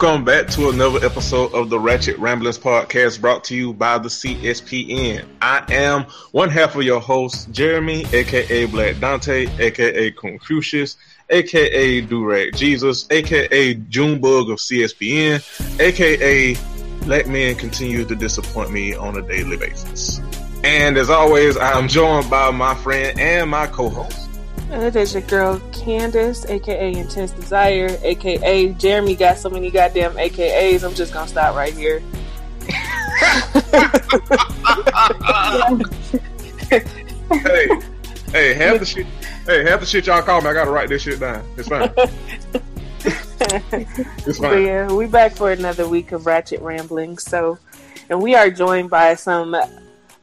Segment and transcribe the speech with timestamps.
[0.00, 4.08] Welcome back to another episode of the Ratchet Ramblings podcast brought to you by the
[4.08, 5.26] CSPN.
[5.42, 10.98] I am one half of your host, Jeremy, aka Black Dante, aka Confucius,
[11.30, 16.54] aka Durag Jesus, aka Junebug of CSPN, aka
[17.04, 20.20] Black men continue to disappoint me on a daily basis.
[20.62, 23.66] And as always, I am joined by my friend and my
[24.68, 24.96] co-host.
[24.96, 30.84] It is your girl Candace, aka Intense Desire, aka Jeremy got so many goddamn AKAs.
[30.84, 32.02] I'm just gonna stop right here.
[37.30, 37.68] hey,
[38.32, 39.06] hey, half the shit.
[39.46, 40.48] Hey, half the shit y'all call me.
[40.48, 41.44] I gotta write this shit down.
[41.56, 41.90] It's fine.
[44.26, 44.62] it's But fine.
[44.64, 47.22] yeah, we back for another week of Ratchet Ramblings.
[47.22, 47.58] So,
[48.10, 49.54] and we are joined by some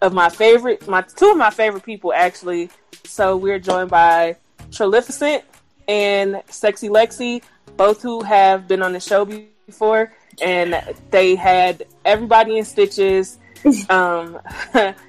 [0.01, 2.69] of my favorite, my two of my favorite people actually.
[3.05, 4.35] So we're joined by
[4.71, 5.43] Trilificent
[5.87, 7.41] and Sexy Lexi,
[7.77, 9.25] both who have been on the show
[9.65, 10.11] before,
[10.41, 13.37] and they had everybody in stitches.
[13.89, 14.39] Um,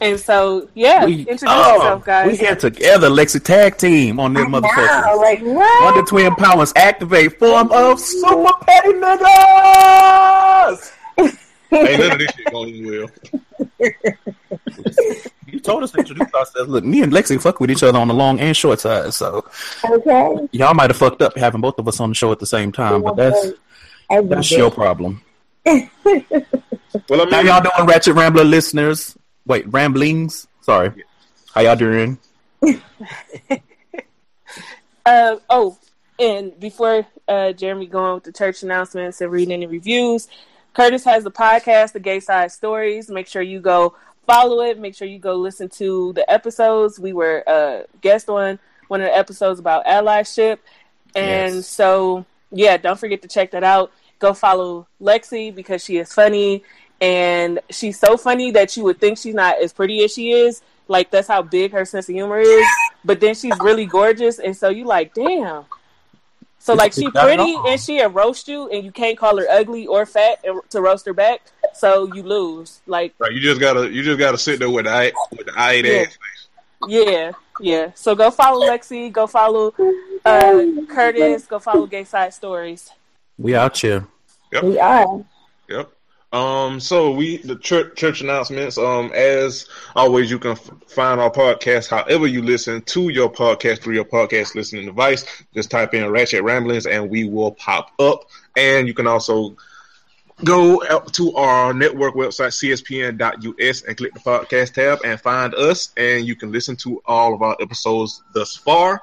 [0.00, 2.30] and so yeah, We, introduce oh, yourself, guys.
[2.30, 5.16] we here together, Lexi tag team on this motherfucker.
[5.16, 5.84] like what?
[5.84, 10.92] Wonder Twin Powers activate form of super petty niggas.
[11.72, 13.08] Ain't none of this shit going well.
[15.48, 16.68] You told us to introduce ourselves.
[16.68, 19.44] Look, me and Lexi fuck with each other on the long and short side, so
[19.88, 20.48] Okay.
[20.50, 22.72] y'all might have fucked up having both of us on the show at the same
[22.72, 23.52] time, but that's
[24.10, 25.22] that's your problem.
[25.64, 29.16] Well, I How y'all doing, Ratchet Rambler listeners?
[29.46, 30.48] Wait, ramblings.
[30.62, 30.90] Sorry.
[31.54, 32.18] How y'all doing?
[35.04, 35.78] Uh, oh,
[36.18, 40.26] and before uh, Jeremy going with the church announcements and reading any reviews,
[40.76, 43.08] Curtis has the podcast, The Gay Side Stories.
[43.08, 43.94] Make sure you go
[44.26, 44.78] follow it.
[44.78, 47.00] Make sure you go listen to the episodes.
[47.00, 50.58] We were uh, guest on one of the episodes about allyship.
[51.14, 51.66] And Yes.
[51.66, 53.90] so, yeah, don't forget to check that out.
[54.18, 56.62] Go follow Lexi because she is funny.
[57.00, 60.60] And she's so funny that you would think she's not as pretty as she is.
[60.88, 62.66] Like, that's how big her sense of humor is.
[63.02, 64.38] But then she's really gorgeous.
[64.38, 65.64] And so you like, damn.
[66.66, 70.04] So, like, she pretty and she'll roast you, and you can't call her ugly or
[70.04, 71.42] fat to roast her back.
[71.72, 72.80] So you lose.
[72.88, 75.52] Like, right, you just gotta, you just gotta sit there with the eye, with the
[75.56, 75.92] eye Yeah.
[75.92, 76.48] ass face.
[76.88, 77.92] Yeah, yeah.
[77.94, 79.12] So go follow Lexi.
[79.12, 79.72] Go follow
[80.24, 81.46] uh, Curtis.
[81.46, 82.90] Go follow Gay Side Stories.
[83.38, 84.04] We out here.
[84.60, 85.24] We are.
[85.68, 85.92] Yep.
[86.32, 86.80] Um.
[86.80, 88.78] So we the church church announcements.
[88.78, 89.12] Um.
[89.14, 93.94] As always, you can f- find our podcast however you listen to your podcast through
[93.94, 95.24] your podcast listening device.
[95.54, 98.24] Just type in Ratchet Ramblings and we will pop up.
[98.56, 99.56] And you can also
[100.44, 105.92] go out to our network website cspn.us and click the podcast tab and find us.
[105.96, 109.02] And you can listen to all of our episodes thus far.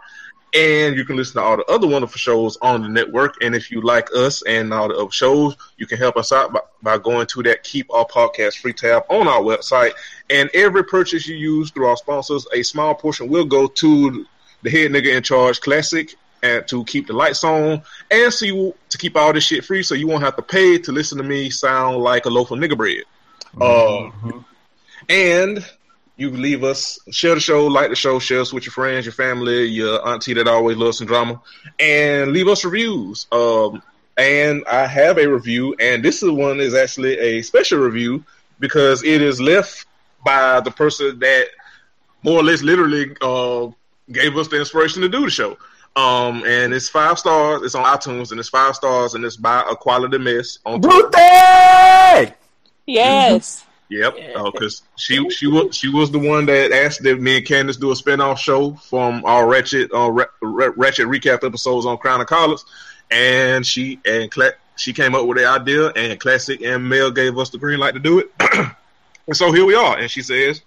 [0.53, 3.43] And you can listen to all the other wonderful shows on the network.
[3.43, 6.53] And if you like us and all the other shows, you can help us out
[6.53, 9.93] by, by going to that Keep Our Podcast Free tab on our website.
[10.29, 14.25] And every purchase you use through our sponsors, a small portion will go to
[14.61, 17.81] the head nigga in charge classic and to keep the lights on
[18.11, 20.77] and so you to keep all this shit free so you won't have to pay
[20.77, 23.03] to listen to me sound like a loaf of nigga bread.
[23.59, 24.09] Uh,
[25.09, 25.65] and
[26.15, 29.05] you can leave us share the show, like the show, share us with your friends,
[29.05, 31.41] your family, your auntie that always loves some drama,
[31.79, 33.27] and leave us reviews.
[33.31, 33.81] Um,
[34.17, 38.23] and I have a review, and this is one is actually a special review
[38.59, 39.87] because it is left
[40.23, 41.47] by the person that
[42.21, 43.67] more or less literally uh,
[44.11, 45.57] gave us the inspiration to do the show.
[45.95, 47.61] Um, and it's five stars.
[47.63, 51.09] It's on iTunes, and it's five stars, and it's by a quality mess on Twitter.
[51.09, 52.33] Brute!
[52.85, 53.65] Yes.
[53.99, 54.15] Yep,
[54.51, 57.91] because she she was she was the one that asked that me and Candace do
[57.91, 62.27] a spinoff show from our Ratchet uh, Ra- Ra- Ratchet recap episodes on Crown of
[62.27, 62.65] Collars,
[63.11, 67.37] and she and Cla- she came up with the idea, and Classic and Mel gave
[67.37, 68.31] us the green light to do it,
[69.27, 69.97] and so here we are.
[69.97, 70.63] And she says,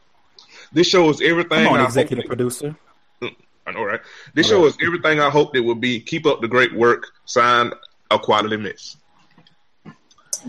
[0.73, 2.77] "This show is everything." Come on, I executive hoped producer.
[3.23, 3.35] it-
[3.67, 4.01] I know, right?
[4.35, 5.99] This show is everything I hoped it would be.
[5.99, 7.09] Keep up the great work.
[7.25, 7.75] Signed,
[8.13, 8.97] a quality miss.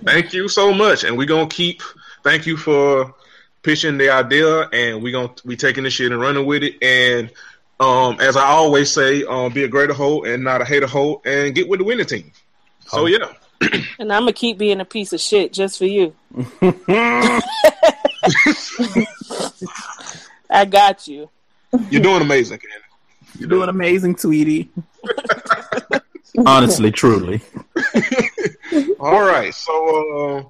[0.04, 1.82] Thank you so much, and we're gonna keep
[2.28, 3.16] thank you for
[3.64, 6.76] pitching the idea, and we're gonna we taking this shit and running with it.
[6.82, 7.32] And
[7.80, 11.22] um, as I always say, um, be a greater hoe and not a hater hoe,
[11.26, 12.32] and get with the winning team.
[12.88, 13.06] So Oh.
[13.06, 13.32] yeah,
[14.00, 16.14] And I'm gonna keep being a piece of shit just for you.
[20.50, 21.30] I got you.
[21.90, 23.40] you're doing amazing, Candy.
[23.40, 24.70] You're doing amazing, Tweety.
[26.46, 27.42] Honestly, truly.
[29.00, 30.44] All right, so uh,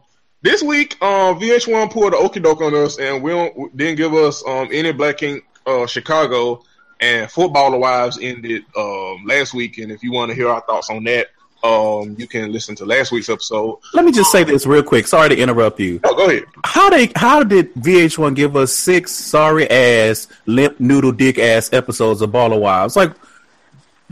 [0.48, 4.14] this week, um, VH1 pulled the okie doke on us, and we don't, didn't give
[4.14, 6.64] us um, any Black Ink uh, Chicago
[7.02, 9.78] and Footballer Wives ended um, last week.
[9.78, 11.28] And if you want to hear our thoughts on that,
[11.64, 13.80] um, you can listen to last week's episode.
[13.94, 15.06] Let me just say this real quick.
[15.08, 16.00] Sorry to interrupt you.
[16.06, 16.46] Oh, go ahead.
[16.64, 22.22] How they how did VH1 give us six sorry ass limp noodle dick ass episodes
[22.22, 22.96] of Baller Wives?
[22.96, 23.12] Like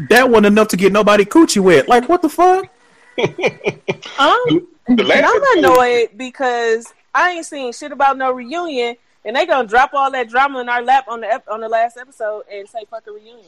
[0.09, 1.87] that wasn't enough to get nobody coochie wet.
[1.87, 2.67] Like what the fuck?
[4.19, 9.35] Um, The last and I'm annoyed because I ain't seen shit about no reunion, and
[9.35, 11.97] they gonna drop all that drama in our lap on the ep- on the last
[11.97, 13.45] episode and say fuck a reunion.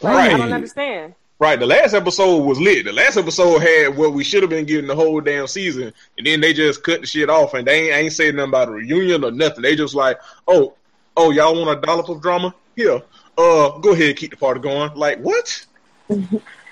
[0.00, 1.14] Like, I don't understand.
[1.40, 2.84] Right, the last episode was lit.
[2.84, 6.26] The last episode had what we should have been getting the whole damn season, and
[6.26, 8.72] then they just cut the shit off, and they ain't, ain't saying nothing about a
[8.72, 9.62] reunion or nothing.
[9.62, 10.74] They just like, oh,
[11.16, 12.54] oh, y'all want a dollop of drama?
[12.76, 13.02] Here,
[13.36, 14.94] uh, go ahead, keep the party going.
[14.94, 15.66] Like what?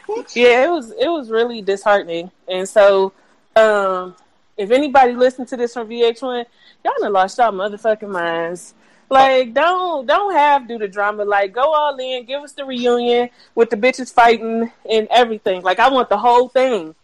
[0.07, 0.37] what?
[0.37, 3.13] Yeah, it was it was really disheartening, and so
[3.57, 4.15] um,
[4.57, 6.45] if anybody listened to this from VH1,
[6.85, 8.75] y'all done lost y'all motherfucking minds.
[9.11, 11.25] Like, don't don't have do the drama.
[11.25, 15.63] Like, go all in, give us the reunion with the bitches fighting and everything.
[15.63, 16.95] Like, I want the whole thing.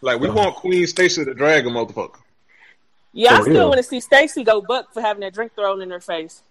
[0.00, 2.16] Like we want Queen Stacy to drag a motherfucker.
[3.12, 3.68] Yeah, I still real.
[3.68, 6.42] want to see Stacy go buck for having that drink thrown in her face.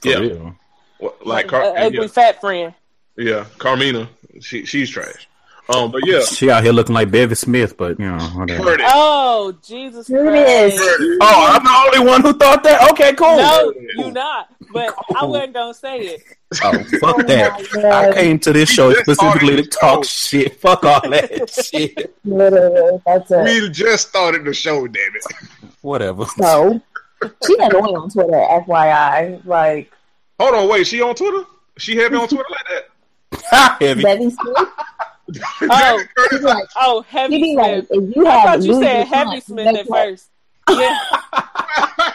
[0.00, 0.16] For Yeah.
[0.18, 0.56] real.
[0.98, 2.74] What- Like, a Car- ugly yeah, fat friend.
[3.16, 4.08] yeah, Carmina,
[4.40, 5.28] she she's trash.
[5.68, 8.62] Um, but yeah, She out here looking like Bevy Smith, but you know, whatever.
[8.62, 8.86] Curtis.
[8.92, 10.78] Oh Jesus Here it Christ!
[10.78, 11.18] Curtis.
[11.20, 12.90] Oh, I'm the only one who thought that.
[12.92, 13.36] Okay, cool.
[13.36, 14.48] No, you not.
[14.72, 16.22] But I wasn't gonna say it.
[16.62, 17.84] Oh, fuck Oh that.
[17.84, 20.08] I came to this show specifically to talk show.
[20.38, 20.60] shit.
[20.60, 22.14] Fuck all that shit.
[22.24, 23.42] Literally, that's it.
[23.44, 25.24] We just started the show, damn it.
[25.82, 26.26] Whatever.
[26.38, 26.80] So
[27.44, 29.44] she had annoying on Twitter, FYI.
[29.44, 29.90] Like
[30.38, 31.44] Hold on, wait, she on Twitter?
[31.78, 32.84] She had me on Twitter like
[33.50, 33.76] that?
[33.80, 34.02] Heavy.
[34.02, 34.68] Betty Smith,
[35.62, 36.04] Oh.
[36.42, 37.88] like, Oh, she heavy be like, Smith.
[37.90, 40.28] if you I thought you said Vuitton, Heavy Smith at what- first.
[40.70, 40.98] Yeah.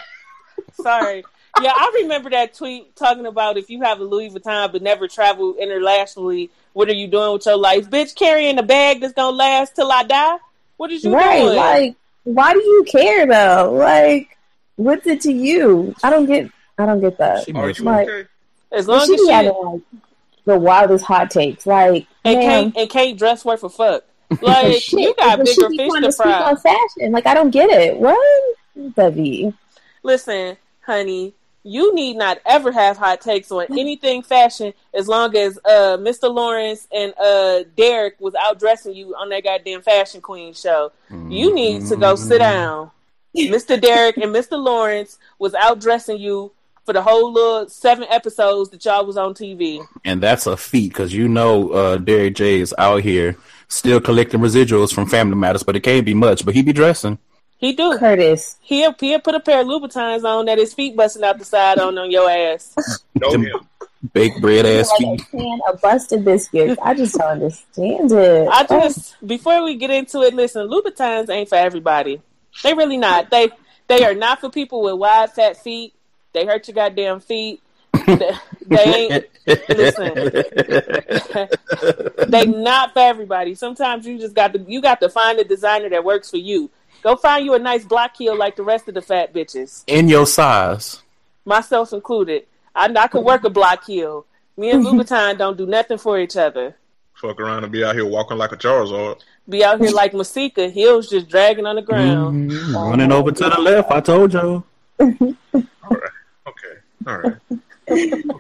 [0.74, 1.24] Sorry.
[1.62, 5.08] Yeah, I remember that tweet talking about if you have a Louis Vuitton but never
[5.08, 7.90] travel internationally, what are you doing with your life?
[7.90, 10.38] Bitch, carrying a bag that's gonna last till I die?
[10.78, 11.56] What is you Right, doing?
[11.56, 13.74] like, why do you care though?
[13.74, 14.38] Like,
[14.78, 15.94] what's it to you?
[16.04, 16.50] I don't get.
[16.78, 17.44] I don't get that.
[17.46, 18.28] She Are you Like- okay?
[18.72, 19.82] as long she as be she having like
[20.46, 21.66] the wildest hot takes.
[21.66, 24.04] Like, and man, can't and can't dress worth a fuck.
[24.42, 26.50] Like shit, you got bigger fish to speak fry.
[26.50, 27.12] on fashion.
[27.12, 27.98] Like, I don't get it.
[27.98, 28.56] What,
[28.96, 29.54] Debbie?
[30.04, 30.56] Listen,
[30.86, 31.34] honey,
[31.64, 36.34] you need not ever have hot takes on anything fashion as long as uh, Mr.
[36.34, 40.92] Lawrence and uh, Derek was out dressing you on that goddamn Fashion Queen show.
[41.10, 42.92] You need to go sit down.
[43.36, 43.80] Mr.
[43.80, 44.62] Derek and Mr.
[44.62, 46.52] Lawrence was out dressing you
[46.86, 49.86] for the whole little seven episodes that y'all was on TV.
[50.04, 53.38] And that's a feat because you know uh, Derek J is out here
[53.68, 56.44] still collecting residuals from Family Matters, but it can't be much.
[56.46, 57.18] But he be dressing.
[57.58, 57.96] He do.
[58.00, 58.58] Curtis.
[58.62, 61.78] He'll, he'll put a pair of Louboutins on that his feet busting out the side
[61.78, 62.76] on on your ass.
[63.16, 63.46] Know him.
[64.14, 65.22] baked bread ass Like feet.
[65.22, 66.82] a can of busted biscuits.
[66.84, 68.48] I just don't understand it.
[68.52, 72.20] I just before we get into it, listen, Louboutins ain't for everybody.
[72.64, 73.30] They really not.
[73.30, 73.50] They
[73.88, 75.94] they are not for people with wide fat feet.
[76.34, 77.62] They hurt your goddamn feet.
[78.06, 78.32] they,
[78.68, 79.26] they ain't
[79.70, 80.14] listen.
[82.30, 83.56] they not for everybody.
[83.56, 86.70] Sometimes you just got to you got to find a designer that works for you.
[87.04, 90.08] Go find you a nice block heel like the rest of the fat bitches, In
[90.08, 91.02] your size.
[91.46, 92.46] myself included.
[92.76, 94.26] I, I could work a block heel.
[94.56, 96.76] Me and Louboutin don't do nothing for each other.
[97.16, 99.22] Fuck around and be out here walking like a Charizard.
[99.50, 102.52] Be out here like Masika, heels just dragging on the ground.
[102.52, 102.74] Mhm.
[102.74, 103.92] Running over to the left.
[103.92, 104.64] I told you.
[105.00, 105.36] Okay,
[107.08, 107.36] all right.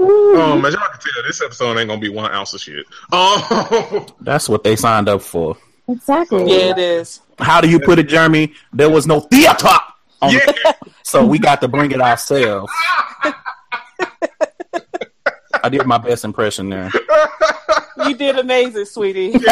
[0.00, 2.86] Um, as y'all can tell, this episode ain't gonna be one ounce of shit.
[3.12, 5.58] Um, That's what they signed up for.
[5.88, 6.50] exactly.
[6.50, 7.20] Yeah, it is.
[7.38, 8.54] How do you put it, Jeremy?
[8.72, 9.68] There was no theater.
[10.22, 12.72] On yeah, So we got to bring it ourselves.
[15.62, 16.90] I did my best impression there.
[18.06, 19.32] You did amazing, sweetie.
[19.38, 19.42] but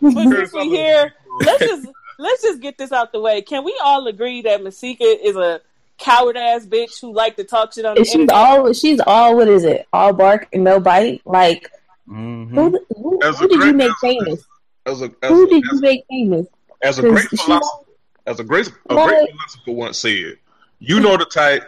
[0.00, 3.42] since we here, let's just let's just get this out the way.
[3.42, 5.60] Can we all agree that Masika is a
[5.98, 8.34] coward ass bitch who like to talk shit on the And she's internet?
[8.34, 9.86] all she's all what is it?
[9.92, 11.20] All bark and no bite.
[11.24, 11.70] Like
[12.08, 12.50] Mhm.
[12.50, 14.44] who who, As a who did you great- make famous?
[14.86, 16.46] as a as Who a, did you as, make famous?
[16.82, 17.84] as a 'Cause great philosopher,
[18.26, 19.08] as a great a Right.
[19.08, 20.38] great philosopher once said,
[20.80, 21.62] "You know the type,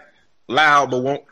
[0.48, 1.22] loud but won't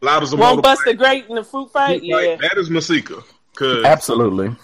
[0.00, 0.98] loud as a Won't bust the motorbike.
[0.98, 2.02] great in the fruit fight.
[2.02, 2.16] Yeah.
[2.16, 3.22] Like, that is Masika.
[3.54, 4.56] Cause Absolutely.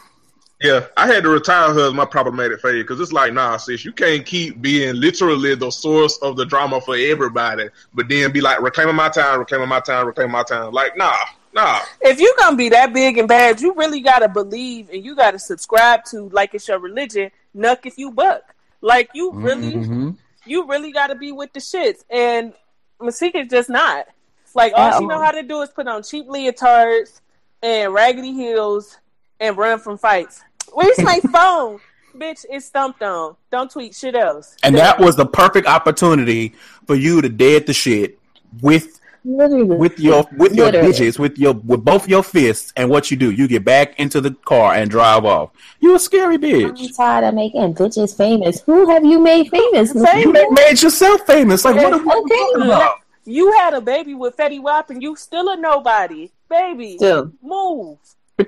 [0.61, 3.85] Yeah, I had to retire her as my problematic phase because it's like, nah, sis,
[3.85, 8.41] you can't keep being literally the source of the drama for everybody, but then be
[8.41, 10.73] like reclaiming my time, reclaiming my time, reclaiming my time.
[10.73, 11.15] Like, nah,
[11.55, 11.81] nah.
[12.01, 15.39] if you're gonna be that big and bad, you really gotta believe and you gotta
[15.39, 17.31] subscribe to like it's your religion.
[17.57, 18.43] Nuck if you buck.
[18.81, 20.17] Like you really, Mhm.
[20.45, 22.05] you really gotta be with the shits.
[22.11, 22.53] And
[23.01, 24.07] Masika's just not.
[24.55, 27.21] Like all she know how to do is put on cheap leotards
[27.63, 28.99] and raggedy heels
[29.39, 30.43] and run from fights.
[30.73, 31.81] Where's my phone?
[32.17, 33.37] Bitch, it's stumped on.
[33.51, 34.57] Don't tweet shit else.
[34.63, 36.55] And that was the perfect opportunity
[36.87, 38.19] for you to dead the shit
[38.61, 39.65] with Literally.
[39.77, 40.93] with your with your Literally.
[40.93, 44.21] digits, with your with both your fists, and what you do, you get back into
[44.21, 45.51] the car and drive off.
[45.81, 46.67] You a scary bitch.
[46.81, 48.63] I'm tired of making bitches famous.
[48.63, 49.93] Who have you made famous?
[49.95, 51.65] You made yourself famous.
[51.65, 52.37] Like what are we Okay.
[52.37, 52.95] talking about?
[53.27, 56.31] You had a baby with Fetty Wap and you still a nobody.
[56.49, 57.33] Baby, Still.
[57.43, 57.99] move.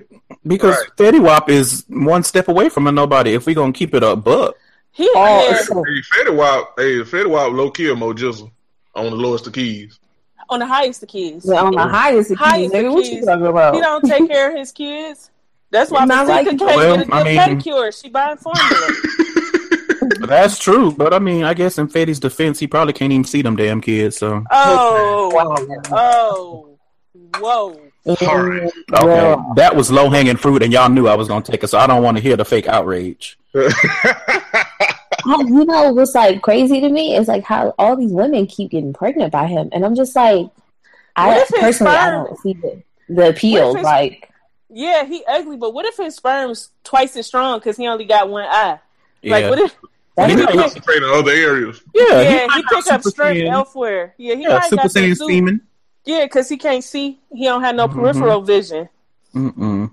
[0.47, 1.13] Because Right.
[1.15, 3.35] Fetty Wap is one step away from a nobody.
[3.35, 4.57] If we gonna keep it up, but
[4.93, 8.51] He Oh, yeah, Hey, Fetty Wap, hey, Fetty Wap, low key Mo Jizzle
[8.95, 9.99] on the lowest of keys.
[10.49, 11.45] on the highest of kids.
[11.47, 12.93] Yeah, on the highest of keys, Highest of nigga.
[12.95, 13.75] What you talking about?
[13.75, 15.31] He don't take care of his kids.
[15.71, 18.01] That's why Not Masika like- can't Well, get a good I mean- pedicure.
[18.03, 18.89] She buying formula.
[20.27, 20.91] that's true.
[20.93, 23.81] But I mean, I guess in Fetty's defense, he probably can't even see them damn
[23.83, 24.17] kids.
[24.17, 25.31] So Oh,
[25.93, 26.79] oh,
[27.39, 27.81] whoa.
[28.07, 28.73] Alright.
[28.91, 29.45] Mm, okay, Yeah.
[29.57, 31.69] that was low hanging fruit, and y'all knew I was gonna take it.
[31.69, 33.39] So I don't want to hear the fake outrage.
[35.27, 38.71] Oh, you know what's like crazy to me is like how all these women keep
[38.71, 40.47] getting pregnant by him, and I'm just like,
[41.15, 43.75] I if personally I don't see the the appeal.
[43.75, 44.31] His- Like,
[44.71, 48.31] Yeah, he ugly, but what if his sperm's twice as strong because he only got
[48.31, 48.79] one eye?
[49.21, 49.77] Yeah, Like, what if?
[50.17, 51.83] that's he He can pick- concentrate in other areas.
[51.95, 54.15] yeah, Yeah, might he got pick up super strength elsewhere.
[54.17, 55.61] Yeah, he Yeah, might Super got Saiyan semen.
[56.05, 57.19] Yeah, because he can't see.
[57.33, 57.95] He don't have no Mhm.
[57.95, 58.89] peripheral vision.
[59.35, 59.91] Mm-mm.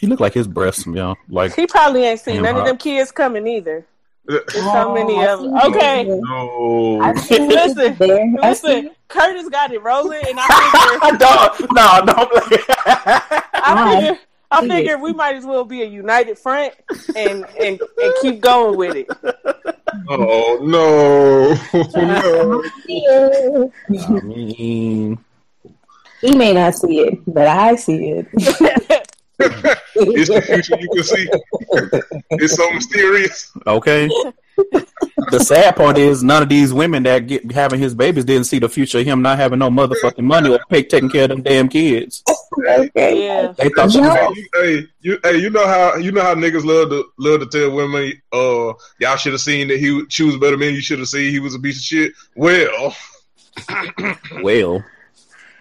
[0.00, 1.16] He looked like his breasts, y'all.
[1.28, 3.84] Like He probably ain't seen Damn, none of them kids coming either.
[4.26, 5.56] There's so Oh, many I of them.
[5.64, 6.04] Okay.
[6.04, 7.00] No.
[7.02, 8.34] I see what Listen, you're there.
[8.42, 8.90] I see listen.
[9.08, 10.46] Curtis got it rolling, and I
[11.00, 12.30] figure, don't, no, don't.
[13.54, 14.18] I figure,
[14.50, 16.74] I See figure we might as well be a united front
[17.16, 19.08] and and and keep going with it.
[20.10, 21.54] Oh no.
[21.96, 23.70] no.
[23.90, 25.18] I mean,
[26.20, 28.26] He may not see it, but I see it.
[29.94, 31.28] It's the future you can see.
[32.30, 33.52] It's so mysterious.
[33.66, 34.08] okay.
[35.30, 38.58] the sad part is none of these women that get having his babies didn't see
[38.58, 41.42] the future of him not having no motherfucking money or pay taking care of them
[41.42, 42.24] damn kids.
[42.58, 43.26] okay.
[43.26, 44.08] Yeah, They thought she Yo.
[44.08, 47.04] was Hey, you, hey, you, hey, you know how you know how niggas love to
[47.18, 50.74] love to tell women, uh, y'all should have seen that he she was better man.
[50.74, 52.12] You should have seen he was a piece of shit.
[52.34, 52.96] Well,
[54.42, 54.84] well.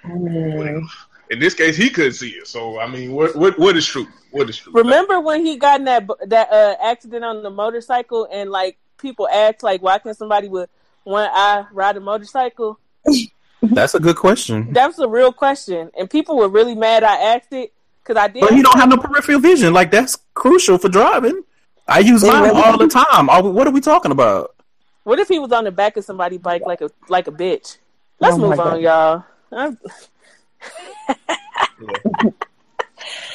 [0.03, 0.81] I
[1.29, 2.47] in this case, he couldn't see it.
[2.47, 4.07] So I mean, what what what is true?
[4.31, 4.73] What is true?
[4.73, 9.27] remember when he got in that that uh, accident on the motorcycle and like people
[9.27, 10.69] asked like, why can somebody with
[11.03, 12.79] one eye ride a motorcycle?
[13.61, 14.71] That's a good question.
[14.73, 17.73] That was a real question, and people were really mad I asked it
[18.03, 18.41] because I did.
[18.41, 19.73] But he don't have no peripheral vision.
[19.73, 21.43] Like that's crucial for driving.
[21.87, 23.27] I use mine really all the time.
[23.27, 24.55] What are we talking about?
[25.03, 27.77] What if he was on the back of somebody's bike like a like a bitch?
[28.19, 28.81] Let's Oh move on, God.
[28.81, 29.23] y'all.
[29.51, 29.77] I'm-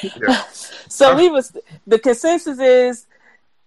[0.03, 0.43] Yeah.
[0.89, 1.55] So we was
[1.87, 3.05] the consensus is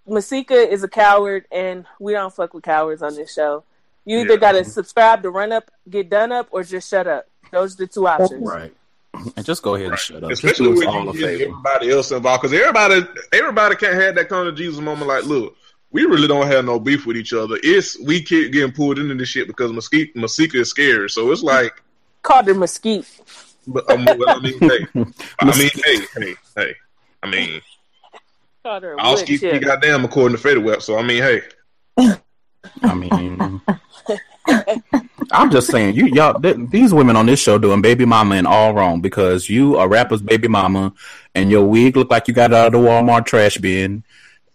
[0.07, 3.65] Masika is a coward, and we don't fuck with cowards on this show.
[4.05, 4.41] You either Yeah.
[4.41, 7.27] got to subscribe to run up, get done up, or just shut up.
[7.51, 8.47] Those are the two options.
[8.47, 8.73] Right.
[9.35, 10.31] And just go ahead and shut up.
[10.31, 13.01] Especially do when all you get everybody else involved, because everybody
[13.33, 15.09] everybody can't have that kind of Jesus moment.
[15.09, 15.57] Like, look,
[15.91, 17.57] we really don't have no beef with each other.
[17.63, 21.11] It's we keep getting pulled into this shit because Masika, Masika is scared.
[21.11, 21.83] So it's like,
[22.27, 23.07] Called her mesquite.
[23.69, 24.87] but um, well, I mean, hey,
[25.39, 26.75] I mean, hey, hey, hey.
[27.23, 27.61] I mean,
[28.65, 30.83] Called her a I'll wood keep you goddamn according to Fetty Wap.
[30.83, 31.43] So I mean, hey,
[32.83, 33.61] I mean,
[35.31, 38.47] I'm just saying, you y'all, th- these women on this show doing baby mama and
[38.49, 40.95] all wrong because you a rapper's baby mama,
[41.37, 44.03] and your wig look like you got it out of the Walmart trash bin,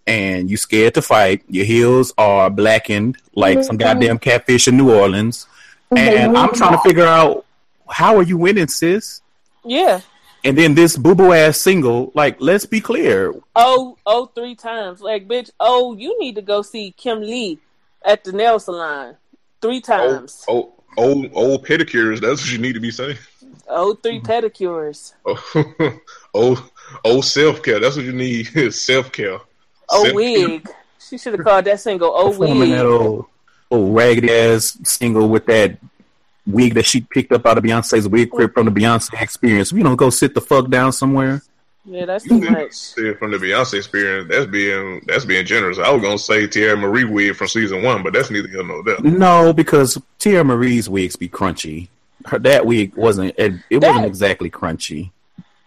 [0.06, 1.42] and you scared to fight.
[1.48, 5.48] Your heels are blackened like some goddamn catfish in New Orleans,
[5.96, 7.46] and I'm trying to figure out
[7.92, 9.22] how are you winning, sis?
[9.64, 10.02] Yeah.
[10.44, 15.00] And then this boo boo ass single, like, let's be clear, Oh, oh, three times.
[15.02, 17.60] Like, bitch, oh, you need to go see Kim Lee
[18.04, 19.18] at the nail salon.
[19.62, 20.44] Three old, times.
[20.48, 22.20] old, old, old pedicures.
[22.22, 23.18] That's what you need to be saying.
[23.68, 25.14] Oh, three pedicures.
[26.34, 26.64] Oh, old,
[27.04, 27.80] old self care.
[27.80, 28.48] That's what you need.
[28.74, 29.40] Self care.
[29.90, 30.50] O Seventeen.
[30.52, 30.70] wig.
[30.98, 32.94] She should have called that single O Performing that wig.
[32.94, 33.26] old,
[33.70, 35.78] old raggedy ass single with that
[36.48, 39.72] wig that she picked up out of Beyonce's wig crib from the Beyonce experience.
[39.72, 41.42] You know, go sit the fuck down somewhere.
[41.84, 42.74] Yeah, that's too much.
[42.74, 45.80] See, From the Beyonce experience, that's being that's being generous.
[45.80, 48.84] I was gonna say Teairra Mari wig from season one, but that's neither here nor
[48.84, 49.00] there.
[49.02, 51.88] No, because Tia Marie's wigs be crunchy.
[52.28, 53.34] Her that wig wasn't.
[53.38, 55.10] It, it That- wasn't exactly crunchy.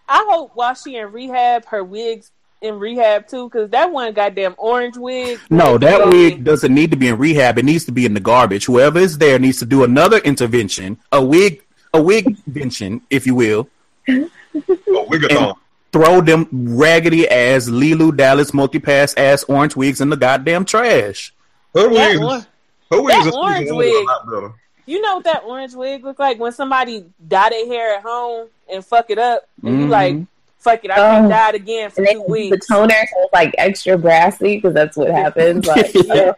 [0.08, 2.30] I hope while she in rehab, her wigs
[2.64, 5.38] in rehab too, because that one goddamn orange wig.
[5.50, 6.08] No, that Yeah.
[6.10, 7.58] wig doesn't need to be in rehab.
[7.58, 8.64] It needs to be in the garbage.
[8.64, 13.34] Whoever is there needs to do another intervention, a wig, a wig intervention, if you
[13.34, 13.68] will.
[14.08, 15.54] Oh, wigathon.
[15.92, 21.32] Throw them raggedy ass Leeloo Dallas multi-pass ass orange wigs in the goddamn trash.
[21.74, 22.46] Her That wigs, one-
[22.90, 23.92] her wigs that is orange wig.
[23.92, 24.52] was a lot better.
[24.86, 28.48] You know what that orange wig look like when somebody dye their hair at home
[28.72, 29.90] and fuck it up, and you Mhm.
[29.90, 30.16] like,
[30.64, 31.28] fuck it, I can't Oh.
[31.28, 32.56] dye it again for two weeks.
[32.66, 35.66] the toner, so it's like extra brassy because that's what happens.
[35.66, 36.32] Like, yeah.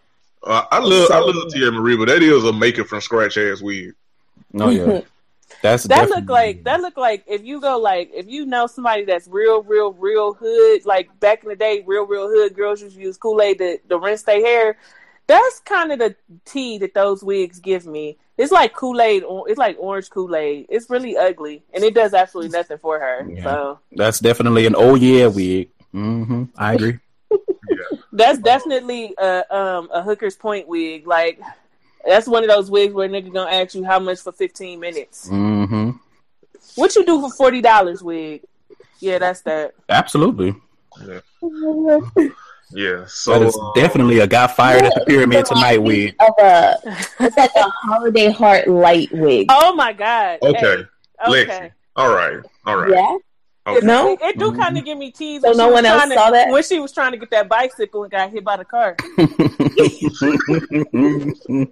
[0.44, 3.00] Uh, I love I So- love Teairra Mari, but that is a make it from
[3.00, 3.94] scratch ass wig.
[4.58, 5.00] Oh yeah,
[5.62, 8.66] that's That definitely- look like that look like if you go like if you know
[8.66, 12.80] somebody that's real real real hood like back in the day real real hood girls
[12.82, 14.76] used to use Kool Aid to, to rinse their hair.
[15.26, 16.14] That's kind of the
[16.44, 18.16] tea that those wigs give me.
[18.38, 19.24] It's like Kool Aid.
[19.26, 20.66] It's like orange Kool Aid.
[20.68, 23.28] It's really ugly, and it does absolutely nothing for her.
[23.28, 23.42] Yeah.
[23.42, 25.70] So That's definitely an oh yeah wig.
[25.92, 26.98] hmm I agree.
[28.12, 31.06] that's definitely a um a hooker's point wig.
[31.06, 31.40] Like
[32.04, 35.28] that's one of those wigs where nigga gonna ask you how much for fifteen minutes.
[35.28, 35.92] hmm
[36.76, 38.42] What you do for forty dollars wig?
[39.00, 39.74] Yeah, that's that.
[39.88, 40.54] Absolutely.
[41.04, 41.20] Yeah,
[43.06, 46.14] so That is uh, definitely a guy fired at the pyramid tonight wig.
[46.20, 46.76] Of a,
[47.20, 49.46] it's like a holiday heart light wig.
[49.50, 50.38] Oh my god.
[50.42, 50.84] okay.
[51.24, 51.72] Hey, okay.
[51.96, 52.90] All right, all right.
[52.90, 53.16] Yeah.
[53.68, 53.84] Okay.
[53.86, 54.12] No?
[54.12, 54.58] it, it do Mhm.
[54.58, 55.42] kind of give me tease.
[55.42, 56.48] So when no she was one else trying to- saw that?
[56.50, 58.94] when she was trying to get that bicycle and got hit by the car.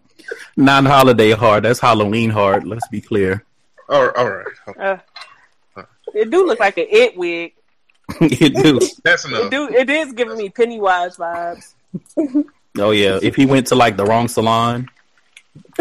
[0.56, 1.64] Non-holiday hard.
[1.64, 2.66] That's Halloween hard.
[2.66, 3.45] Let's be clear.
[3.88, 5.00] All right, all right.
[5.76, 5.82] Uh,
[6.14, 7.52] it do look like an it wig.
[8.21, 8.80] it do.
[9.02, 9.50] That's It enough.
[9.50, 9.69] do.
[9.69, 11.75] It is giving me Pennywise vibes.
[12.78, 13.19] Oh yeah.
[13.23, 14.88] If he went to like the wrong salon.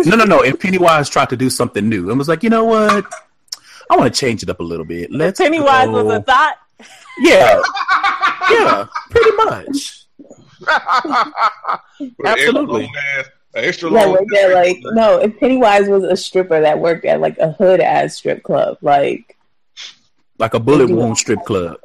[0.06, 0.42] No, no, no.
[0.42, 3.06] If Pennywise tried to do something new and was like, you know what?
[3.90, 5.12] I want to change it up a little bit.
[5.12, 6.04] Let's Pennywise go.
[6.04, 6.58] was a thought.
[7.20, 7.62] Yeah.
[8.50, 8.88] Yeah.
[9.10, 10.06] Pretty much.
[10.60, 10.70] With
[12.20, 12.84] an Absolutely.
[12.86, 16.80] Extra long ass, an extra That long like no, if Pennywise was a stripper that
[16.80, 19.38] worked at like a hood ass strip club, like
[20.40, 21.78] Like a bullet wound strip club.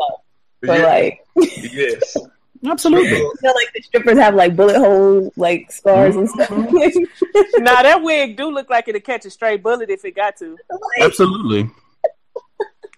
[0.62, 2.16] But Yeah, like yes.
[2.66, 3.18] Absolutely.
[3.18, 6.48] you know, like the strippers have like bullet hole like scars and stuff.
[6.48, 7.62] Mm-hmm.
[7.62, 10.56] Now that wig do look like it'll catch a stray bullet if it got to.
[11.00, 11.70] Absolutely.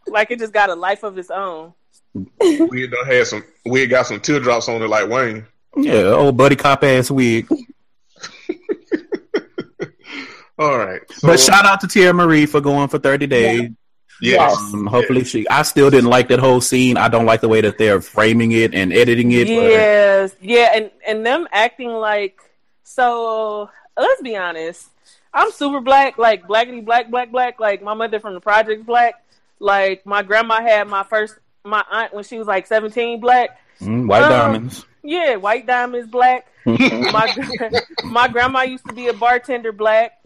[0.06, 1.72] Like it just got a life of its own.
[2.14, 3.44] We done had some.
[3.64, 5.46] We got some teardrops on it, like Wayne.
[5.76, 7.46] Yeah, old buddy cop ass wig.
[10.58, 13.70] All right, so, But shout out to Tia Marie for going for 30 days.
[14.20, 16.96] Yes, Um, hopefully she I still didn't like that whole scene.
[16.96, 19.46] I don't like the way that they're framing it and editing it.
[19.48, 22.38] but- Yes, yeah, and and them acting like
[22.84, 23.70] so.
[23.96, 24.88] Let's be honest.
[25.32, 27.60] I'm super black, like blackity black, black, black.
[27.60, 29.14] Like my mother from the project black.
[29.58, 33.60] Like my grandma had my first, my aunt when she was like 17, black.
[33.80, 34.86] Mm, white Um, diamonds.
[35.02, 36.46] Yeah, white diamonds, black.
[36.64, 37.34] my
[38.04, 40.18] my grandma used to be a bartender, black.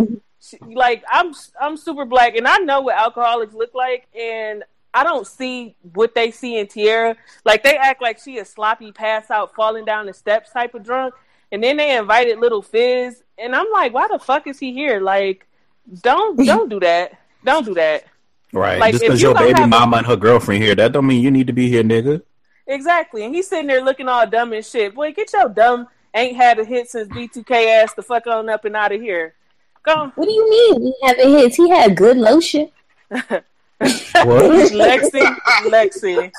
[0.44, 5.02] She, like I'm I'm super black, and I know what alcoholics look like, and I
[5.02, 7.16] don't see what they see in Tierra.
[7.44, 10.85] Like they act like she a sloppy, pass out, falling down the steps type of
[10.85, 11.14] drunk,
[11.50, 15.00] and then they invited little Fizz, and I'm like, why the fuck is he here?
[15.00, 15.46] Like,
[16.02, 18.04] don't don't do that, don't do that.
[18.52, 18.78] Right.
[18.78, 20.92] like, Just if because you your baby have a- mama and her girlfriend here, that
[20.92, 22.22] don't mean you need to be here, nigga.
[22.66, 24.94] Exactly, and he's sitting there looking all dumb and shit.
[24.94, 28.64] Boy, get your dumb ain't had a hit since B2K ass the fuck on up
[28.64, 29.35] and out of here.
[29.85, 30.83] Go, what do you mean?
[30.83, 31.57] He haven't hits.
[31.57, 32.70] He had good lotion.
[33.81, 34.73] What?
[34.73, 36.33] Lexi, Lexi.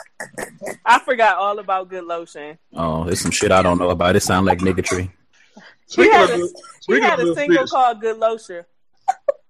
[0.86, 2.58] I forgot all about good lotion.
[2.74, 4.16] oh, there's some shit I don't know about.
[4.16, 5.12] It sound like niggatry.
[5.54, 6.48] He Speaking had of, a, he
[6.82, 8.64] speaking had a single Fizz, called Good Lotion.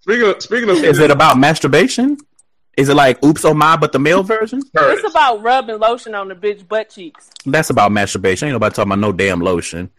[0.01, 2.17] speaking of, speaking of, Is it about masturbation?
[2.75, 4.61] Is it like oops oh my but the male version?
[4.75, 7.29] Curtis, It's about rubbing lotion on the bitch butt cheeks.
[7.45, 8.47] That's about masturbation.
[8.49, 9.89] Ain't nobody talking about no damn lotion.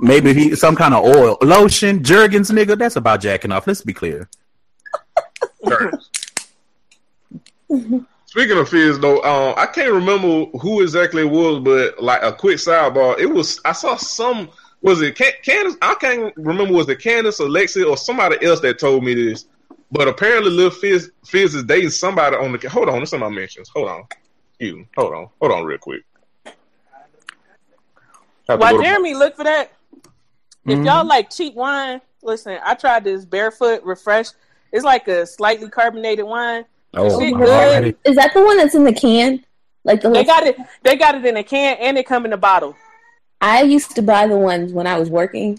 [0.00, 1.36] Maybe he some kind of oil.
[1.42, 3.66] Lotion, Jergens, nigga, that's about jacking off.
[3.66, 4.28] Let's be clear.
[5.68, 6.10] Curtis.
[8.26, 12.32] Speaking of Fizz, though, um, I can't remember who exactly it was, but like a
[12.32, 14.48] quick sidebar, it was I saw some.
[14.82, 15.76] Was it Can- Candace?
[15.82, 16.72] I can't remember.
[16.72, 19.46] Was it Candace, Alexia, or somebody else that told me this?
[19.92, 22.68] But apparently, Lil Fizz, Fizz is dating somebody on the.
[22.70, 23.68] Hold on, this is my mentions.
[23.74, 24.04] Hold on,
[24.58, 24.86] you.
[24.96, 26.02] Hold on, hold on, real quick.
[28.46, 29.72] Why to While go to- Jeremy look for that,
[30.66, 30.84] if Mhm.
[30.86, 32.58] y'all like cheap wine, listen.
[32.64, 34.26] I tried this barefoot refresh.
[34.72, 36.64] It's like a slightly carbonated wine.
[36.94, 37.96] oh, shit good.
[38.04, 39.44] Is that the one that's in the can?
[39.84, 40.56] Like the They little, got it.
[40.82, 42.76] They got it in a can and it come in a bottle.
[43.40, 45.58] I used to buy the ones when I was working.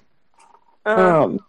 [0.86, 1.24] Uh-huh.
[1.24, 1.40] Um,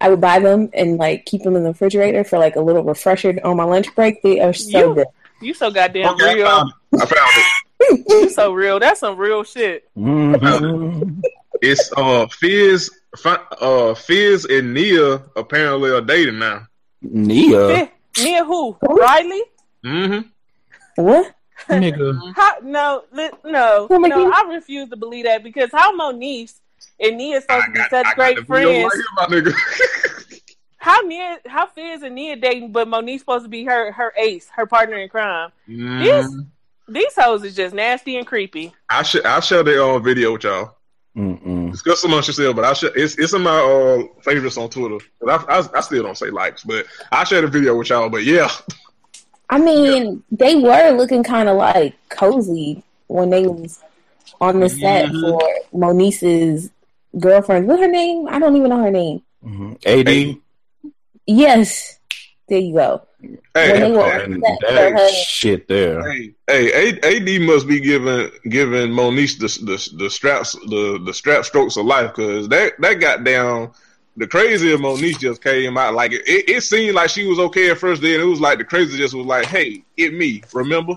[0.00, 2.82] I would buy them and like keep them in the refrigerator for like a little
[2.84, 4.22] refresher on my lunch break.
[4.22, 5.06] They are so You- good.
[5.40, 6.46] you so goddamn Okay, I real.
[6.46, 7.02] found it.
[7.02, 7.44] I found it.
[8.08, 8.80] You so real.
[8.80, 9.84] That's some real shit.
[9.96, 11.22] Mhm.
[11.62, 12.90] It's uh Fizz,
[13.24, 16.66] uh Fizz and Nia apparently are dating now.
[17.02, 18.76] Nia, Me, me who?
[18.82, 19.42] Riley?
[19.84, 21.02] Mm-hmm.
[21.02, 21.32] What?
[21.68, 22.32] nigga.
[22.36, 24.08] How, no, li- no, Oh no.
[24.08, 24.32] God.
[24.34, 26.54] I refuse to believe that because how Moniece
[27.00, 29.02] and Nia supposed to be such I great got the video friends.
[29.18, 29.52] right here, nigga.
[30.78, 34.48] How Nia, how Fizz and Nia dating, but Monique's supposed to be her her ace,
[34.54, 35.50] her partner in crime.
[35.68, 36.46] Mm,
[36.86, 38.72] These hoes is just nasty and creepy.
[38.88, 40.76] I should I share the uh, video with y'all.
[41.16, 41.70] Mm-mm.
[41.70, 44.98] Discuss amongst yourself, but I should it's it's in my uh, favorites on Twitter.
[45.20, 48.10] But I, I I still don't say likes, but I shared a video with y'all.
[48.10, 48.50] But yeah,
[49.48, 53.80] I mean, they were looking kind of like cozy when they was
[54.40, 55.20] on the set Mhm.
[55.22, 56.70] for Moniece's
[57.18, 57.66] girlfriend.
[57.66, 58.28] What her name?
[58.28, 59.22] I don't even know her name.
[59.42, 59.78] Mhm.
[59.86, 60.38] AD,
[61.26, 61.98] Yes,
[62.48, 63.02] there you go.
[63.26, 66.02] When they hey, were hey, and that shit there.
[66.10, 71.44] hey, hey, AD must be giving giving Monique the the, the straps the the strap
[71.44, 73.72] strokes of life because that that got down.
[74.18, 76.48] The crazy of Monique just came out like it, it.
[76.48, 78.00] It seemed like she was okay at first.
[78.00, 80.94] Then it was like the crazy just was like, "Hey, it me." Remember?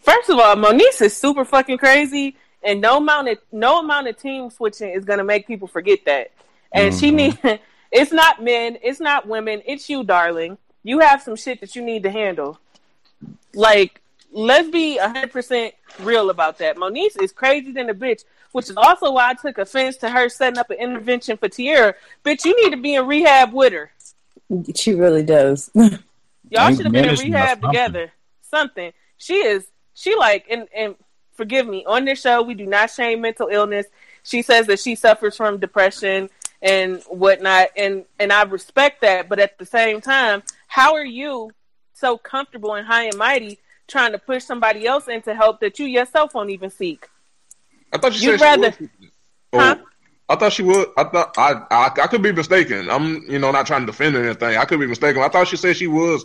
[0.00, 4.16] First of all, Monique is super fucking crazy, and no amount of no amount of
[4.16, 6.30] team switching is gonna make people forget that.
[6.72, 7.14] And she Mhm.
[7.14, 7.60] need.
[7.92, 8.78] It's not men.
[8.82, 9.62] It's not women.
[9.64, 10.58] It's you, darling.
[10.86, 12.60] You have some shit that you need to handle.
[13.54, 16.78] Like, let's be hundred percent real about that.
[16.78, 18.22] Monique is crazy than a bitch,
[18.52, 21.96] which is also why I took offense to her setting up an intervention for Tierra.
[22.24, 23.90] Bitch, you need to be in rehab with her.
[24.76, 25.72] She really does.
[25.74, 27.68] Y'all should have been in rehab something.
[27.68, 28.12] together.
[28.42, 28.92] Something.
[29.18, 29.66] She is.
[29.92, 30.94] She like and and
[31.32, 33.86] forgive me on this show we do not shame mental illness.
[34.22, 36.30] She says that she suffers from depression
[36.62, 39.28] and whatnot, and and I respect that.
[39.28, 40.42] But at the same time,
[40.76, 41.50] how are you
[41.94, 43.58] so comfortable and high and mighty
[43.88, 47.08] trying to push somebody else into help that you yourself won't even seek?
[47.94, 49.10] I thought you You'd said rather- she was.
[49.54, 49.76] Oh, Huh?
[50.28, 50.88] I thought she would.
[50.98, 52.90] I thought I, I I could be mistaken.
[52.90, 54.56] I'm you know not trying to defend or anything.
[54.58, 55.22] I could be mistaken.
[55.22, 56.24] I thought she said she was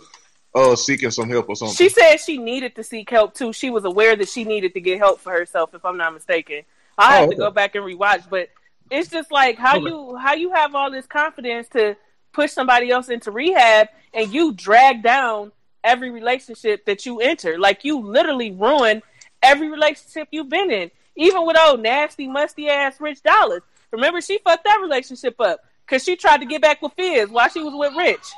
[0.54, 1.76] uh seeking some help or something.
[1.76, 3.52] She said she needed to seek help too.
[3.54, 6.62] She was aware that she needed to get help for herself, if I'm not mistaken.
[6.98, 7.38] I Oh, have to okay.
[7.38, 8.50] go back and rewatch, but
[8.90, 9.86] it's just like how Okay.
[9.88, 11.96] you how you have all this confidence to
[12.32, 15.52] push somebody else into rehab and you drag down
[15.84, 17.58] every relationship that you enter.
[17.58, 19.02] Like you literally ruin
[19.42, 20.90] every relationship you've been in.
[21.16, 23.60] Even with old nasty, musty ass Rich Dollaz.
[23.90, 27.48] Remember she fucked that relationship up because she tried to get back with Fizz while
[27.48, 28.32] she was with Rich.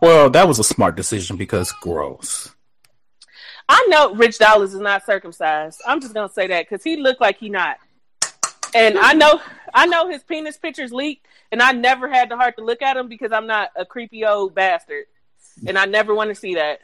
[0.00, 2.50] Well, that was a smart decision because gross.
[3.68, 5.82] I know Rich Dollaz is not circumcised.
[5.86, 7.78] I'm just gonna say that because he looked like he not.
[8.74, 9.40] And I know,
[9.76, 12.96] I know his penis pictures leaked, and I never had the heart to look at
[12.96, 15.04] him because I'm not a creepy old bastard,
[15.66, 16.80] and I never want to see that.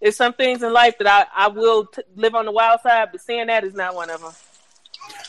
[0.00, 3.08] There's some things in life that I, I will t- live on the wild side,
[3.12, 4.32] but seeing that is not one of them.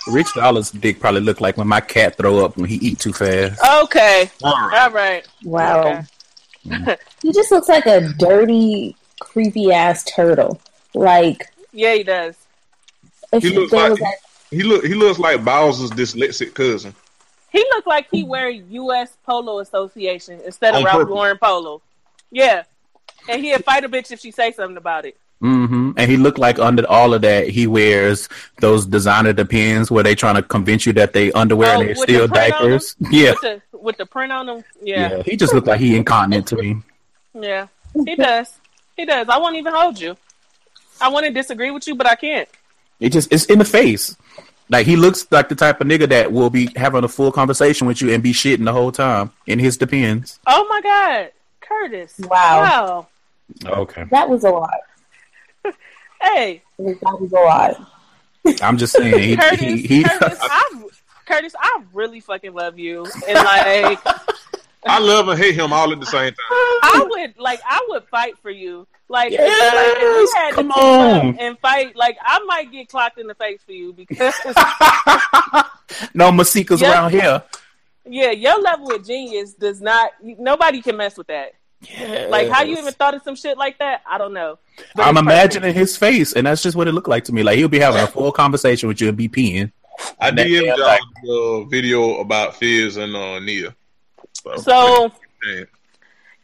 [0.07, 3.11] Rich Dollaz's dick probably look like when my cat throw up when he eat too
[3.11, 3.61] fast.
[3.83, 4.81] Okay, All right.
[4.81, 5.27] all right.
[5.43, 5.79] Wow.
[5.79, 6.97] Okay.
[7.21, 10.61] He just looks like a dirty, creepy ass turtle.
[10.93, 12.35] Like Yeah, he does.
[13.33, 14.17] if He looks there like was that
[14.51, 16.93] he look he looks like Bowser's dyslexic cousin.
[17.51, 19.17] He looked like he wear U.S.
[19.25, 21.11] Polo Association instead of On Ralph purpose.
[21.13, 21.81] Lauren Polo.
[22.29, 22.63] Yeah,
[23.29, 25.17] and he'd fight a bitch if she say something about it.
[25.41, 25.91] Mm-hmm.
[25.97, 28.27] And he looked like under all of that, he wears
[28.59, 31.95] those designer depends where they trying to convince you that they underwear Oh, and they're
[31.95, 32.95] with still the diapers.
[33.11, 33.31] Yeah.
[33.31, 34.63] with the with the print on them.
[34.81, 36.81] yeah, Yeah, He just looked like he incontinent to me.
[37.35, 37.67] yeah,
[38.05, 38.51] he does.
[38.95, 39.29] He does.
[39.29, 40.17] I won't even hold you.
[40.99, 42.49] I want to disagree with you, but I can't.
[42.99, 44.17] It just it's in the face.
[44.69, 47.87] Like he looks like the type of nigga that will be having a full conversation
[47.87, 50.39] with you and be shitting the whole time in his depends.
[50.45, 52.15] Oh my God, Curtis!
[52.19, 53.07] Wow.
[53.63, 53.77] Wow.
[53.81, 54.03] Okay.
[54.11, 54.79] that was a lot.
[56.19, 57.91] Hey, That was a lot.
[58.63, 59.59] I'm just saying he, Curtis.
[59.59, 60.83] he, he Curtis, I,
[61.27, 63.99] Curtis, I really fucking love you, and like.
[64.89, 66.35] I love and hate him all at the same time.
[66.49, 68.87] I would like I would fight for you.
[69.09, 71.37] Like, if, like, if you had come to on.
[71.39, 74.33] and fight, like I might get clocked in the face for you because
[76.13, 76.91] no Masika's Yeah.
[76.91, 77.43] around here.
[78.05, 80.11] yeah, your level of genius does not.
[80.21, 81.53] Nobody can mess with that.
[82.29, 84.01] Like, how you even thought of some shit like that?
[84.09, 84.57] I don't know.
[84.95, 85.55] But I'm it's perfect.
[85.55, 87.43] imagining his face, and that's just what it looked like to me.
[87.43, 89.71] Like he'll be having a full conversation with you and be peeing.
[90.19, 93.75] I That DM'd y'all the video about Fizz and uh, Nia.
[94.43, 95.11] So, So,
[95.45, 95.63] yeah.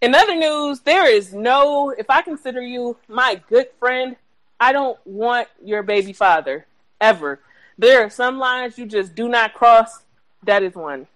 [0.01, 1.89] in other news, there is no.
[1.91, 4.15] If I consider you my good friend,
[4.59, 6.65] I don't want your baby father
[7.01, 7.39] ever.
[7.77, 10.03] There are some lines you just do not cross.
[10.43, 11.07] That is one.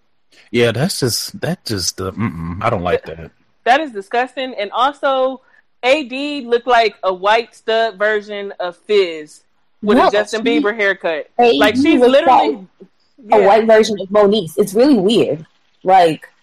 [0.51, 3.31] Yeah, that's just that just uh, mm-mm, I don't like that.
[3.63, 4.53] That is disgusting.
[4.55, 5.41] And also,
[5.83, 6.11] AD
[6.45, 9.43] looked like a white stud version of Fizz
[9.81, 11.29] with No, a Justin she- Bieber haircut.
[11.39, 12.67] AD Like she's literally
[13.31, 13.47] a yeah.
[13.47, 14.51] white version of Monique.
[14.57, 15.45] It's really weird.
[15.83, 16.36] Like, if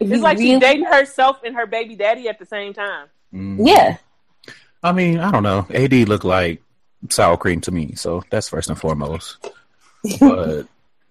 [0.00, 3.06] It's you like she's really- dating herself and her baby daddy at the same time.
[3.34, 3.66] Mm.
[3.66, 3.96] Yeah,
[4.82, 5.66] I mean, I don't know.
[5.72, 6.62] AD looked like
[7.10, 9.36] sour cream to me, so that's first and foremost.
[10.18, 10.66] But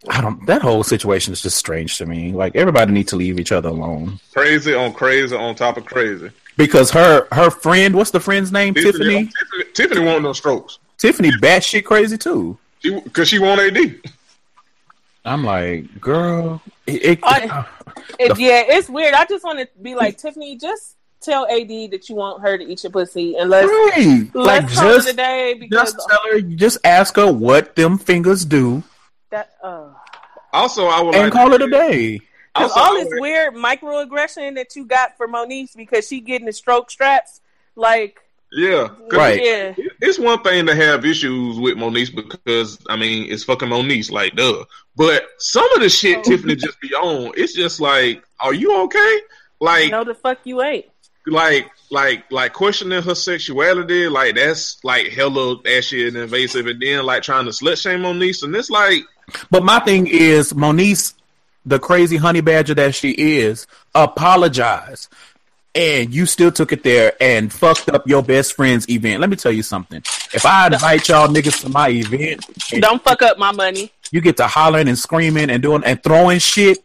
[0.10, 0.46] I don't.
[0.48, 2.32] That whole situation is just strange to me.
[2.32, 6.32] Like everybody needs to leave each other alone crazy on crazy on top of crazy.
[6.58, 8.74] because her her friend, what's the friend's name?
[8.74, 9.26] Tiffany.
[9.28, 10.80] Tiffany, Tiffany want no strokes.
[10.98, 12.58] Tiffany batshit crazy too.
[12.80, 13.78] She because she want AD.
[15.26, 17.66] I'm like, girl, it, it, I-
[18.20, 19.14] It, yeah, it's weird.
[19.14, 20.58] I just want to be like Tiffany.
[20.58, 24.30] Just tell AD that you want her to eat your pussy, and let's right.
[24.34, 27.76] like let's call it just a day because just tell her, just ask her what
[27.76, 28.84] them fingers do,
[29.32, 29.52] that.
[29.64, 29.90] Uh,
[30.54, 32.20] Also, I would and like call to it a day.
[32.56, 36.54] Cause all this would- weird microaggression that you got for Monique because she getting the
[36.54, 37.42] stroke straps,
[37.76, 38.20] like
[38.52, 39.44] Yeah, 'cause Right.
[39.44, 44.12] Yeah, It's one thing to have issues with Monique because I mean it's fucking Monique,
[44.12, 44.64] like duh.
[44.96, 46.22] But some of the shit Oh.
[46.24, 49.22] Tiffany just be on, it's just like, are you okay?
[49.62, 50.86] Like, no, the fuck you ain't.
[51.28, 57.06] like, like, like questioning her sexuality, like that's like hella ashy and invasive, and then
[57.06, 59.04] like trying to slut shame Monique, and it's like,
[59.52, 60.98] But my thing is, Monique,
[61.66, 65.08] the crazy honey badger that she is, apologize.
[65.76, 69.22] And you still took it there and fucked up your best friend's event.
[69.22, 70.02] Let me tell you something.
[70.34, 72.44] If I invite y'all niggas to my event,
[72.82, 73.92] Don't fuck up my money.
[74.12, 76.80] you get to hollering and screaming and doing and throwing shit,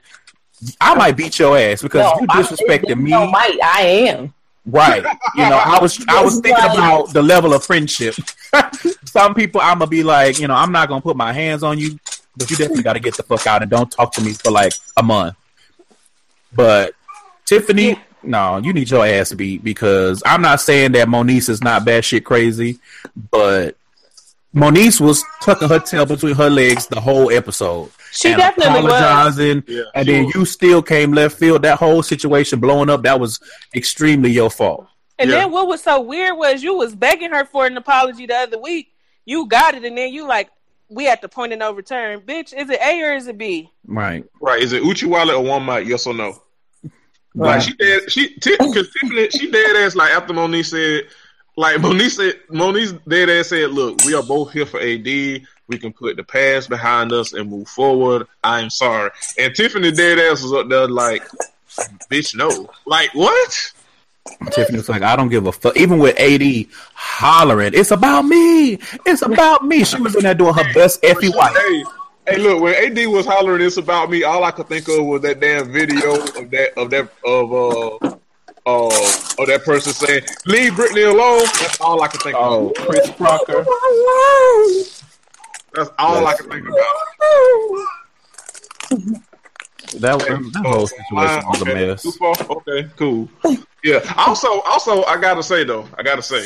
[0.80, 3.10] I might beat your ass because no, you disrespected me.
[3.10, 4.34] No, might I am.
[4.66, 5.02] Right.
[5.34, 8.14] You know, I was I was thinking about the level of friendship.
[9.06, 11.78] Some people I'm gonna be like, you know, I'm not gonna put my hands on
[11.78, 11.98] you,
[12.36, 14.72] but you definitely gotta get the fuck out and don't talk to me for like
[14.96, 15.36] a month.
[16.54, 16.94] But
[17.44, 21.84] Tiffany, no, you need your ass beat because I'm not saying that Monique is not
[21.84, 22.78] bad shit crazy,
[23.30, 23.76] but
[24.52, 27.90] Monique was tucking her tail between her legs the whole episode.
[28.12, 28.92] She and definitely was.
[28.92, 30.34] apologizing, Yeah, and then was.
[30.36, 31.62] you still came left field.
[31.62, 33.40] That whole situation blowing up, that was
[33.74, 34.86] extremely your fault.
[35.18, 35.38] And Yeah.
[35.38, 38.58] then what was so weird was you was begging her for an apology the other
[38.60, 38.92] week.
[39.24, 40.50] You got it, and then you like,
[40.88, 42.52] we at the point of no return, bitch.
[42.56, 43.70] Is it A or is it B?
[43.86, 44.24] Right.
[44.40, 44.62] right?
[44.62, 45.88] Is it Uchiwale or one mic?
[45.88, 46.40] Yes or no?
[47.34, 51.08] Like she dead, she because Tiffany she dead ass like after Monique said,
[51.56, 55.04] like Monique said, Monique's dead ass said, "Look, we are both here for AD.
[55.66, 58.28] We can put the past behind us and move forward.
[58.44, 61.26] I'm sorry." And Tiffany dead ass was up there like,
[62.10, 63.72] "Bitch, no." Like what?
[64.52, 65.76] Tiffany was like, I don't give a fuck.
[65.76, 68.78] Even with AD hollering, it's about me.
[69.04, 69.84] It's about me.
[69.84, 71.84] She was in there doing her best Effie White.
[72.26, 75.04] Hey, hey, look, when AD was hollering this about me, all I could think of
[75.04, 78.16] was that damn video of that of that of uh
[78.66, 78.86] uh
[79.38, 82.74] of that person saying, "Leave Brittany alone." That's all I could think Oh, of.
[82.76, 83.64] Chris Crocker.
[85.74, 86.96] That's all I could think about.
[90.00, 92.06] That, that whole situation was a mess.
[92.50, 93.28] Okay, cool.
[93.82, 94.00] Yeah.
[94.16, 96.44] Also, also, I gotta say though, I gotta say,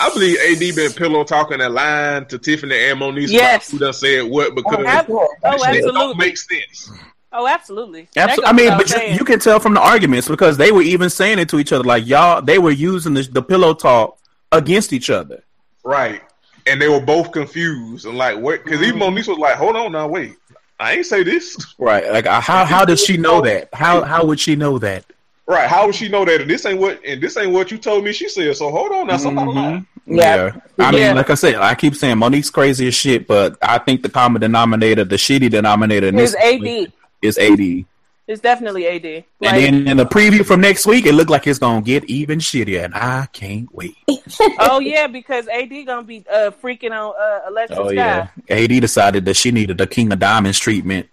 [0.00, 3.68] I believe AD been pillow talking that line to Tiffany and Monique Yes.
[3.68, 6.90] about who done said what because Ab- oh, that shit don't make sense.
[7.32, 8.04] Oh, absolutely.
[8.16, 10.82] Absol- That I mean, but you, you can tell from the arguments because they were
[10.82, 11.84] even saying it to each other.
[11.84, 14.18] Like y'all, they were using the, the pillow talk
[14.52, 15.42] against each other.
[15.84, 16.22] Right.
[16.66, 18.64] And they were both confused and like, what?
[18.64, 20.36] Because even Monique was like, hold on now, wait.
[20.80, 21.56] I ain't say this.
[21.78, 22.08] Right.
[22.10, 23.68] Like uh, how how does she know that?
[23.72, 25.04] How how would she know that?
[25.48, 25.66] Right.
[25.66, 26.42] How would she know that?
[26.42, 28.54] And this ain't what and this ain't what you told me she said.
[28.56, 29.16] So hold on now.
[29.16, 29.86] Somebody lied.
[30.06, 30.52] Yeah.
[30.78, 31.12] I mean, Yeah.
[31.14, 34.40] like I said, I keep saying Monique's crazy as shit, but I think the common
[34.42, 36.92] denominator, the shitty denominator in Is AD.
[37.22, 37.84] is AD.
[38.26, 39.24] It's definitely AD.
[39.40, 42.40] And then in the preview from next week, it looked like it's gonna get even
[42.40, 43.96] shittier, and I can't wait.
[44.60, 47.94] oh yeah, because AD gonna be uh, freaking on uh, Alexis Oh Sky.
[47.94, 51.08] yeah, AD decided that she needed the King of Diamonds treatment.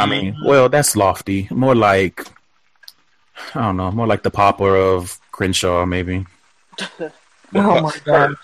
[0.00, 1.46] I mean, well, that's lofty.
[1.52, 2.26] More like
[3.54, 6.26] I don't know, more like the popper of Crenshaw, maybe.
[7.54, 8.34] Oh my god.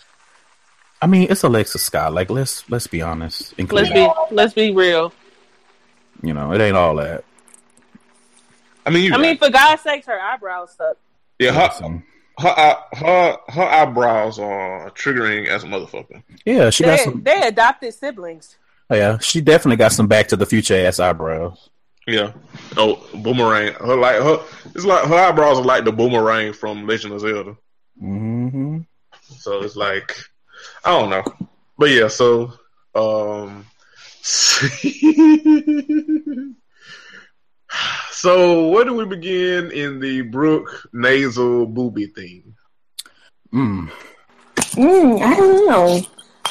[1.03, 2.13] I mean, it's Alexis Scott.
[2.15, 3.53] Like, let's let's be honest.
[3.59, 5.13] Let's be let's be real.
[6.23, 7.25] you know, it ain't all that.
[8.87, 10.97] I mean, you I mean, for God's sakes, her eyebrows suck.
[11.41, 12.01] yeah, her, So,
[12.39, 16.23] her her her eyebrows are triggering as a motherfucker.
[16.47, 17.23] yeah, she got They some.
[17.25, 18.57] they adopted siblings.
[18.89, 21.71] Oh, yeah, she definitely got some Back to the Future ass eyebrows.
[22.07, 22.33] Yeah.
[22.77, 23.75] Oh, boomerang.
[23.75, 24.45] Her like her.
[24.75, 27.57] It's like her eyebrows are like the boomerang from Legend of Zelda.
[28.03, 28.79] Mm-hmm.
[29.39, 30.17] So it's like
[30.85, 31.25] I don't know,
[31.79, 32.09] but yeah.
[32.09, 32.53] So
[32.95, 33.67] um,
[38.11, 42.55] so where do we begin in the Brooke nasal booby thing?
[43.53, 43.91] Mm.
[44.57, 46.03] Mm, I don't know.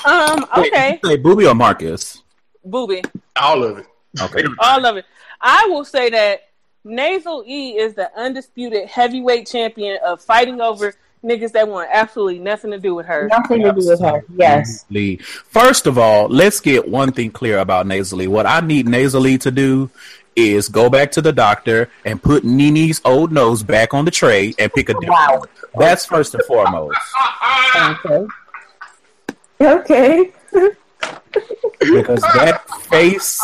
[0.06, 0.46] Um.
[0.58, 1.00] Okay.
[1.04, 2.22] Wait, say Booby or Marcus?
[2.64, 3.04] Booby.
[3.40, 3.86] All of it.
[4.20, 4.44] Okay.
[4.60, 5.06] All of it.
[5.42, 6.42] I will say that
[6.84, 12.72] Nasal E is the undisputed heavyweight champion of fighting over niggas that want absolutely nothing
[12.72, 13.28] to do with her.
[13.28, 14.24] Nothing to do with her.
[14.36, 14.86] Yes.
[14.90, 15.18] Lee.
[15.18, 18.28] First of all, let's get one thing clear about nasally.
[18.28, 19.90] What I need nasally to do
[20.36, 24.56] is go back to the doctor and put Nini's old nose back on the tray
[24.58, 25.40] and pick a different Wow.
[25.40, 25.50] one.
[25.78, 26.98] That's first and foremost.
[27.78, 28.26] Okay.
[29.62, 30.32] Okay.
[31.80, 33.40] Because that face,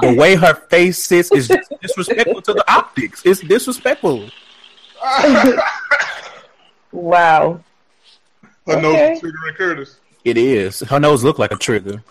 [0.00, 1.50] the way her face sits, is
[1.82, 3.22] disrespectful to the optics.
[3.24, 4.28] It's disrespectful.
[6.92, 7.60] Wow.
[8.66, 8.80] Her Okay.
[8.82, 9.96] nose is Trigger and Curtis.
[10.24, 10.80] It is.
[10.80, 12.02] Her nose look like a trigger.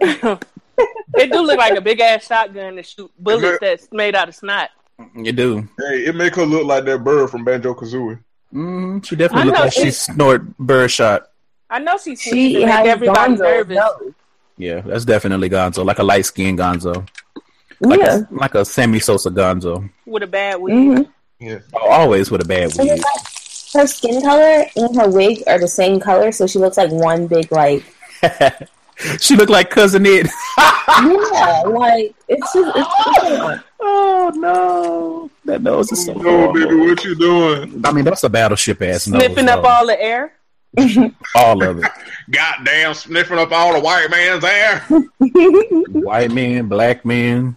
[0.00, 4.34] It do look like a big ass shotgun to shoot bullets that's made out of
[4.34, 4.70] snot.
[5.16, 5.68] You do.
[5.78, 8.18] Hey, it make her look like that bird from Banjo Kazooie.
[8.54, 11.28] Mm, she definitely I look like she snort bird shot.
[11.70, 13.76] I know she's She she has make everybody Gonzo's nervous.
[13.76, 14.12] nose.
[14.56, 17.06] Yeah, that's definitely Gonzo, like a light skinned Gonzo,
[17.80, 18.20] like Yeah.
[18.30, 19.88] a, like a Sammy Sosa Gonzo.
[20.06, 20.74] with a bad wig.
[20.74, 21.02] hmm
[21.38, 21.58] Yeah.
[21.74, 22.88] Oh, always with a bad wig.
[22.88, 23.02] like
[23.74, 27.26] her skin color and her wig are the same color, so she looks like one
[27.26, 27.84] big like
[29.20, 30.26] she looked like cousin it.
[30.58, 32.88] yeah, like it's just it's,
[33.22, 36.14] it's oh no, that nose is so.
[36.14, 37.80] No, baby, what you doing?
[37.84, 39.22] I mean, that's a battleship ass nose.
[39.22, 39.68] Sniffing up though.
[39.68, 40.32] all the air.
[41.34, 41.90] All of it.
[42.30, 44.80] Goddamn, sniffing up all the white man's air.
[46.02, 47.56] White men, black men,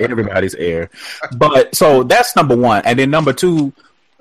[0.00, 0.90] everybody's air.
[1.36, 3.72] But so that's number one, and then number two.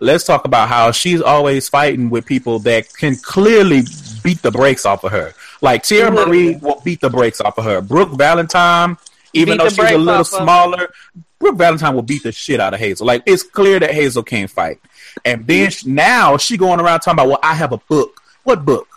[0.02, 3.84] Let's talk about how she's always fighting with people that can clearly
[4.24, 5.34] beat the brakes off of her.
[5.62, 6.16] Like Teairra Mhm.
[6.16, 7.80] Mari will beat the brakes off of her.
[7.80, 8.98] Brooke Valentine,
[9.32, 10.44] even Beat though she's a little off of her.
[10.44, 10.94] smaller,
[11.40, 13.08] Brooke Valentine will beat the shit out of Hazel.
[13.08, 14.80] Like it's clear that Hazel can't fight.
[15.24, 18.22] And then sh- now she going around talking about, well, I have a book.
[18.44, 18.88] What book?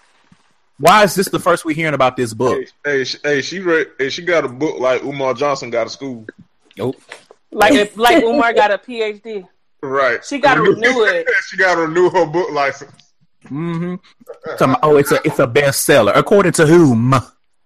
[0.78, 2.64] Why is this the first we're hearing about this book?
[2.84, 3.88] Hey, hey, she, hey, she read.
[3.98, 6.26] Hey, she got a book like Umar Johnson got a school.
[6.76, 7.00] Nope.
[7.50, 9.46] Like if, like Umar got a PhD.
[9.82, 10.24] Right.
[10.24, 11.26] She gotta renew it.
[11.48, 12.92] she got to renew her book license.
[13.44, 13.94] Mm-hmm.
[14.62, 16.12] About, oh, it's a it's a bestseller.
[16.14, 17.14] According to whom?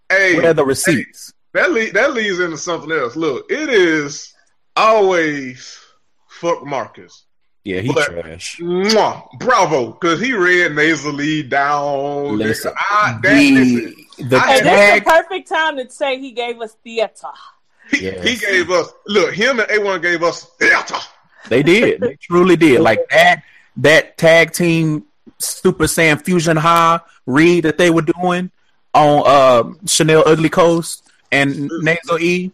[0.08, 1.32] Hey, Where are the receipts?
[1.54, 3.16] that le- that leads into something else.
[3.16, 4.32] Look, it is
[4.76, 5.78] always
[6.28, 7.24] fuck Marcus.
[7.64, 8.58] Yeah, he But- trash.
[8.60, 12.36] Mwah, bravo, because he read nasally down.
[12.38, 16.18] Listen, I, that, the listen, the I- Hey, this is the perfect time to say
[16.18, 17.28] he gave us theater.
[17.90, 18.26] he, Yes.
[18.26, 19.32] he gave us look.
[19.34, 20.96] Him and A1 gave us theater.
[21.48, 22.00] They did.
[22.00, 22.80] They truly did.
[22.80, 23.42] Like that
[23.76, 25.04] that tag team
[25.38, 28.50] Super Saiyan Fusion High read that they were doing
[28.94, 32.50] on uh, Chanel Ugly Coast and Nasal E.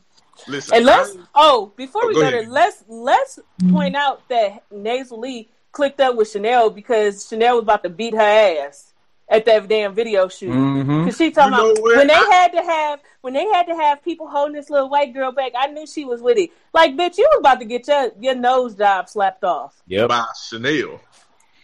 [0.46, 2.34] Listen, And let's oh, before Oh, we go go ahead.
[2.44, 3.38] there, let's let's
[3.70, 8.12] point out that Nasal Lee clicked up with Chanel because Chanel was about to beat
[8.14, 8.92] her ass
[9.30, 10.50] at that damn video shoot.
[10.50, 11.04] Mm-hmm.
[11.04, 11.96] Cause she talking You know about what?
[11.98, 14.88] when they I- had to have when they had to have people holding this little
[14.88, 16.50] white girl back, I knew she was with it.
[16.72, 19.80] Like, bitch, you was about to get your your nose job slapped off.
[19.86, 20.08] Yep.
[20.08, 21.00] by Chanel.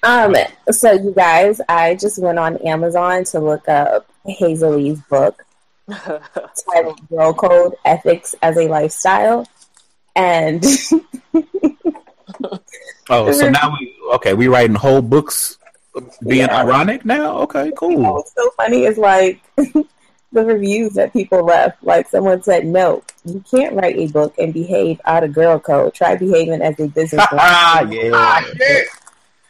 [0.02, 0.34] Um,
[0.70, 5.42] so you guys, I just went on Amazon to look up Hazel-E's book
[5.88, 9.46] titled Girl Code Ethics as a Lifestyle.
[10.16, 10.64] And
[13.11, 14.33] Oh, so now we okay.
[14.35, 15.59] We writing whole books
[16.27, 16.57] being Yeah.
[16.62, 17.38] ironic now.
[17.42, 18.00] Okay, cool.
[18.14, 19.85] what's so funny is like the
[20.44, 21.83] reviews that people left.
[21.85, 25.92] Like someone said, no, you can't write a book and behave out of girl code.
[25.94, 27.24] Try behaving as a business.
[27.33, 28.11] Ah, yeah.
[28.14, 28.79] Ah, yeah.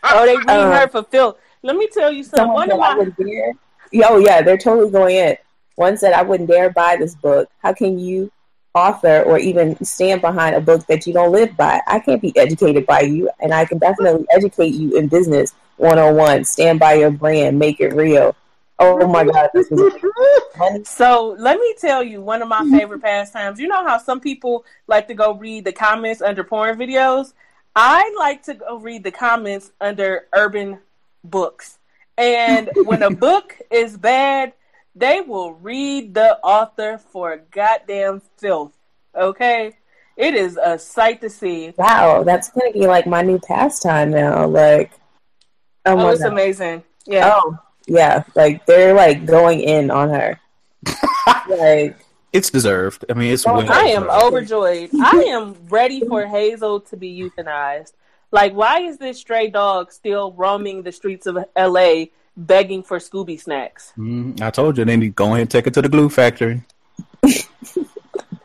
[0.04, 1.38] oh, they reading Uh, her for Phil.
[1.62, 2.38] Let me tell you something.
[2.38, 3.52] Someone One said of I my would dare.
[4.10, 5.36] Oh yeah, they're totally going in.
[5.76, 7.48] One said I wouldn't dare buy this book.
[7.62, 8.30] How can you
[8.74, 11.80] author or even stand behind a book that you don't live by?
[11.86, 15.98] I can't be educated by you, and I can definitely educate you in business one
[15.98, 16.44] on one.
[16.44, 18.36] Stand by your brand, make it real.
[18.78, 19.94] Oh my god, this was
[20.84, 23.60] So let me tell you one of my favorite pastimes.
[23.60, 27.32] You know how some people like to go read the comments under porn videos?
[27.76, 30.78] I like to go read the comments under urban
[31.22, 31.78] books.
[32.18, 34.52] And when a book is bad,
[34.94, 38.72] they will read the author for goddamn filth.
[39.14, 39.72] Okay?
[40.16, 41.72] It is a sight to see.
[41.76, 42.22] wow.
[42.22, 44.46] That's gonna be like my new pastime now.
[44.46, 44.92] Like,
[45.86, 46.32] oh Oh, my it's god.
[46.32, 46.84] amazing.
[47.06, 47.32] Yeah.
[47.34, 50.40] Oh yeah, like they're like going in on her.
[51.48, 51.96] like
[52.32, 53.04] it's deserved.
[53.10, 53.44] I mean, it's.
[53.44, 54.22] Well I am deserved.
[54.24, 54.90] overjoyed.
[55.00, 57.92] I am ready for Hazel to be euthanized.
[58.30, 63.40] Like, why is this stray dog still roaming the streets of LA begging for Scooby
[63.40, 63.92] snacks?
[63.98, 64.40] Mhm.
[64.42, 64.84] I told you.
[64.84, 66.62] Then you go ahead and take it to the glue factory.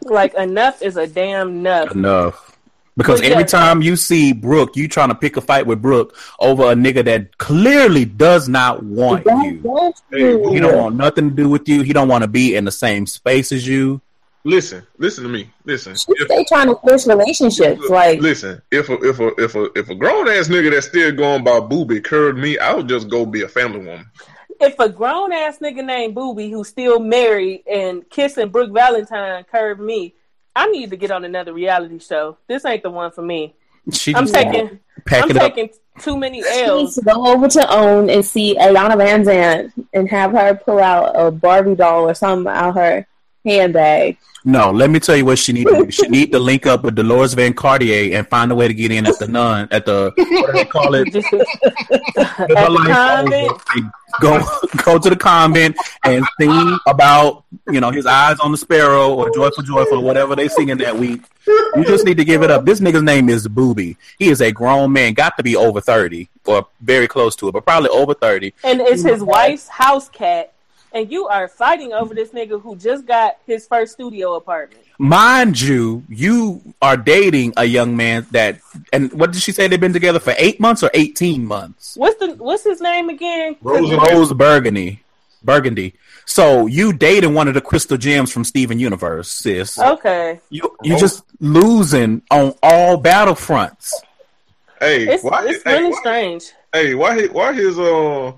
[0.04, 1.92] Like, enough is a damn enough.
[1.92, 2.58] Enough.
[2.98, 3.48] Because Well, every yeah.
[3.48, 7.06] time you see Brooke, you trying to pick a fight with Brooke over a nigga
[7.06, 9.94] that clearly does not want you.
[10.12, 11.84] Hey, He don't want nothing to do with you.
[11.84, 14.02] He don't want to be in the same space as you.
[14.46, 15.50] Listen, listen to me.
[15.66, 15.94] Listen.
[16.08, 17.82] If, They trying to push relationships.
[17.90, 21.12] Like listen, if a if a if a if a grown ass nigga that's still
[21.12, 24.06] going by booby curved me, I would just go be a family woman.
[24.62, 29.80] If a grown ass nigga named Booby who's still married and kissing Brooke Valentine curved
[29.80, 30.16] me,
[30.56, 32.38] I need to get on another reality show.
[32.48, 33.56] This ain't the one for me.
[33.92, 35.56] She I'm taking pack I'm it up.
[35.56, 35.70] taking
[36.00, 36.96] too many she needs L's.
[36.96, 41.32] to go over to Own and see Iyanla Vanzant and have her pull out a
[41.32, 43.08] Barbie doll or something out her
[43.46, 44.18] handbag.
[44.46, 45.92] No, let me tell you what she need to do.
[45.92, 48.90] She need to link up with Deloris Van Cartier and find a way to get
[48.90, 51.14] in at the nun at the what do they call it?
[51.14, 53.92] At the life over.
[54.22, 54.42] Go
[54.84, 59.30] go to the convent and sing about you know his eyes on the sparrow or
[59.36, 61.22] joyful joyful whatever they singing that week.
[61.76, 62.66] You just need to give it up.
[62.66, 63.98] This nigga's name is Booby.
[64.18, 67.52] He is a grown man, got to be over thirty or very close to it,
[67.52, 68.54] but probably over thirty.
[68.64, 70.54] and it's his wife's house cat,
[70.94, 74.84] and you are fighting over this nigga who just got his first studio apartment.
[74.98, 78.60] Mind you, you are dating a young man that,
[78.92, 79.68] and what did she say?
[79.68, 81.96] They've been together for eight months or eighteen months.
[81.96, 83.56] What's the what's his name again?
[83.62, 85.02] Rose Rose Burgundy,
[85.44, 85.94] Burgundy.
[86.26, 89.80] So you dating one of the crystal gems from Steven Universe, sis.
[89.80, 93.94] Okay, You you just losing on all battlefronts.
[94.80, 95.46] Hey, it's why?
[95.48, 96.52] it's hey, really why- strange.
[96.74, 97.16] Hey, why?
[97.16, 98.32] His, why his uh?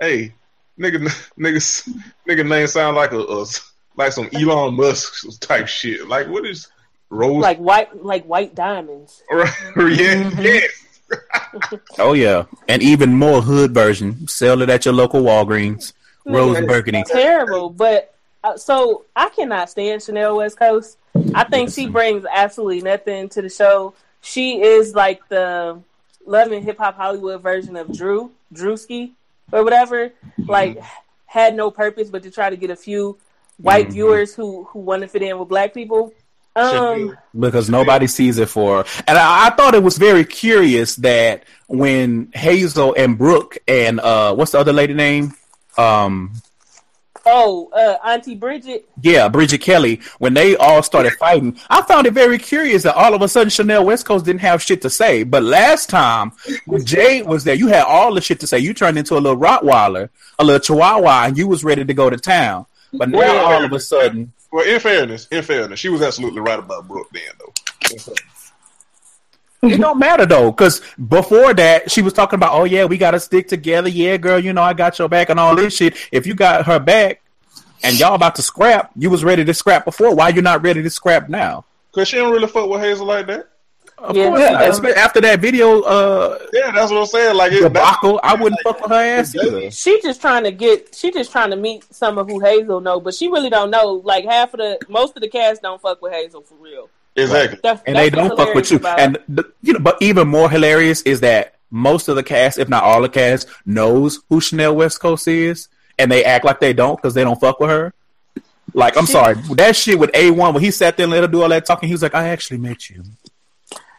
[0.00, 0.32] Hey,
[0.78, 1.08] nigga,
[1.38, 1.88] nigga,
[2.28, 3.46] nigga name sound like a, a
[3.96, 6.06] like some Elon Musk type shit.
[6.08, 6.68] Like what is
[7.10, 7.42] Rose?
[7.42, 9.22] Like white like white diamonds.
[9.30, 10.42] yeah, Mm-hmm.
[10.42, 10.60] yeah.
[11.98, 14.26] Oh yeah, and even more hood version.
[14.26, 15.92] Sell it at your local Walgreens.
[16.24, 17.04] Rose Nigga, Burgundy.
[17.04, 18.12] Terrible, but
[18.42, 20.98] uh, so I cannot stand Chanel West Coast.
[21.34, 23.94] I think she brings absolutely nothing to the show.
[24.20, 25.80] She is like the
[26.26, 29.12] Love and Hip Hop Hollywood version of Drew Drewski
[29.52, 30.12] or whatever.
[30.38, 30.82] Like
[31.26, 33.18] had no purpose but to try to get a few
[33.58, 33.92] white Mhm.
[33.92, 36.12] viewers who who want to fit in with black people.
[36.54, 38.84] Um, because nobody sees it for her.
[39.06, 44.34] And I, I thought it was very curious that when Hazel and Brooke and uh,
[44.34, 45.34] what's the other lady name?
[45.76, 46.32] Um,
[47.26, 48.88] oh, uh, Auntie Bridget.
[49.02, 50.00] yeah, Bridget Kelly.
[50.18, 53.50] When they all started fighting, I found it very curious that all of a sudden
[53.50, 55.22] Chanel West Coast didn't have shit to say.
[55.24, 56.32] But last time
[56.64, 58.58] when Jade was there, you had all the shit to say.
[58.58, 60.08] You turned into a little Rottweiler,
[60.38, 62.66] a little Chihuahua, and you was ready to go to town.
[62.92, 66.40] But now Well, all of a sudden, Well, in fairness, in fairness, she was absolutely
[66.40, 67.52] right about Brooke then, though.
[69.62, 69.78] In fairness.
[69.78, 73.18] It don't matter though, because before that she was talking about, oh yeah, we gotta
[73.20, 73.88] stick together.
[73.88, 75.96] Yeah, girl, you know I got your back and all this shit.
[76.12, 77.22] If you got her back
[77.82, 80.14] and y'all about to scrap, you was ready to scrap before.
[80.14, 81.64] Why you not ready to scrap now?
[81.92, 83.48] Cause she don't really fuck with Hazel like that.
[83.98, 84.28] Of Yeah.
[84.28, 84.62] course not.
[84.62, 87.34] Espe- After that video uh Yeah, that's what I'm saying.
[87.36, 89.70] Like it, debacle, I wouldn't fuck with her ass either.
[89.70, 90.94] She just trying to get.
[90.94, 94.02] She just trying to meet some of who Hazel know, but she really don't know.
[94.04, 96.90] Like half of the, most of the cast don't fuck with Hazel for real.
[97.16, 97.58] Exactly.
[97.62, 98.76] That's, And that's they don't fuck with you.
[98.78, 102.58] about And the, you know, but even more hilarious is that most of the cast,
[102.58, 106.60] if not all the cast, knows who Chanel West Coast is, and they act like
[106.60, 107.92] they don't because they don't fuck with her.
[108.74, 111.22] Like, I'm She- sorry, that shit with A one when he sat there and let
[111.22, 113.02] her do all that talking, he was like, "I actually met you."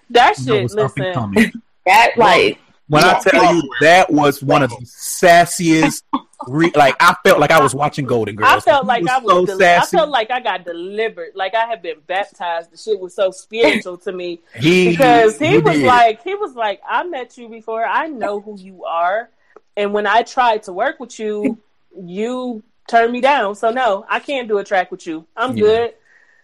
[0.09, 0.61] that shit.
[0.63, 1.61] what's up and Listen.
[1.85, 2.59] That like
[2.89, 6.03] When I tell you that was one of the sassiest,
[6.47, 8.49] re- like I felt like I was watching Golden Girls.
[8.49, 9.49] I felt He like I was.
[9.49, 11.31] so del- I felt like I got delivered.
[11.35, 12.71] Like I had been baptized.
[12.71, 15.85] The shit was so spiritual to me he because he was did.
[15.85, 17.83] like, he was like, I met you before.
[17.85, 19.29] I know who you are,
[19.75, 21.57] and when I tried to work with you,
[21.99, 23.55] you turned me down.
[23.55, 25.25] So no, I can't do a track with you.
[25.35, 25.63] I'm Yeah.
[25.63, 25.93] good.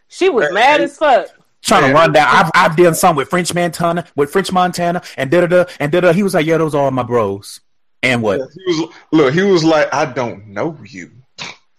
[0.10, 1.28] She was uh, mad as fuck.
[1.64, 2.28] Trying to run down.
[2.30, 5.92] I've I've done some with French Montana, with French Montana, and da da da and
[5.92, 6.14] da da.
[6.14, 7.62] He was like, "Yeah, those are all my bros."
[8.04, 8.42] And what?
[8.54, 9.34] He was look.
[9.34, 11.12] He was like, I don't know you.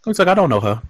[0.05, 0.83] He's like, "I don't know her."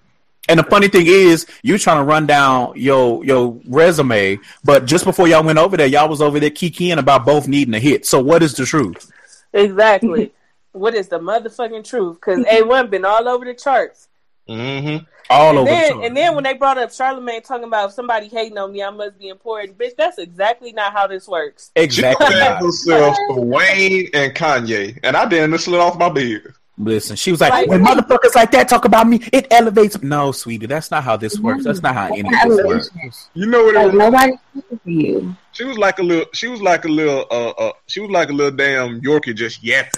[0.49, 5.05] And the funny thing is, you trying to run down your your resume, but just
[5.05, 8.07] before y'all went over there, y'all was over there kikiing about both needing a hit.
[8.07, 9.11] So what is the truth?
[9.53, 10.33] Exactly.
[10.73, 12.17] what is the motherfucking truth?
[12.17, 14.09] Because A1 been all over the charts.
[14.49, 15.05] Mm-hmm.
[15.31, 15.71] All And over.
[15.71, 18.73] then, the and then when they brought up Charlemagne talking about if somebody hating on
[18.73, 19.79] me, I must be important.
[19.79, 21.71] Bitch, that's exactly not how this works.
[21.77, 22.27] Exactly.
[22.27, 22.63] compared not.
[22.63, 26.55] herself to Wayne and Kanye, and I didn't slid off my beard.
[26.77, 30.03] Listen, she was like, Like- when motherfuckers like that talk about me, it elevates.
[30.03, 31.65] No, sweetie, that's not how this works.
[31.65, 33.29] That's not how any of this works.
[33.33, 33.95] You know what it Like was?
[33.95, 35.37] nobody's looking for you.
[35.53, 36.27] She was like a little.
[36.35, 37.27] She was like a little.
[37.31, 39.93] Uh, uh, she was like a little damn Yorkie just yapping.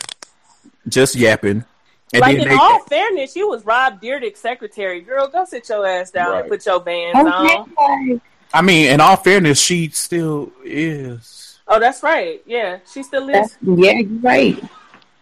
[0.87, 1.65] Just yapping.
[2.13, 5.01] And like in they, all fairness, you was Rob Dyrdek's secretary.
[5.01, 6.41] Girl, go sit your ass down Right.
[6.43, 8.21] and put your bands oh, on.
[8.55, 11.59] I mean, in all fairness, she still is.
[11.69, 12.41] Oh, that's right.
[12.47, 13.35] Yeah, she still is.
[13.35, 14.65] That's, yeah, you're right.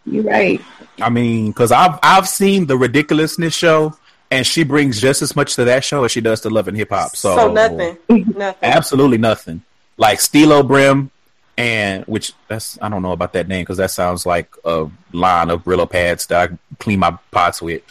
[0.05, 0.61] You're right.
[1.01, 3.97] I mean, because I've I've seen the ridiculousness show,
[4.31, 6.77] and she brings just as much to that show as she does to Love and
[6.77, 7.17] Hip Hop.
[7.17, 8.55] So, So, nothing, nothing.
[8.63, 9.63] absolutely nothing.
[9.97, 11.11] Like Steelo Brim,
[11.57, 15.51] and which that's I don't know about that name because that sounds like a line
[15.51, 17.83] of Brillo pads that I clean my pots with.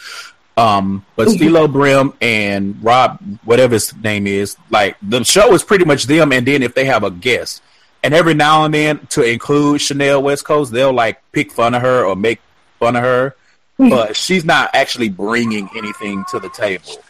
[0.56, 5.86] Um, but Steelo Brim and Rob, whatever his name is, like the show is pretty
[5.86, 6.32] much them.
[6.32, 7.64] And then if they have a guest,
[8.04, 11.82] and every now and then to include Chanel West Coast, they'll like pick fun of
[11.82, 12.40] her or make
[12.80, 13.36] fun of her,
[13.78, 17.04] but she's not actually bringing anything to the table.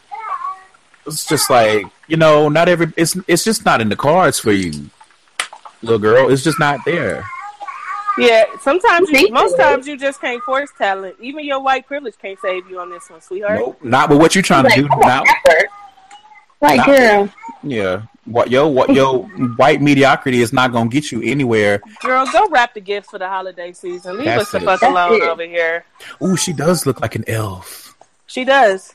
[1.05, 4.51] It's just like you know, not every it's it's just not in the cards for
[4.53, 4.89] you,
[5.83, 6.29] little girl.
[6.31, 7.25] It's just not there.
[8.17, 11.15] Yeah, sometimes you, most times you just can't force talent.
[11.19, 13.59] Even your white privilege can't save you on this one, sweetheart.
[13.59, 15.21] Nope, not with what you're trying to Like, do come now.
[15.21, 15.69] on, effort.
[16.61, 17.29] Like, Not- girl,
[17.63, 19.23] Yeah, what yo, what yo,
[19.57, 21.81] white mediocrity is not gonna get you anywhere.
[22.01, 24.17] Girl, go wrap the gifts for the holiday season.
[24.17, 25.27] Leave That's us the fuck That's alone it.
[25.27, 25.83] over here.
[26.21, 27.95] Ooh, she does look like an elf.
[28.27, 28.93] She does.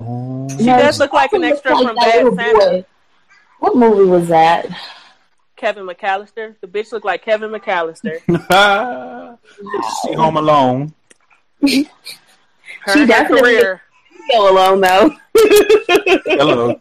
[0.00, 0.48] Oh.
[0.58, 2.84] She does look like an extra from that Bad Santa.
[3.60, 4.66] What movie was that?
[5.56, 6.54] Kevin McAllister.
[6.60, 8.20] The bitch look like Kevin McAllister.
[10.02, 10.92] she home alone.
[11.62, 13.82] Her, She definitely- career.
[14.32, 15.16] Go alone though.
[16.26, 16.78] Hello.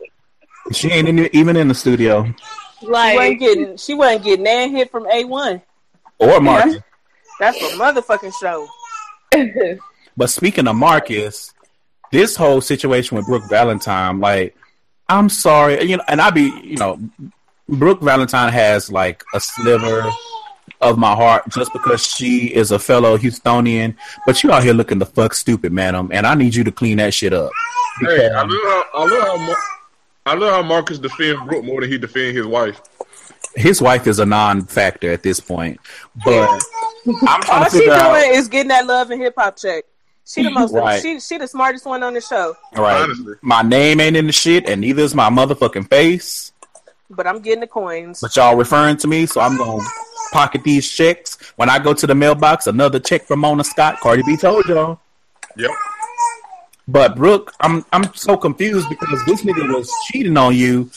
[0.71, 2.23] She ain't in, even in the studio
[2.80, 3.78] She wasn't like, getting.
[3.78, 5.61] She wasn't getting that hit from A one.
[6.17, 6.78] or Marcus.
[7.39, 8.67] That's a motherfucking show.
[10.17, 11.53] But speaking of Marcus,
[12.09, 14.55] this whole situation with Brooke Valentine, like,
[15.09, 16.97] I'm sorry, you know, and I be, you know,
[17.68, 20.09] Brooke Valentine has like a sliver
[20.82, 23.95] of my heart just because she is a fellow Houstonian,
[24.26, 26.97] but you out here looking the fuck stupid, madam, and I need you to clean
[26.97, 27.51] that shit up.
[28.01, 29.55] Hey, I love how I love how Mar-
[30.28, 32.82] I love how Marcus defends Brooke more than he defends his wife.
[33.55, 35.80] His wife is a non-factor at this point,
[36.26, 36.49] but
[37.28, 38.11] I'm trying All to she out.
[38.20, 39.86] doing is getting that love and hip hop check.
[40.28, 40.74] She the most.
[40.74, 41.01] Right.
[41.01, 42.55] She she the smartest one on the show.
[42.76, 43.36] All right, Honestly.
[43.41, 46.51] my name ain't in the shit, and neither is my motherfucking face.
[47.10, 48.20] But I'm getting the coins.
[48.22, 49.84] But y'all referring to me, so I'm gonna
[50.32, 51.38] pocket these checks.
[51.56, 53.99] When I go to the mailbox, another check from Mona Scott.
[53.99, 54.99] Cardi B told y'all.
[55.58, 55.72] Yep.
[56.88, 60.89] But Brooke, I'm I'm so confused because this nigga was cheating on you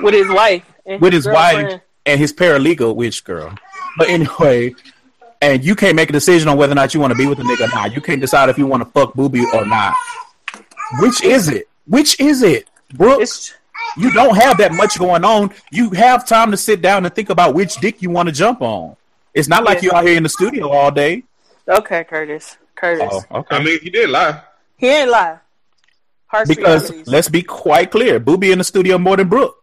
[0.00, 0.64] with his wife.
[0.84, 1.68] With his girlfriend.
[1.68, 3.54] wife and his paralegal, which girl.
[3.96, 4.74] But anyway,
[5.40, 7.38] and you can't make a decision on whether or not you want to be with
[7.38, 7.94] a nigga or not.
[7.94, 9.94] You can't decide if you want to fuck booby or not.
[11.00, 11.68] Which is it?
[11.86, 13.22] Which is it, Brooke?
[13.22, 13.54] It's
[13.96, 15.52] you don't have that much going on.
[15.70, 18.60] You have time to sit down and think about which dick you want to jump
[18.62, 18.96] on.
[19.32, 19.82] It's not like Yeah.
[19.84, 21.22] you're out here in the studio all day.
[21.68, 22.56] okay, Curtis.
[22.74, 23.08] Curtis.
[23.30, 23.56] Oh, okay.
[23.56, 24.40] I mean, he did lie.
[24.76, 25.38] He ain't lie.
[26.26, 27.12] Harsh because realities.
[27.12, 29.56] let's be quite clear, Booby in the studio more than Brooke.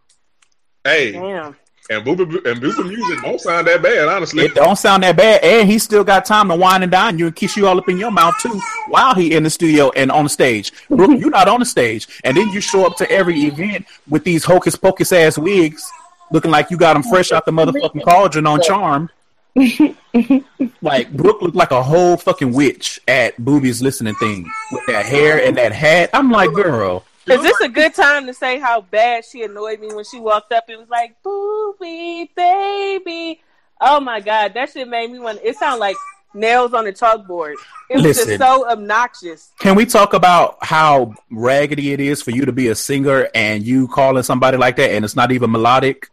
[0.84, 1.56] Hey, Damn.
[1.92, 4.44] And Booby and Booby music don't sound that bad, honestly.
[4.44, 7.26] It don't sound that bad, and he still got time to wine and dine you
[7.26, 10.10] and kiss you all up in your mouth too while he in the studio and
[10.10, 10.72] on the stage.
[10.88, 14.24] Brooke, you're not on the stage, and then you show up to every event with
[14.24, 15.86] these hocus pocus ass wigs,
[16.30, 19.10] looking like you got them fresh out the motherfucking cauldron on Charm.
[20.80, 25.44] like Brooke looked like a whole fucking witch at Booby's listening thing with that hair
[25.44, 26.08] and that hat.
[26.14, 29.94] I'm like, girl, Is this a good time to say how bad she annoyed me
[29.94, 33.40] when she walked up and was like, "Booby, baby"?
[33.80, 35.40] Oh my god, that shit made me want.
[35.42, 35.96] It sounded like
[36.34, 37.54] nails on a chalkboard.
[37.90, 38.26] It was Listen.
[38.28, 39.50] just so obnoxious.
[39.60, 43.62] Can we talk about how raggedy it is for you to be a singer and
[43.64, 46.08] you calling somebody like that and it's not even melodic?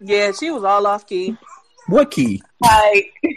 [0.00, 1.36] Yeah, she was all off key.
[1.86, 2.42] What key?
[2.60, 3.12] like,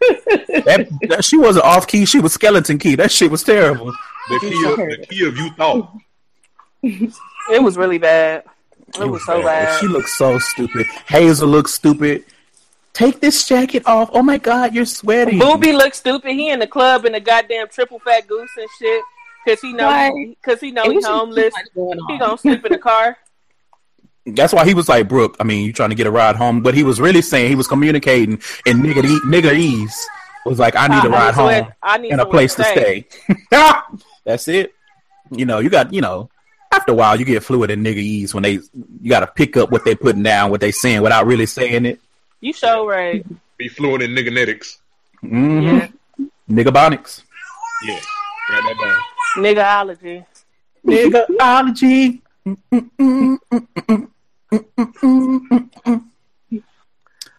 [0.00, 2.04] That, that- she wasn't off key.
[2.06, 2.94] She was skeleton key.
[2.96, 3.92] That shit was terrible.
[4.28, 5.92] The key, of, the key of you thought.
[7.52, 8.44] It was really bad.
[9.00, 9.80] It was so bad.
[9.80, 10.86] She looks so stupid.
[11.08, 12.24] Hazel looks stupid.
[12.92, 14.10] Take this jacket off.
[14.12, 15.38] Oh my god, you're sweating.
[15.38, 16.32] Booby looks stupid.
[16.32, 19.02] He in the club in a goddamn triple fat goose and shit.
[19.48, 20.36] Cause he know, Why?
[20.44, 21.54] cause he know it he was just too homeless.
[21.74, 22.18] going He on.
[22.18, 23.16] gonna sleep in the car.
[24.26, 25.36] That's why he was like, Brooke.
[25.40, 27.54] I mean, you trying to get a ride home, but he was really saying he
[27.56, 28.34] was communicating
[28.66, 29.94] in nigga niggerese.
[30.46, 32.64] Was like, I need a ride need somewhere- home I need and a place to
[32.64, 33.06] stay.
[34.24, 34.74] That's it.
[35.30, 36.28] You know, you got you know.
[36.72, 39.70] After a while, you get fluid in niggerese when they you got to pick up
[39.70, 42.00] what they putting down, what they saying without really saying it.
[42.40, 43.24] You show right.
[43.58, 44.78] Be fluent in nigganetics.
[45.22, 45.66] Mm-hmm.
[45.76, 45.88] Yeah.
[46.48, 47.22] Nigga bonics.
[47.84, 48.00] Yeah,
[48.48, 48.96] got that down.
[49.44, 50.24] Niggaology.
[50.86, 52.20] Niggaology.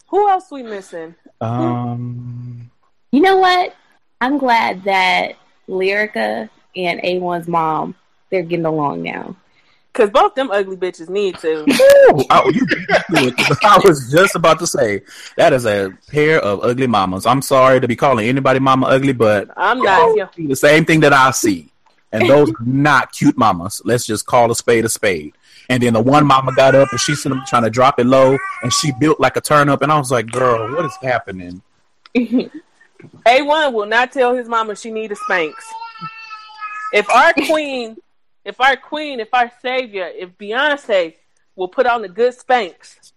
[0.09, 1.15] Who else we missing?
[1.39, 2.69] Um,
[3.11, 3.75] You know what?
[4.19, 5.35] I'm glad that
[5.67, 7.95] Lyrica and A1's mom
[8.31, 9.35] they're getting along now.
[9.93, 11.63] Cause both them ugly bitches need to.
[11.69, 13.57] Ooh, I, you beat me to it.
[13.61, 15.01] I was just about to say
[15.35, 17.25] that is a pair of ugly mamas.
[17.25, 20.15] I'm sorry to be calling anybody mama ugly, but I'm not.
[20.15, 21.73] you see the same thing that I see,
[22.13, 23.81] and those are not cute mamas.
[23.83, 25.33] Let's just call a spade a spade.
[25.69, 28.71] And then the one mama got up and she's trying to drop it low, and
[28.71, 31.61] she built like a turnip, and I was like, "Girl, what is happening?"
[32.15, 35.53] A1 will not tell his mama she need a Spanx.
[36.93, 37.97] If our queen,
[38.45, 41.15] if our queen, if our savior, if Beyonce
[41.55, 43.11] will put on the good Spanx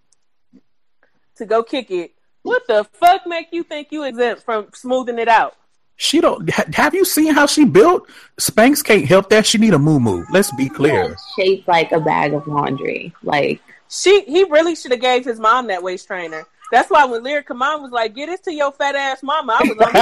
[1.36, 2.12] to go kick it,
[2.42, 5.56] what the fuck make you think you exempt from smoothing it out?
[5.96, 6.50] She don't.
[6.50, 8.08] ha- Have you seen how she built?
[8.38, 9.46] Spanx can't help that.
[9.46, 10.24] She need a moo moo.
[10.32, 11.16] Let's be clear.
[11.38, 13.12] Shaped like a bag of laundry.
[13.22, 16.44] Like She he really should have gave his mom that waist trainer.
[16.72, 19.62] That's why when Lyrica mom was like, "Get this to your fat ass mama," I
[19.62, 19.92] was on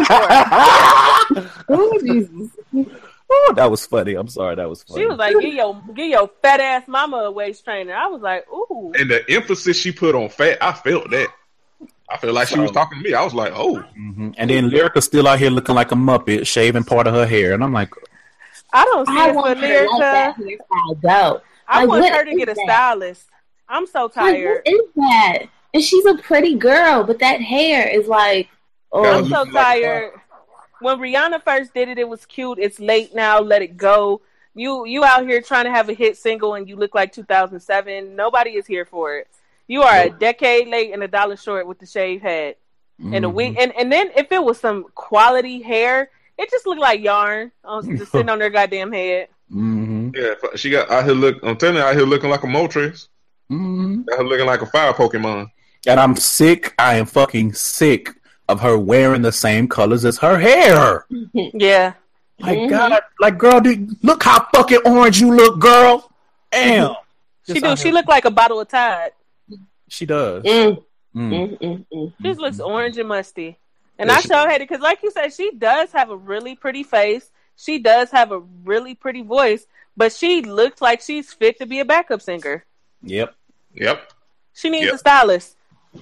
[1.37, 1.67] the floor.
[1.79, 2.49] oh Jesus.
[3.35, 4.15] Oh, that was funny.
[4.15, 4.57] I'm sorry.
[4.57, 5.01] That was funny.
[5.03, 8.21] She was like, "Get your get your fat ass mama a waist trainer." I was
[8.21, 11.29] like, "Ooh." And the emphasis she put on fat, I felt that.
[12.11, 13.15] I felt like she was talking to me.
[13.15, 14.35] I was like, oh, Mhm.
[14.37, 17.55] And then Lyrica's still out here looking like a muppet, shaving part of her hair,
[17.55, 17.89] and I'm like,
[18.73, 20.59] I don't see I it for want her to let that Lyrica.
[20.59, 21.41] hairstyle go.
[21.69, 22.65] I Like, want her to get a that?
[22.67, 23.29] stylist.
[23.69, 24.63] I'm so Like, tired.
[24.67, 25.39] what is that?
[25.73, 28.49] And she's a pretty girl, but that hair is like,
[28.93, 30.13] oh, I'm so looking like tired.
[30.83, 32.59] When Rihanna first did it, it was cute.
[32.59, 33.41] It's late now.
[33.41, 34.21] Let it go.
[34.55, 38.15] You you out here trying to have a hit single and you look like 2007.
[38.15, 39.29] Nobody is here for it.
[39.69, 42.57] You are a decade late and a dollar short with the shaved head
[42.99, 43.57] and a wig.
[43.59, 47.97] And and then if it was some quality hair, it just looked like yarn on
[47.97, 49.29] just sitting on their goddamn head.
[49.53, 50.15] Mhm.
[50.17, 50.35] yeah.
[50.57, 51.39] She got out here look.
[51.43, 53.09] I'm telling you, out here looking like a Moltres.
[53.51, 54.05] Mhm.
[54.13, 55.51] Out here looking like a fire Pokemon.
[55.87, 56.75] And I'm sick.
[56.79, 58.11] I am fucking sick
[58.49, 61.07] of her wearing the same colors as her hair.
[61.35, 61.95] Yeah.
[62.41, 62.71] Like Mhm.
[62.71, 66.11] God, like girl, dude, look how fucking orange you look, girl.
[66.51, 66.95] Damn.
[67.47, 67.77] She Just do.
[67.77, 69.11] She here- looked like a bottle of Tide.
[69.89, 70.43] She does.
[70.45, 70.81] mm,
[71.15, 71.31] Mm.
[71.31, 72.13] mm, mm, mm.
[72.19, 73.59] She just looks orange and musty.
[73.99, 76.55] And Yeah, I she- so hated because, like you said, she does have a really
[76.55, 77.31] pretty face.
[77.57, 79.67] She does have a really pretty voice,
[79.97, 82.65] but she looks like she's fit to be a backup singer.
[83.03, 83.35] Yep.
[83.75, 84.13] Yep.
[84.55, 84.95] She needs Yep.
[84.95, 85.57] a stylist.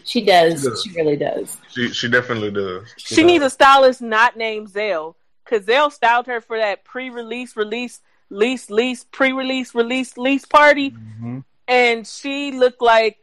[0.05, 0.63] She does.
[0.63, 0.83] She does.
[0.85, 1.57] She really does.
[1.71, 2.87] She she definitely does.
[2.97, 8.01] She needs a stylist not named Zell because Zell styled her for that pre-release, release,
[8.31, 11.45] lease, lease, pre-release, release, lease party, Mhm.
[11.67, 13.19] and she looked like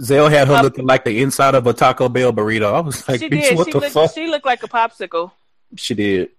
[0.00, 2.72] Zell had her looking like the inside of a Taco Bell burrito.
[2.74, 3.56] I was like, she did.
[3.56, 4.12] what She the looked, fuck?
[4.12, 5.30] she looked like a popsicle.
[5.76, 6.30] She did.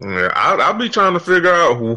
[0.00, 1.94] Yeah, I, I'll be trying to figure out who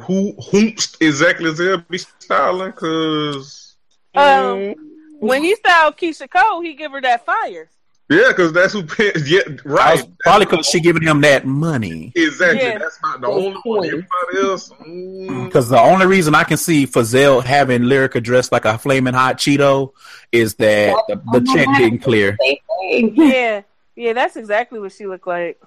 [0.51, 0.57] who
[1.01, 3.75] exactly they'll be styling because
[4.13, 4.75] Um, Mm.
[5.19, 7.69] When he styled Keyshia Cole, he give her that fire.
[8.09, 8.83] yeah, because that's who.
[9.25, 9.97] Yeah, right.
[10.01, 12.11] was- probably because she giving him that money.
[12.15, 12.61] Exactly.
[12.61, 12.77] Yeah.
[12.77, 13.61] That's not the only one.
[13.63, 13.85] point.
[13.87, 14.69] Everybody else.
[14.85, 19.13] Mm, Because the only reason I can see for having Lyrica dressed like a flaming
[19.13, 19.91] hot Cheeto
[20.31, 22.37] is that the, the check didn't clear.
[22.87, 23.61] Yeah,
[23.95, 25.59] yeah, that's exactly what she looked like.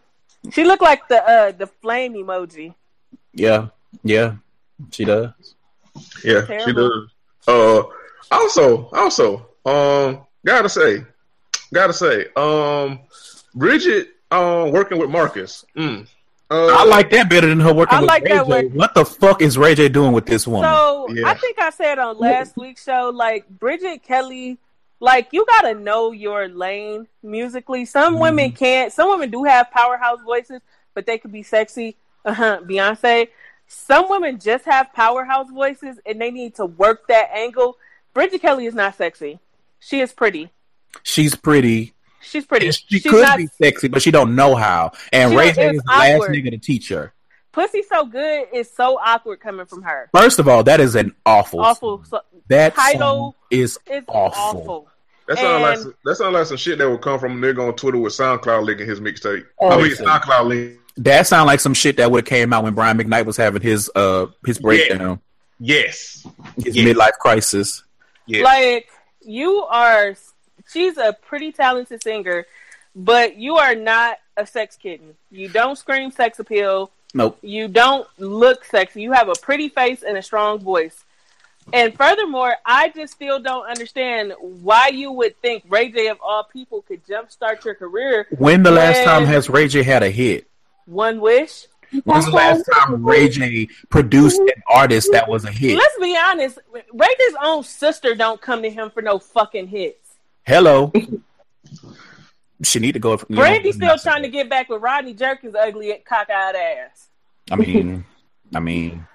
[0.52, 2.74] She looked like the uh the flame emoji.
[3.34, 3.68] Yeah,
[4.04, 4.36] yeah,
[4.92, 5.30] she does.
[6.22, 7.08] yeah, she does.
[7.48, 7.82] Uh,
[8.30, 11.04] also, also, um, gotta say,
[11.72, 13.00] gotta say, um,
[13.54, 15.64] Bridget, um, working with Marcus.
[15.76, 16.06] Mm.
[16.50, 18.42] Uh, I like that better than her working I with like Ray J.
[18.42, 18.72] work.
[18.72, 20.70] What the fuck is Ray J doing with this woman?
[20.70, 21.28] So Yeah.
[21.28, 24.56] I think I said on last week's show, like Bridget Kelly,
[25.00, 27.84] like you gotta know your lane musically.
[27.84, 28.20] Some Mhm.
[28.20, 28.92] women can't.
[28.92, 30.60] Some women do have powerhouse voices,
[30.94, 31.96] but they could be sexy.
[32.24, 33.28] Uh-huh, Beyonce.
[33.66, 37.76] Some women just have powerhouse voices, and they need to work that angle.
[38.18, 39.38] Bridget Kelly is not sexy.
[39.78, 40.50] She is pretty.
[41.04, 41.94] She's pretty.
[42.20, 42.66] She's pretty.
[42.66, 44.90] And she She's could not be sexy, but she don't know how.
[45.12, 47.12] And She Ray don't- J it's is the last nigga to teach her.
[47.52, 50.10] pussy so good is so awkward coming from her.
[50.12, 51.60] First of all, that is an awful.
[51.60, 52.02] Awful.
[52.06, 54.60] So, That title song is it's awful.
[54.60, 54.88] awful.
[55.28, 57.68] that sounds like some, that sounds like some shit that would come from a nigga
[57.68, 59.44] on Twitter with SoundCloud linking his mixtape.
[59.60, 59.92] Oh, I mean.
[59.92, 60.78] SoundCloud link.
[60.96, 63.62] that sound like some shit that would have came out when Brian McKnight was having
[63.62, 65.20] his uh his breakdown,
[65.60, 66.26] Yes.
[66.64, 66.84] his Yeah.
[66.92, 67.84] midlife crisis.
[68.28, 68.44] Yeah.
[68.44, 68.88] Like
[69.22, 70.14] you are,
[70.70, 72.46] she's a pretty talented singer,
[72.94, 75.14] but you are not a sex kitten.
[75.30, 76.90] You don't scream sex appeal.
[77.14, 77.38] Nope.
[77.42, 79.02] You don't look sexy.
[79.02, 81.04] You have a pretty face and a strong voice.
[81.72, 86.44] And furthermore, I just still don't understand why you would think Ray J of all
[86.44, 88.26] people could jumpstart your career.
[88.30, 90.46] When the last time has Ray J had a hit?
[90.86, 91.66] One wish.
[92.04, 95.76] When's the last time Ray J produced an artist that was a hit?
[95.76, 96.58] Let's be honest.
[96.72, 100.16] Ray J's own sister don't come to him for no fucking hits.
[100.46, 100.92] Hello.
[102.62, 103.12] She need to go.
[103.12, 107.08] you know, Brandy's still trying to get back with Rodney Jerkins' ugly cockeyed ass.
[107.50, 108.04] I mean,
[108.54, 109.06] I mean,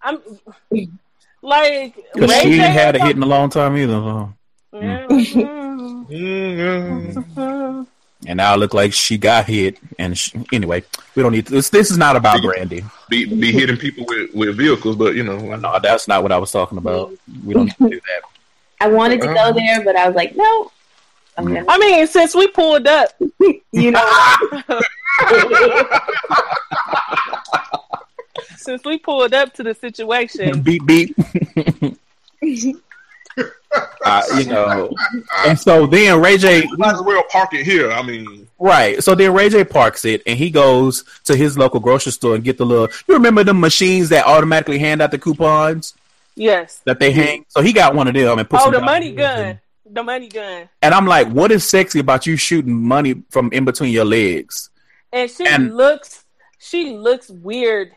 [0.00, 0.20] I'm
[1.42, 3.92] like because Ray she J had a hit in a long time either.
[3.94, 4.34] So.
[4.74, 6.06] Mhm.
[6.08, 7.86] Mm,
[8.26, 9.78] And now it look like she got hit.
[9.98, 10.82] And she, anyway,
[11.14, 11.70] we don't need to, this.
[11.70, 12.84] This is not about Brandy.
[13.08, 16.38] be be hitting people with, with vehicles, but you know, No, that's not what I
[16.38, 17.12] was talking about.
[17.44, 18.22] We don't need to do that.
[18.80, 19.52] I wanted to go uh-huh.
[19.52, 20.70] there, but I was like, no.
[21.38, 21.64] I'm mm.
[21.68, 23.10] I mean, since we pulled up,
[23.72, 24.40] you know,
[28.56, 31.14] since we pulled up to the situation, beep beep.
[34.04, 34.90] Uh, you know,
[35.46, 37.90] and so then Ray J, we might as well park it here.
[37.90, 39.02] I mean, right?
[39.02, 42.44] So then Ray J parks it, and he goes to his local grocery store and
[42.44, 42.88] get the little.
[43.08, 45.94] You remember the machines that automatically hand out the coupons
[46.34, 46.80] yes.
[46.84, 47.44] that they hang?
[47.48, 49.60] So he got one of them and put Oh, some the money gun,
[49.90, 53.64] the money gun, And I'm like, what is sexy about you shooting money from in
[53.64, 54.70] between your legs?
[55.12, 56.24] and she And- looks,
[56.58, 57.92] she looks weird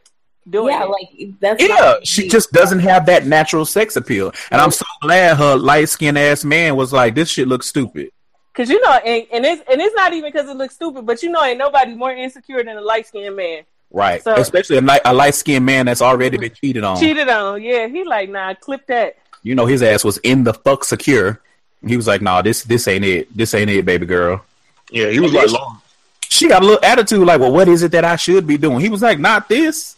[0.49, 0.89] doing yeah, it.
[0.89, 4.31] like that's Yeah, not- she just doesn't have that natural sex appeal.
[4.51, 8.11] And I'm so glad her light skinned ass man was like, this shit looks stupid.
[8.53, 11.23] Cause you know, and, and it's and it's not even because it looks stupid, but
[11.23, 13.63] you know, ain't nobody more insecure than a light skinned man.
[13.91, 14.21] Right.
[14.21, 16.99] So- Especially a, light, a light skinned man that's already been cheated on.
[16.99, 17.87] Cheated on, yeah.
[17.87, 19.15] He like, nah, clip that.
[19.43, 21.39] You know, his ass was in the fuck secure.
[21.87, 23.35] He was like, nah, this this ain't it.
[23.37, 24.43] This ain't it, baby girl.
[24.91, 25.81] yeah, he was like long.
[26.27, 28.81] She got a little attitude like, well, what is it that I should be doing?
[28.81, 29.95] He was like, not this.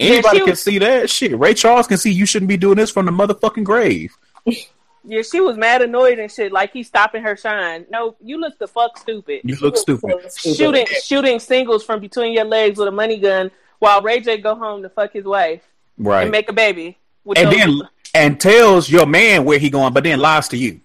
[0.00, 1.38] Anybody she can was- see that shit.
[1.38, 4.14] Ray Charles can see you shouldn't be doing this from the motherfucking grave.
[5.06, 6.50] Yeah, she was mad annoyed and shit.
[6.50, 7.84] Like he's stopping her shine.
[7.90, 9.42] No, you look the fuck stupid.
[9.44, 10.14] You look stupid.
[10.34, 14.54] Shooting shooting singles from between your legs with a money gun while Ray J go
[14.54, 15.60] home to fuck his wife
[15.98, 16.22] Right.
[16.22, 16.96] and make a baby.
[17.22, 17.80] With and those- then
[18.14, 20.80] and tells your man where he going, but then lies to you.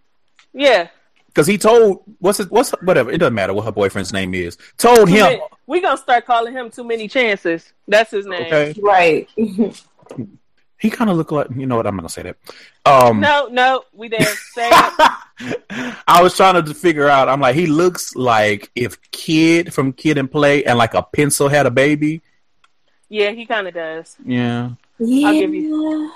[0.51, 0.89] yeah,
[1.27, 4.57] Because he told what's his, what's whatever it doesn't matter what her boyfriend's name is.
[4.77, 5.39] Told him
[5.69, 7.71] many- we gonna start calling him too many chances.
[7.87, 8.41] That's his name.
[8.47, 8.73] okay.
[8.81, 9.29] right.
[10.81, 12.37] He kind of looked like you know what I'm gonna say that.
[12.85, 15.95] Um, No, no, we didn't say it.
[16.07, 17.27] I was trying to figure out.
[17.27, 21.49] I'm like, he looks like if Kid from Kid and Play and like a pencil
[21.49, 22.21] had a baby.
[23.09, 24.15] Yeah, he kind of does.
[24.23, 24.69] Yeah.
[24.99, 25.33] Yeah.
[25.33, 26.11] give you-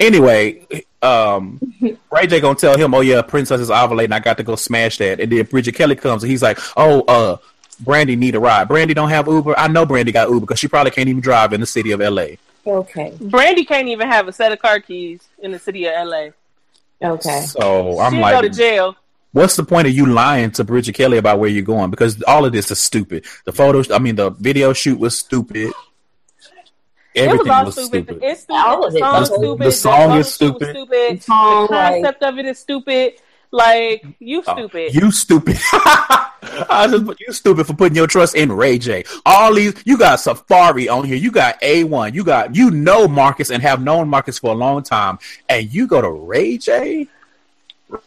[0.00, 0.64] Anyway,
[1.02, 1.60] um,
[2.10, 4.12] Ray J gonna tell him, "Oh yeah, Princess is ovulating.
[4.12, 7.02] I got to go smash that." And then Bridget Kelly comes and he's like, "Oh,
[7.02, 7.36] uh,
[7.82, 8.68] Brandy need a ride.
[8.68, 9.58] Brandy don't have Uber.
[9.58, 12.00] I know Brandy got Uber because she probably can't even drive in the city of
[12.00, 13.12] L.A." Okay.
[13.20, 16.28] Brandy can't even have a set of car keys in the city of LA.
[17.02, 17.40] Okay.
[17.40, 18.96] So I'm She'll like, go to jail.
[19.32, 21.90] what's the point of you lying to Bridget Kelly about where you're going?
[21.90, 23.24] Because all of this is stupid.
[23.46, 25.72] The photos, I mean, the video shoot was stupid.
[27.14, 28.04] Everything it was all was stupid.
[28.06, 28.22] stupid.
[28.22, 28.58] It's stupid.
[28.60, 29.00] All of the it.
[29.02, 29.66] song's The- stupid.
[29.66, 30.70] the song photo is stupid.
[30.70, 31.18] stupid.
[31.18, 33.12] The song, the like- concept of it is stupid.
[33.50, 34.94] Like you Oh, stupid.
[34.94, 35.58] You stupid.
[36.68, 39.04] I just put you stupid for putting your trust in Ray J.
[39.24, 41.16] All these you got Safaree on here.
[41.16, 42.14] You got A1.
[42.14, 45.18] You got you know Marcus and have known Marcus for a long time.
[45.48, 47.08] And you go to Ray J?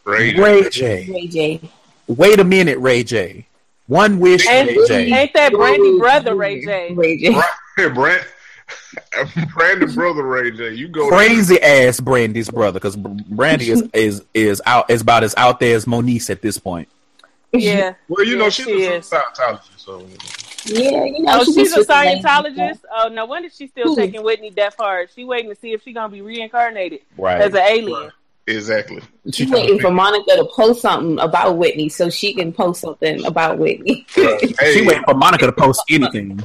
[0.04, 0.34] Ray.
[0.34, 1.10] Ray J.
[1.10, 1.60] Ray J.
[2.08, 3.46] Wait a minute, Ray J.
[3.88, 5.12] One wish, ain't, Ray J.
[5.12, 6.92] ain't that Brandy brother Ray J?
[6.92, 7.40] Ray J.
[7.76, 8.24] Hey, Brand,
[9.54, 10.74] Brandon brother Ray J.
[10.74, 15.34] You go Crazy ass Brandy's brother, because Brandy is is is out is about as
[15.36, 16.88] out there as Monique at this point.
[17.52, 17.94] Yeah.
[18.08, 19.10] Well, you know she's she a is.
[19.10, 20.06] Scientologist, so
[20.66, 21.40] Yeah, you know.
[21.40, 21.88] Oh, she she's a was with.
[21.88, 22.80] Scientologist.
[22.92, 23.96] Oh, no wonder she's still Who?
[23.96, 25.08] taking Whitney Death hard.
[25.14, 27.40] She waiting to see if she's gonna be reincarnated Right.
[27.40, 28.10] as an alien.
[28.46, 29.02] exactly.
[29.32, 33.58] She's waiting for Monica to post something about Whitney so she can post something about
[33.58, 34.06] Whitney.
[34.14, 36.40] Hey, She waiting for Monica to post anything.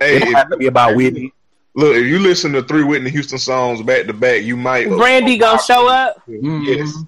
[0.00, 1.32] hey, It don't have to be about Whitney.
[1.76, 4.88] look, if you listen to three Whitney Houston songs back to back, you might.
[4.88, 6.22] Brandy gonna show up.
[6.26, 6.40] Yes.
[6.42, 7.02] Mm-hmm.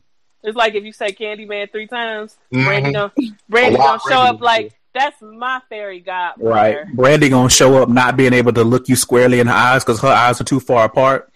[0.47, 2.64] It's like if you say Candyman three times, Mhm.
[2.64, 3.12] Brandy gonna
[3.49, 6.49] Brandy gonna show Brandy up like that's my fairy godmother.
[6.51, 6.86] Right.
[6.94, 10.01] Brandy gonna show up not being able to look you squarely in the eyes because
[10.01, 11.30] her eyes are too far apart.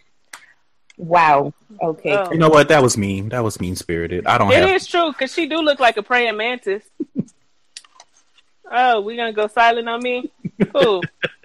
[0.96, 1.52] wow.
[1.82, 2.14] Okay.
[2.16, 2.30] Oh.
[2.32, 2.68] You know what?
[2.68, 3.30] That was mean.
[3.30, 4.26] That was mean spirited.
[4.26, 4.70] I don't It have.
[4.76, 6.82] is true because she do look like a praying mantis.
[8.70, 10.30] oh, we gonna go silent on me?
[10.74, 11.02] Cool.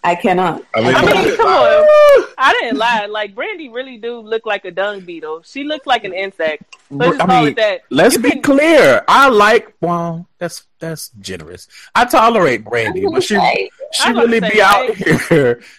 [0.05, 0.63] I cannot.
[0.75, 2.27] I mean, I mean, come on.
[2.37, 3.05] I didn't lie.
[3.05, 5.43] Like Brandy really do look like a dung beetle.
[5.43, 6.75] She looks like an insect.
[6.89, 7.81] Let's just I call mean, it that.
[7.89, 9.03] Let's You be can- clear.
[9.07, 9.73] I like.
[9.79, 11.67] Well, that's that's generous.
[11.95, 13.35] I tolerate Brandy, but she
[13.93, 14.97] she really say be out right.
[15.29, 15.61] here.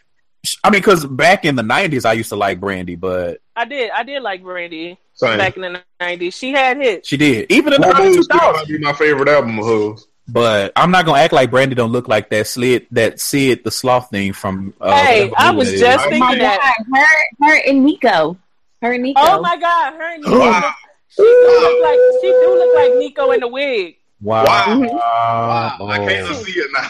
[0.63, 3.91] I mean, because back in the '90s, I used to like Brandy, but I did.
[3.91, 4.99] I did like Brandy.
[5.15, 5.39] Same.
[5.39, 6.35] back in the nineties.
[6.37, 7.09] She had hits.
[7.09, 7.51] She did.
[7.51, 8.67] Even in the Full early Moon 2000s.
[8.67, 10.07] be my favorite album of hers.
[10.27, 13.71] But I'm not gonna act like Brandy don't look like that slid that Sid the
[13.71, 14.73] sloth thing from.
[14.81, 15.81] Uh, Hey, I was that is.
[15.81, 16.75] just Oh thinking my that.
[16.89, 18.37] god, her, her and Nico,
[18.81, 19.21] her and Nico.
[19.23, 20.39] Oh my god, her and Nico.
[20.39, 20.73] Wow.
[21.09, 23.97] She do look like she do look like Nico in the wig.
[24.23, 24.45] Wow.
[24.45, 25.77] Wow.
[25.81, 26.89] Oh, I can't unsee it now.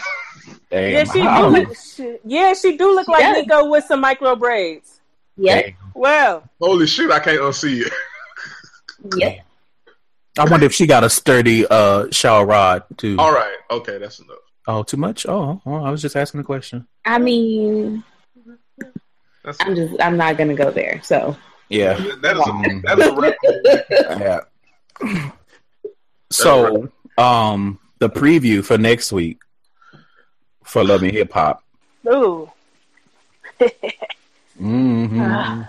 [0.71, 0.91] damn.
[0.93, 1.75] Yeah, she do look.
[1.77, 3.33] She, yeah, she do look like Yeah.
[3.33, 5.01] Nico with some micro braids.
[5.37, 5.75] Yep, Damn.
[5.93, 7.93] Well, Holy shit, I can't unsee it.
[9.17, 9.45] yep.
[10.37, 13.15] I wonder if she got a sturdy uh shower rod too.
[13.19, 14.37] All right, okay, that's enough.
[14.67, 15.25] Oh, too much?
[15.27, 16.87] Oh, well, I was just asking a question.
[17.05, 18.03] I mean,
[19.43, 20.99] That's I'm just, I'm not gonna go there.
[21.03, 21.37] So
[21.69, 21.93] Yeah.
[22.21, 23.35] that is Um, a, that is a wrap.
[24.19, 24.39] yeah.
[26.31, 29.39] So, um, the preview for next week
[30.63, 31.63] for Love and Hip Hop.
[32.07, 32.49] ooh,
[34.59, 35.61] Mm-hmm.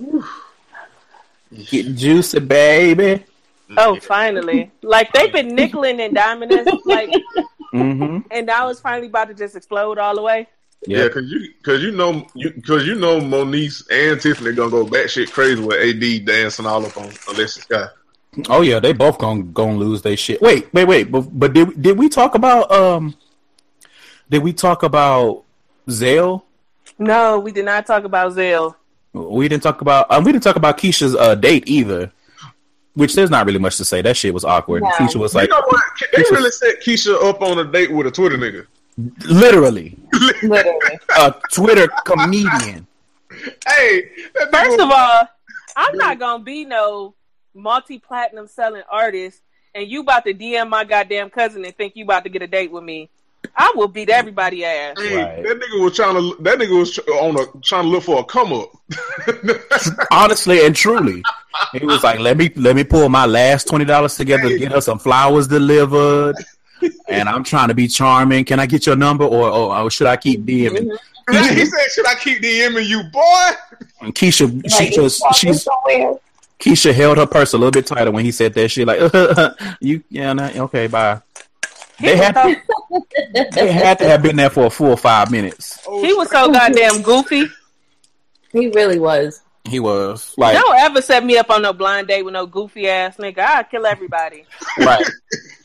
[1.70, 3.24] Get juicy, baby.
[3.76, 4.70] Oh, finally!
[4.82, 7.10] Like they've been nickeling and diming us, like,
[7.72, 8.26] Mm-hmm.
[8.32, 10.48] and now it's finally about to just explode all the way.
[10.86, 14.84] Yeah, cause you, cause you know, you, cause you know, Moniece and Tiffany gonna go
[14.84, 17.88] batshit crazy with AD dancing all up on Alexis Skyy.
[18.48, 20.40] Oh yeah, they both gonna gonna lose their shit.
[20.40, 21.10] Wait, wait, wait.
[21.12, 23.14] But, but did did we talk about um?
[24.30, 25.44] Did we talk about
[25.90, 26.46] Zell?
[26.98, 28.76] No, we did not talk about Zell.
[29.12, 32.10] We didn't talk about um, we didn't talk about Keisha's uh, date either.
[32.94, 34.02] Which there's not really much to say.
[34.02, 34.82] That shit was awkward.
[34.82, 34.88] No.
[34.90, 35.80] Keisha was You like know what?
[36.12, 38.66] They really set Keisha up on a date with a Twitter nigga.
[39.26, 39.96] literally
[40.42, 42.86] literally, a Twitter comedian.
[43.66, 44.10] Hey,
[44.52, 45.28] First of all,
[45.76, 47.14] I'm not gonna be no
[47.54, 49.40] multi-platinum selling artist,
[49.74, 52.46] and you about to DM my goddamn cousin and think you about to get a
[52.46, 53.08] date with me.
[53.56, 54.96] I will beat everybody ass.
[54.98, 55.42] Hey, Right.
[55.42, 56.36] that nigga was trying to.
[56.42, 58.70] That nigga was on a trying to look for a come up.
[60.12, 61.22] Honestly and truly,
[61.72, 64.72] he was like, "Let me let me pull my last twenty dollars together to get
[64.72, 66.36] her some flowers delivered."
[67.08, 68.44] And I'm trying to be charming.
[68.44, 70.90] Can I get your number, or, or, or should I keep DMing?
[71.30, 73.50] he said, "Should I keep DMing you, boy?"
[74.00, 76.14] And Keisha, she just she's somewhere.
[76.58, 79.00] Keisha held her purse a little bit tighter when he said that She Like,
[79.80, 81.20] you, yeah, nah, okay, bye.
[81.98, 82.54] They had to,
[83.54, 85.84] they had to have been there for a full five minutes.
[85.86, 87.46] He was so goddamn goofy.
[88.52, 89.42] He really was.
[89.64, 92.88] He was like, Don't ever set me up on no blind date with no goofy
[92.88, 93.38] ass nigga.
[93.40, 94.44] I'll kill everybody.
[94.78, 95.04] right.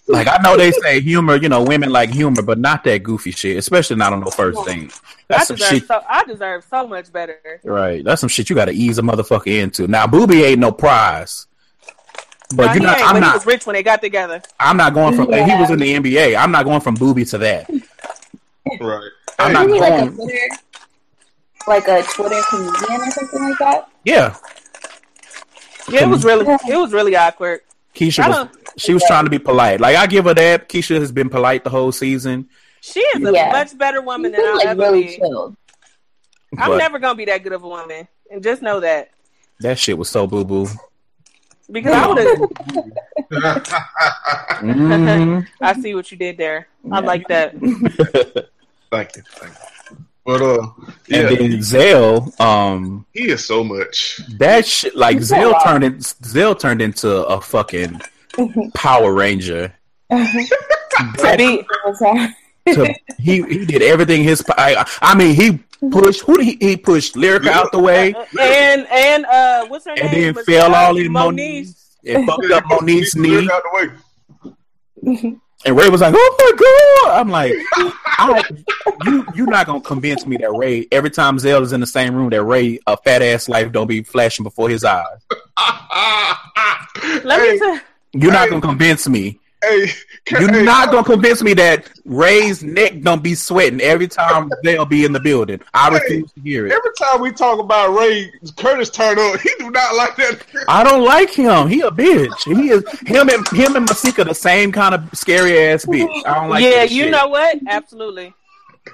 [0.07, 3.31] Like I know they say humor, you know, women like humor, but not that goofy
[3.31, 4.91] shit, especially not on the first thing.
[4.91, 4.99] I
[5.29, 5.87] That's some deserve shit.
[5.87, 7.39] so I deserve so much better.
[7.63, 8.03] Right.
[8.03, 9.87] That's some shit you got to ease a motherfucker into.
[9.87, 11.47] Now, Booby ain't no prize,
[12.53, 13.33] but Nah, you he know, I'm but he not.
[13.35, 14.41] was rich when they got together.
[14.59, 15.31] I'm not going from.
[15.31, 16.35] He was in the NBA.
[16.37, 17.69] I'm not going from Booby to that.
[18.81, 19.09] right.
[19.39, 20.15] I'm not Isn't like a going.
[20.15, 20.37] Twitter,
[21.67, 23.89] like a Twitter comedian or something like that?
[24.05, 24.35] Yeah,
[25.89, 27.61] Yeah, it was really it was really awkward.
[27.95, 28.37] Keisha I was.
[28.37, 29.79] don't- She was trying to be polite.
[29.79, 30.67] Like I give her that.
[30.69, 32.49] Keisha has been polite the whole season.
[32.81, 33.51] She is a Yeah.
[33.51, 35.17] much better He woman than I'll like ever really be.
[35.17, 35.55] chilled.
[36.57, 39.09] I'm but never gonna be that good of a woman, and just know that
[39.61, 40.67] that shit was so boo boo.
[41.71, 43.65] Because I would have.
[44.61, 45.47] Mhm.
[45.61, 46.67] I see what you did there.
[46.91, 47.53] I like that.
[48.91, 49.23] Thank you.
[49.29, 49.97] Thank you.
[50.25, 50.67] But uh,
[51.07, 54.19] yeah, And then Zell, um, he is so much.
[54.39, 58.01] that shit like He's Zell turned in, Zell turned into a fucking
[58.73, 59.73] Power Ranger.
[61.17, 61.65] That-
[62.67, 65.59] to, he he did everything his I, I mean he
[65.91, 67.15] pushed who did he, he pushed?
[67.15, 70.27] Lyrica out the way and and uh, what's her and name?
[70.27, 71.67] And then fell all in Moniece.
[71.67, 73.49] Moniece's and fucked up Moniece's knee.
[73.49, 73.99] Out the
[75.03, 75.35] way.
[75.65, 76.51] and Ray was like oh my
[77.05, 77.19] god.
[77.19, 77.53] I'm like
[78.17, 78.43] I,
[79.05, 82.15] you you're not gonna convince me that Ray every time Zell is in the same
[82.15, 85.19] room that Ray a fat ass life don't be flashing before his eyes.
[87.23, 87.79] Let hey, me tell.
[88.13, 89.91] you're not gonna convince me hey,
[90.31, 94.85] you're hey, not gonna convince me that Ray's neck don't be sweating every time they'll
[94.85, 95.95] be in the building I Hey.
[95.99, 99.39] refuse to hear it Every time we talk about Ray, Curtis turn up.
[99.45, 100.43] He do not like that.
[100.67, 101.67] I don't like him.
[101.67, 102.43] He a bitch.
[102.45, 106.25] He is him and him and Masika the same kind of scary ass bitch.
[106.25, 106.63] I don't like.
[106.63, 107.11] yeah, you shit.
[107.11, 107.57] know what?
[107.67, 108.33] Absolutely.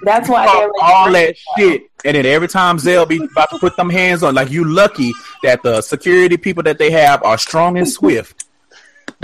[0.02, 3.50] That's why all, they're like, all that shit, and then every time Zell be about
[3.50, 5.12] to put them hands on, like you lucky
[5.42, 8.44] that the security people that they have are strong and swift,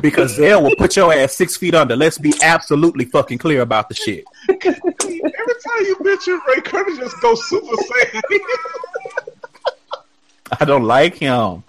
[0.03, 1.97] because Zell will put your ass six feet under.
[1.97, 4.25] Let's be absolutely fucking clear about the shit.
[4.49, 8.21] Every time you mention Ray, Curtis just go super saiyan.
[10.61, 11.63] I don't like him.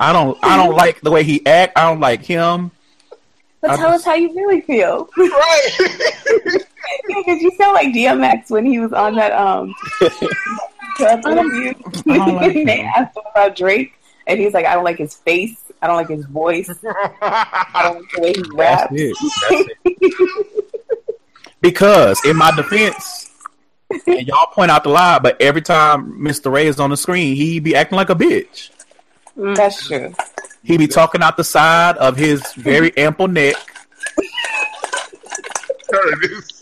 [0.00, 0.38] I don't.
[0.44, 1.76] I don't like the way he act.
[1.78, 2.70] I don't like him.
[3.60, 5.08] But I tell just- us how you really feel.
[5.16, 5.70] right.
[7.06, 9.74] Yeah, because you sound like DMX when he was on that um
[10.96, 11.74] club interview.
[12.08, 12.90] I don't like they him.
[12.96, 13.92] asked him about Drake,
[14.26, 16.68] and he's like, "I don't like his face." I don't like his voice.
[17.22, 18.92] I don't like the way he That's raps.
[18.94, 19.16] it.
[19.50, 20.46] That's it.
[21.60, 23.30] because in my defense,
[24.06, 26.50] and y'all point out the lie, but every time Mr.
[26.52, 28.70] Ray is on the screen, he be acting like a bitch.
[29.36, 29.56] Mm.
[29.56, 30.12] That's true.
[30.64, 33.54] He be talking out the side of his very ample neck.
[35.90, 36.57] Curtis.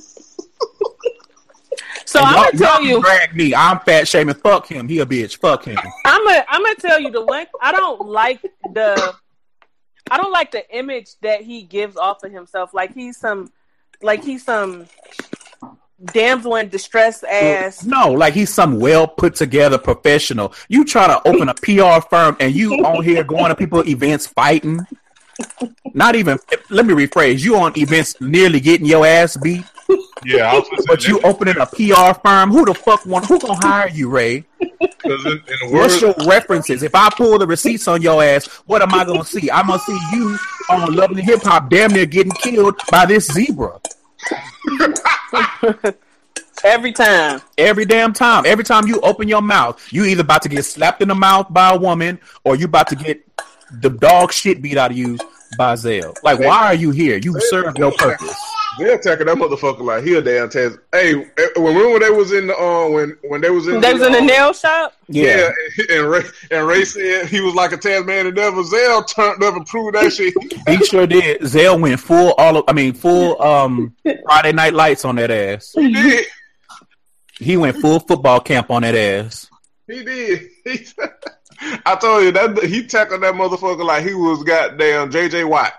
[2.17, 3.55] So And I'm gonna tell y'all drag me.
[3.55, 4.35] I'm fat shaming.
[4.37, 4.89] Fuck him.
[4.89, 5.37] He a bitch.
[5.37, 5.77] Fuck him.
[6.07, 7.47] I'm gonna I'm gonna tell you the one.
[7.61, 8.41] I don't like
[8.73, 9.15] the.
[10.11, 12.73] I don't like the image that he gives off of himself.
[12.73, 13.53] Like he's some,
[14.03, 14.87] like he's some
[16.13, 17.85] damsel in distress ass.
[17.85, 20.55] No, like he's some well put together professional.
[20.69, 24.27] You try to open a PR firm and you on here going to people events
[24.27, 24.87] fighting.
[25.93, 26.39] Not even.
[26.71, 27.43] Let me rephrase.
[27.43, 29.65] You on events nearly getting your ass beat,
[30.25, 32.51] Yeah, I was but you opening a PR firm.
[32.51, 33.27] Who the fuck want?
[33.27, 34.45] Who gonna hire you, Ray?
[34.61, 36.83] in, in the What's your references?
[36.83, 39.51] If I pull the receipts on your ass, what am I gonna see?
[39.51, 40.39] I'm gonna see you
[40.71, 43.81] on Love and Hip Hop, damn near getting killed by this zebra
[46.65, 47.43] Every time.
[47.59, 48.45] every damn time.
[48.47, 51.53] Every time you open your mouth, you either about to get slapped in the mouth
[51.53, 53.23] by a woman, or you about to get
[53.81, 55.19] the dog shit beat out of you
[55.59, 56.15] by Zell.
[56.23, 57.19] Like, why are you here?
[57.19, 58.35] You serve no purpose.
[58.79, 60.79] They attacking that motherfucker like he a damn test.
[60.93, 63.93] Hey, eh, remember when they was in the uh, when when they was in They
[63.93, 64.95] was in the uh, nail shop.
[65.09, 65.51] Yeah,
[65.91, 68.65] and Ray, and Ray said he was like a Tasmanian devil.
[68.65, 70.35] Zell turned up and proved that shit.
[70.69, 71.47] He sure did.
[71.47, 75.73] Zell went full all of, I mean, full um Friday night lights on that ass.
[75.75, 76.27] He did.
[77.39, 79.49] He went full football camp on that ass.
[79.87, 80.49] He did.
[80.65, 80.87] He,
[81.87, 85.75] I told you that he tackled that motherfucker like he was goddamn JJ Watt.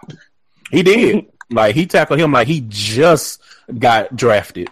[0.71, 1.25] He did.
[1.49, 3.41] Like he tackled him like he just
[3.77, 4.69] got drafted.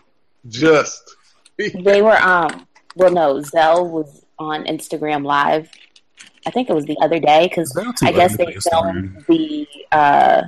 [0.48, 1.16] Just.
[1.58, 5.70] They were um well no, Zell was on Instagram live.
[6.46, 10.44] I think it was the other day because I guess they filmed the uh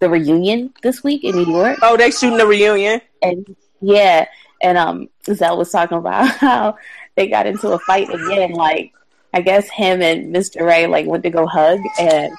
[0.00, 1.78] the reunion this week in New York.
[1.82, 3.00] Oh, they shooting the reunion.
[3.22, 4.26] And yeah,
[4.62, 6.78] and um Zell was talking about how
[7.16, 8.52] they got into a fight again.
[8.52, 8.92] Like
[9.32, 10.64] I guess him and Mr.
[10.64, 12.32] Ray like went to go hug and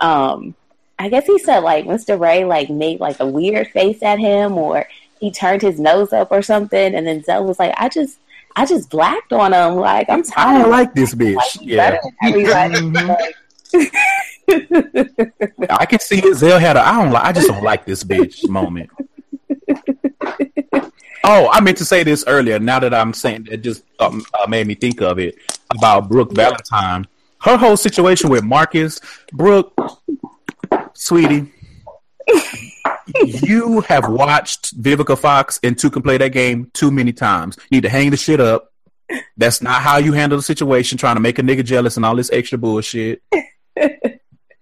[0.00, 0.54] um
[0.98, 2.18] I guess he said like Mr.
[2.20, 4.86] Ray like made like a weird face at him or
[5.20, 8.18] he turned his nose up or something and then Zell was like, I just
[8.54, 9.76] I just blacked on him.
[9.76, 11.34] Like I'm I tired don't of like this bitch.
[11.36, 11.76] like, Yeah.
[11.90, 12.74] better than everybody.
[14.48, 15.70] Mhm.
[15.70, 16.34] I can see it.
[16.36, 18.90] Zell had a I don't like I just don't like this bitch moment.
[21.24, 22.58] Oh, I meant to say this earlier.
[22.58, 25.36] Now that I'm saying it, just um, uh, made me think of it
[25.76, 27.06] about Brooke Valentine.
[27.40, 29.00] Her whole situation with Marcus,
[29.32, 29.72] Brooke,
[31.02, 31.50] sweetie,
[33.42, 37.56] you have watched Vivica Fox and Two Can Play That Game too many times.
[37.70, 38.72] You need to hang the shit up.
[39.36, 42.16] That's not how you handle the situation, trying to make a nigga jealous and all
[42.16, 43.22] this extra bullshit.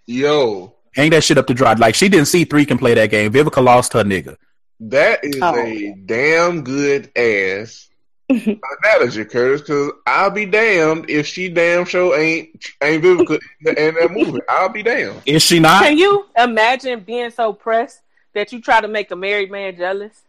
[0.06, 1.74] Yo, Hang that shit up to dry.
[1.74, 3.32] Like she didn't see three can play that game.
[3.32, 4.36] Vivica lost her nigga.
[4.80, 5.54] that is Oh.
[5.56, 7.88] a damn good ass
[8.30, 9.60] analogy, Curtis.
[9.62, 12.50] Because I'll be damned if she damn sure ain't
[12.82, 14.40] ain't Vivica in in that movie.
[14.48, 15.22] I'll be damned.
[15.26, 15.82] Is she not?
[15.82, 18.00] Can you imagine being so pressed
[18.34, 20.22] that you try to make a married man jealous?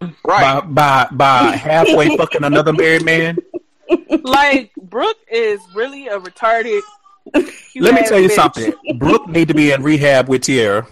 [0.00, 0.14] Right.
[0.24, 3.38] By by by halfway fucking another married man.
[4.22, 6.80] Like Brooke is really a retarded.
[7.34, 8.34] Let me tell you bitch.
[8.34, 8.72] something.
[8.98, 10.86] Brooke need to be in rehab with Teairra.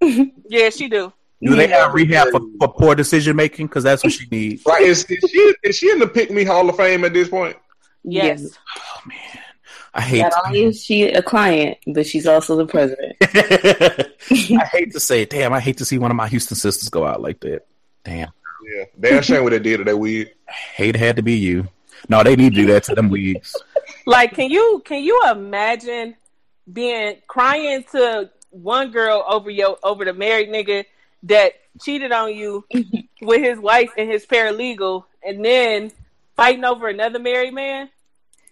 [0.00, 1.12] Yeah, she do.
[1.42, 3.66] Do they have rehab for, for poor decision making?
[3.66, 4.62] Because that's what she needs.
[4.66, 4.82] Right.
[4.82, 7.56] Is, is she is she in the Pick Me Hall of Fame at this point?
[8.04, 8.58] Yes.
[8.78, 9.18] Oh man,
[9.94, 10.20] I hate.
[10.20, 13.16] Not only is she a client, but she's also the president.
[13.22, 15.30] I hate to say it.
[15.30, 17.66] Damn, I hate to see one of my Houston sisters go out like that.
[18.04, 18.28] Damn,
[18.76, 18.84] Yeah.
[18.98, 20.32] Damn shame what they did to that weed.
[20.74, 21.68] hate had to be you.
[22.08, 23.54] No, they need to do that to them wigs.
[24.06, 26.16] Like, can you can you imagine
[26.70, 30.84] being crying to one girl over your over the married nigga
[31.24, 32.64] that cheated on you
[33.22, 35.92] with his wife and his paralegal, and then
[36.36, 37.88] fighting over another married man?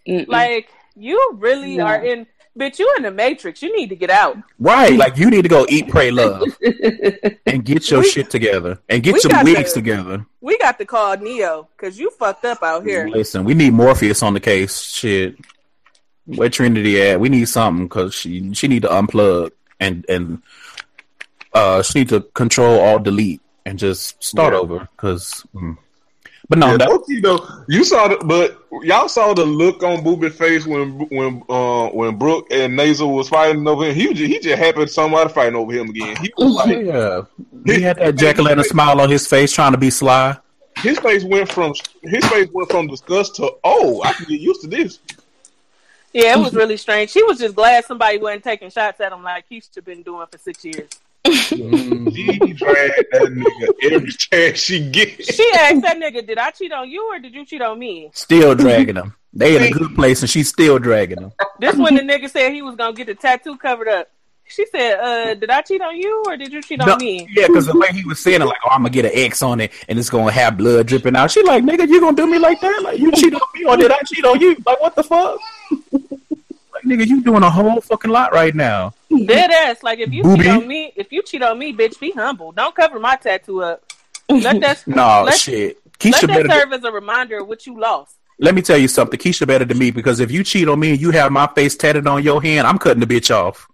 [0.06, 0.28] Mm-mm.
[0.28, 1.84] Like, you really No.
[1.86, 2.26] are in.
[2.58, 3.62] Bitch, you in the matrix.
[3.62, 4.36] You need to get out.
[4.58, 6.42] Right, like you need to go eat, pray, love,
[7.46, 10.26] and get your We- shit together and get we your got wigs to- together.
[10.40, 13.06] We got to call Neo because you fucked up out here.
[13.08, 14.80] Listen, we need Morpheus on the case.
[14.82, 15.36] Shit,
[16.24, 17.20] where Trinity at?
[17.20, 20.42] We need something because she she need to unplug and and
[21.54, 24.60] uh she need to control all delete and just start Yeah.
[24.60, 24.88] over.
[24.96, 25.44] Because,
[26.48, 30.02] but no, Yeah, that, low-key, though, you saw the, but y'all saw the look on
[30.02, 33.94] Booby's face when when uh when Brooke and Nasal was fighting over him.
[33.94, 36.16] He just, he just happy somebody fighting over him again.
[36.16, 37.22] He was like, yeah,
[37.66, 40.36] he had that Jack o' lantern smile on his face, trying to be sly.
[40.76, 44.62] his face went from his face went from disgust to oh, I can get used
[44.62, 45.00] to this.
[46.14, 47.10] Yeah, it was really strange.
[47.10, 50.38] She was just glad somebody wasn't taking shots at him like Keyshia been doing for
[50.38, 50.88] six years.
[51.28, 52.14] Mm.
[52.14, 55.34] She dragged that nigga every chance she gets.
[55.34, 58.10] She asked that nigga, "Did I cheat on you or did you cheat on me?"
[58.14, 59.14] Still dragging them.
[59.32, 61.32] They in a good place, and she's still dragging them.
[61.60, 64.10] This when the nigga said he was gonna get the tattoo covered up.
[64.46, 67.46] She said, "Uh, did I cheat on you or did you cheat on me?" yeah,
[67.46, 69.60] because the way he was saying it, like, "Oh, I'm gonna get an X on
[69.60, 72.38] it, and it's gonna have blood dripping out." She like, "Nigga, you gonna do me
[72.38, 72.82] like that?
[72.82, 74.56] Like, you cheat on me or did I cheat on you?
[74.64, 75.38] Like, what the fuck?"
[75.92, 78.94] like, nigga, you doing a whole fucking lot right now.
[79.26, 79.82] Dead ass.
[79.82, 80.42] Like if you Booby.
[80.44, 82.52] cheat on me, if you cheat on me, bitch, be humble.
[82.52, 83.84] Don't cover my tattoo up.
[84.28, 85.78] Let that No let, shit.
[86.04, 88.16] let that serve as a reminder of what you lost.
[88.38, 89.18] let me tell you something.
[89.18, 91.74] Keyshia better than me because if you cheat on me and you have my face
[91.76, 93.66] tatted on your hand, I'm cutting the bitch off.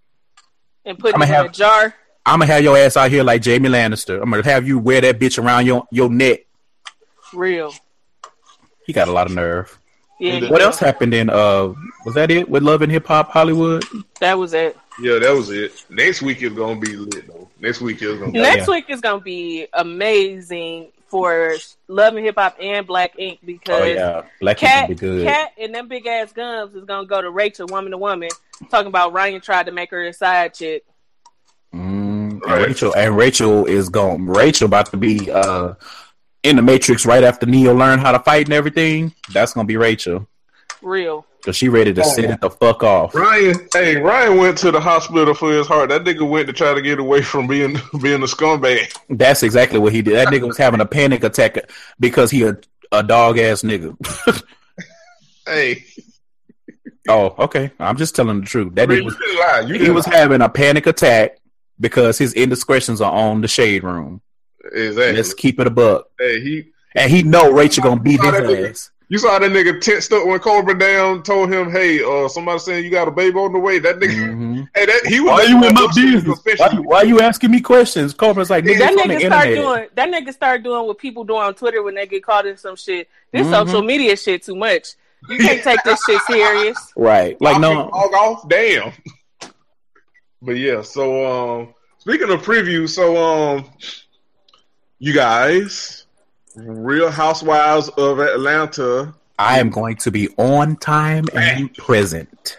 [0.84, 1.94] And put it in have- a jar.
[2.26, 4.22] I'm gonna have your ass out here like Jaime Lannister.
[4.22, 6.40] I'm gonna have you wear that bitch around your your neck.
[7.34, 7.74] Real.
[8.86, 9.78] He got a lot of nerve.
[10.20, 10.48] Yeah.
[10.48, 11.72] What else happened in uh
[12.04, 13.84] was that it with Love and Hip Hop Hollywood?
[14.20, 14.76] That was it.
[15.00, 15.72] Yeah, that was it.
[15.90, 17.48] Next week is gonna be lit though.
[17.60, 18.74] Next week is gonna be Next yeah.
[18.74, 21.54] week is gonna be amazing for
[21.88, 25.26] Love and Hip Hop and Black Ink because Oh yeah, Black Ink Cat, be good.
[25.26, 28.28] Cat, and them big ass gums is gonna go to Rachel, woman to woman,
[28.70, 30.84] talking about Ryan tried to make her a side chick.
[31.74, 32.14] Mm,
[32.46, 32.66] Right.
[32.68, 34.26] Rachel and Rachel is going.
[34.26, 35.74] Rachel about to be uh
[36.44, 39.12] in the Matrix right after Neo learned how to fight and everything.
[39.32, 40.28] That's gonna be Rachel
[40.82, 41.26] Real.
[41.40, 42.34] because she ready to Oh, set yeah.
[42.34, 43.14] it the fuck off.
[43.14, 45.88] Ryan, hey, Ryan went to the hospital for his heart.
[45.88, 47.72] That nigga went to try to get away from being
[48.02, 48.94] being a scumbag.
[49.08, 50.14] That's exactly what he did.
[50.14, 52.56] That nigga was having a panic attack because he a,
[52.92, 53.96] a dog ass nigga.
[55.46, 55.84] Hey,
[57.06, 57.70] oh, okay.
[57.78, 58.74] I'm just telling the truth.
[58.76, 59.60] That man, nigga was didn't lie.
[59.60, 60.16] You he was lie.
[60.16, 61.36] having a panic attack
[61.78, 64.22] because his indiscretions are on the shade room.
[64.72, 65.12] Exactly.
[65.16, 66.08] Let's keep it a buck.
[66.18, 66.66] Hey, he.
[66.94, 68.90] And he know Rachel gonna beat his nigga- ass.
[69.10, 72.84] You saw that nigga tensed up when Cobra down told him, "Hey, uh, somebody saying
[72.84, 74.68] you got a baby on the way." That nigga, Mhm.
[74.74, 75.28] hey, that he was.
[75.30, 76.24] Why you in my business?
[76.24, 76.72] Why official.
[76.72, 78.14] you, why you asking me questions?
[78.14, 79.54] Cobra's like, nigga, That it's on the nigga start internet.
[79.76, 82.56] doing that nigga start doing what people do on Twitter when they get caught in
[82.56, 83.08] some shit.
[83.30, 83.50] This Mhm.
[83.66, 84.94] social media shit too much.
[85.28, 86.78] You can't take this shit serious.
[86.96, 87.40] Right.
[87.42, 87.70] Like, I'll no.
[87.92, 88.48] log off.
[88.48, 88.92] Damn.
[90.42, 91.24] But yeah, so
[91.60, 93.64] um, speaking of preview, so um,
[95.04, 96.06] you guys,
[96.56, 99.12] Real Housewives of Atlanta.
[99.38, 102.58] I am going to be on time and present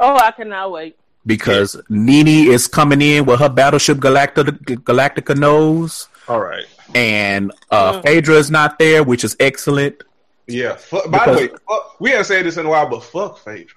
[0.00, 0.96] Oh, I cannot wait.
[1.24, 4.50] because Nene is coming in with her Battleship Galactica,
[4.82, 6.64] Galactica nose, All right.
[6.94, 8.02] and uh, Mm.
[8.02, 10.02] Phaedra is not there, which is excellent.
[10.46, 10.74] Yeah.
[10.76, 13.74] Fuck, by the way, fuck, we haven't said this in a while, but fuck Phaedra.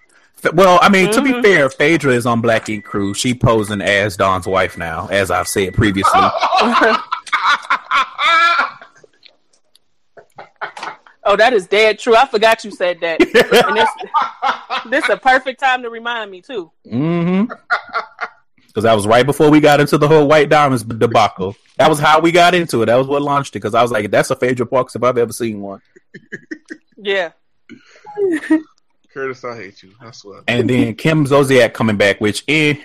[0.53, 1.43] Well, I mean, to be Mhm.
[1.43, 3.13] fair, Phaedra is on Black Ink Crew.
[3.13, 6.19] She posing as Don's wife now, as I've said previously.
[11.31, 12.13] Oh, that is dead true.
[12.13, 13.21] I forgot you said that.
[13.67, 13.89] and this,
[14.89, 16.69] this is a perfect time to remind me too.
[16.85, 17.53] Mm-hmm.
[18.67, 21.55] Because that was right before we got into the whole White Diamonds debacle.
[21.77, 22.87] That was how we got into it.
[22.87, 23.59] That was what launched it.
[23.59, 25.81] Because I was like, that's a Phaedra Parks if I've ever seen one.
[26.97, 27.31] Yeah.
[29.13, 29.93] Curtis, I hate you.
[30.01, 30.41] I swear.
[30.49, 32.75] And then Kim Zolciak coming back, which eh.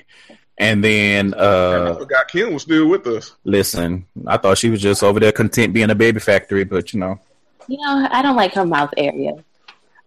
[0.56, 3.34] And then I uh forgot Kim was still with us.
[3.42, 7.00] listen, I thought she was just over there content being a baby factory, but you
[7.00, 7.20] know.
[7.68, 9.42] You know, I don't like her mouth area.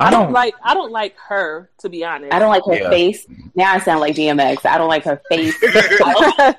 [0.01, 2.33] I don't like I don't like her to be honest.
[2.33, 2.89] I don't like her Yeah.
[2.89, 3.27] face.
[3.55, 4.65] Now I sound like DMX.
[4.65, 5.55] I don't like her face.
[5.61, 6.55] I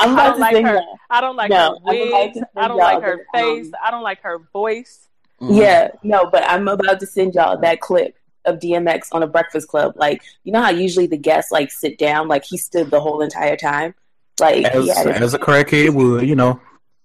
[0.00, 0.74] am I don't to like sing her.
[0.74, 0.84] that.
[1.10, 3.72] I don't like No, her I would like I don't like her the, um, face.
[3.82, 5.08] I don't like her voice.
[5.40, 8.16] Yeah, no, but I'm about to send y'all that clip
[8.46, 9.92] of DMX on a Breakfast Club.
[9.96, 13.20] Like, you know how usually the guests like sit down, like he stood the whole
[13.20, 13.94] entire time.
[14.40, 16.60] Like, as, he had his- as a crackhead would, you know.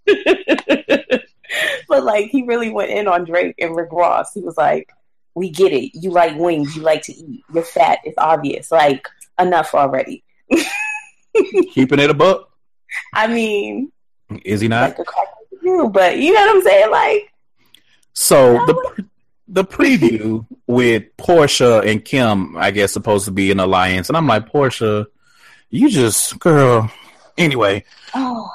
[1.88, 4.34] but like he really went in on Drake and Rick Ross.
[4.34, 4.92] He was like,
[5.36, 5.92] "We get it.
[5.96, 6.76] You like wings.
[6.76, 7.44] You like to eat.
[7.54, 8.00] You're fat.
[8.04, 8.72] It's obvious.
[8.72, 9.08] Like
[9.40, 10.24] enough already."
[11.74, 12.50] Keeping it a buck.
[13.14, 13.92] I mean,
[14.44, 14.98] Is he not?
[14.98, 15.08] like
[15.62, 16.92] you, but you know what I'm saying?
[16.92, 17.34] Like,
[18.14, 19.06] So the
[19.48, 24.28] the preview with Porsha and Kim, I guess, supposed to be an alliance, and I'm
[24.28, 25.06] like, Porsha,
[25.70, 26.92] you just girl.
[27.38, 28.50] Anyway, oh,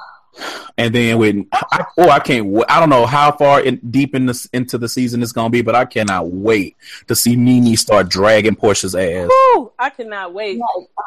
[0.79, 2.47] and then with I, oh, I can't.
[2.47, 5.51] wa- I don't know how far in, deep in this into the season it's gonna
[5.51, 6.77] be, but I cannot wait
[7.09, 9.29] to see Nene start dragging Porsha's ass.
[9.29, 10.61] Whew, I cannot wait.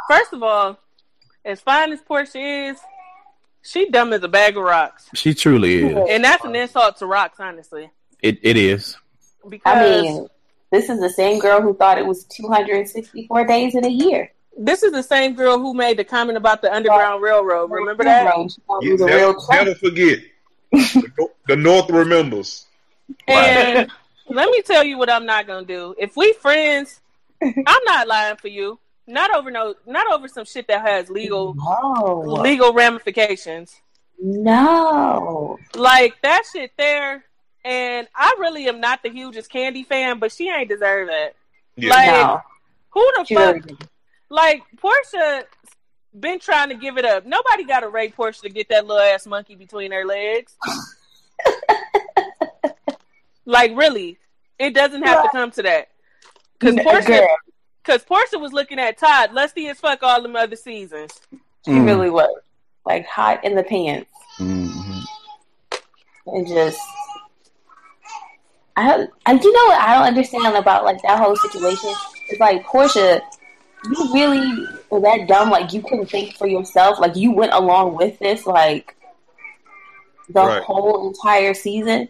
[0.10, 0.80] First of all,
[1.44, 2.80] as fine as Porsha is,
[3.62, 5.10] she dumb as a bag of rocks.
[5.14, 5.98] She truly is.
[6.10, 7.90] And that's an insult to rocks, honestly.
[8.22, 8.98] It it is.
[9.48, 10.28] Because I mean,
[10.72, 14.32] this is the same girl who thought it was 264 days in a year.
[14.58, 17.70] This is the same girl who made the comment about the Underground Railroad.
[17.72, 18.34] Remember that?
[18.52, 20.20] She thought it You was never, real never forget.
[20.72, 22.66] the, the North remembers.
[23.28, 23.90] And
[24.30, 25.96] Let me tell you what I'm not gonna do.
[25.98, 27.00] If we friends,
[27.42, 28.80] I'm not lying for you.
[29.06, 33.80] Not over no, not over some shit that has legal No, legal ramifications.
[34.20, 35.58] no.
[35.76, 37.24] Like that shit there.
[37.64, 41.36] And I really am not the hugest Kandi fan, but she ain't deserve it.
[41.76, 41.90] Yeah.
[41.92, 42.42] Like no.
[42.90, 43.56] who the She fuck?
[43.56, 43.78] really-
[44.30, 45.44] Like Porsha
[46.20, 47.26] been trying to give it up.
[47.26, 50.56] Nobody got to rate Porsha to get that little ass monkey between her legs.
[53.46, 54.18] like really,
[54.60, 55.90] it doesn't have to come to that.
[56.60, 57.26] Because N- Porsha,
[57.84, 61.20] because Porsha was looking at Todd lusty as fuck all the other seasons.
[61.66, 61.86] she Mm.
[61.86, 62.30] really was
[62.86, 64.10] like hot in the pants
[64.40, 65.04] Mhm.
[66.28, 66.80] and just.
[68.78, 71.92] I, I, you know what I don't understand about like that whole situation.
[72.30, 73.22] It's like Porsha,
[73.86, 75.50] you really were that dumb.
[75.50, 77.00] Like you couldn't think for yourself.
[77.00, 78.46] Like you went along with this.
[78.46, 78.96] Like
[80.30, 80.64] the Right.
[80.64, 82.10] whole entire season.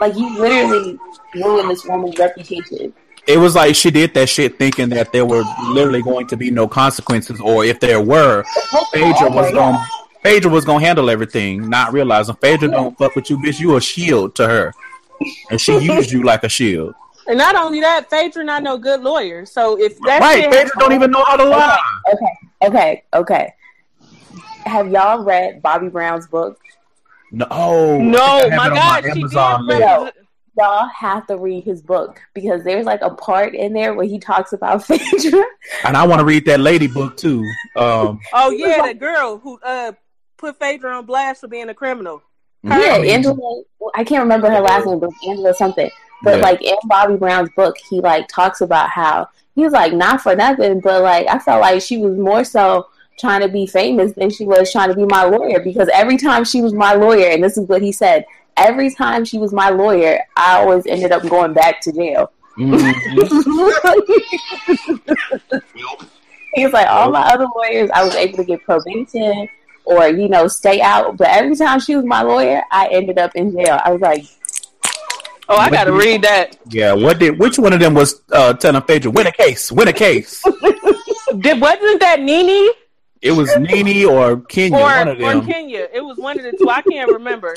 [0.00, 0.98] Like you literally
[1.34, 2.92] ruined this woman's reputation.
[3.26, 6.50] It was like she did that shit thinking that there were literally going to be
[6.50, 8.44] no consequences, or if there were,
[8.92, 9.86] Phaedra was going God.
[10.24, 13.60] Phaedra was gonna handle everything, not realizing Phaedra don't fuck with you, bitch.
[13.60, 14.72] You a shield to her,
[15.50, 16.94] and she used you like a shield.
[17.26, 19.46] And not only that, Phaedra not no good lawyer.
[19.46, 20.42] So if that Right?
[20.42, 21.78] shit, Phaedra don't even know how to lie.
[22.12, 23.54] Okay, okay, okay.
[24.66, 26.58] Have y'all read Bobby Brown's book?
[27.30, 29.78] No, oh, no, think I my have it on God, she Amazon did.
[29.78, 29.86] list.
[29.88, 30.16] represent-
[30.58, 34.18] Y'all have to read his book because there's like a part in there where he
[34.18, 35.42] talks about Phaedra.
[35.84, 37.50] and I want to read that lady book too.
[37.74, 39.92] Um, Oh yeah, the girl who uh
[40.36, 42.22] put Phaedra on blast for being a criminal.
[42.64, 43.62] Yeah, I Angela.
[43.94, 45.90] I can't remember her last name, but it's Angela something.
[46.22, 46.42] But Yeah.
[46.42, 50.34] like in Bobby Brown's book, he like talks about how he was like not for
[50.34, 52.86] nothing, but like I felt like she was more so
[53.18, 56.44] trying to be famous than she was trying to be my lawyer because every time
[56.44, 58.24] she was my lawyer, and this is what he said,
[58.56, 62.32] every time she was my lawyer, I always ended up going back to jail.
[62.58, 62.92] mhm.
[66.54, 69.48] He was like, all my other lawyers, I was able to get probation
[69.84, 71.16] or, you know, stay out.
[71.16, 73.80] But every time she was my lawyer, I ended up in jail.
[73.82, 74.24] I was like,
[75.52, 76.56] Oh, I gotta read that.
[76.70, 79.88] Yeah, what did which one of them was uh, telling Phaedra win a case, win
[79.88, 80.42] a case?
[81.38, 82.72] Did wasn't that Nene
[83.22, 85.46] it was Nene or Kenya, or one of or.
[85.46, 85.88] Kenya?
[85.92, 86.68] It was one of the two.
[86.68, 87.54] I can't remember.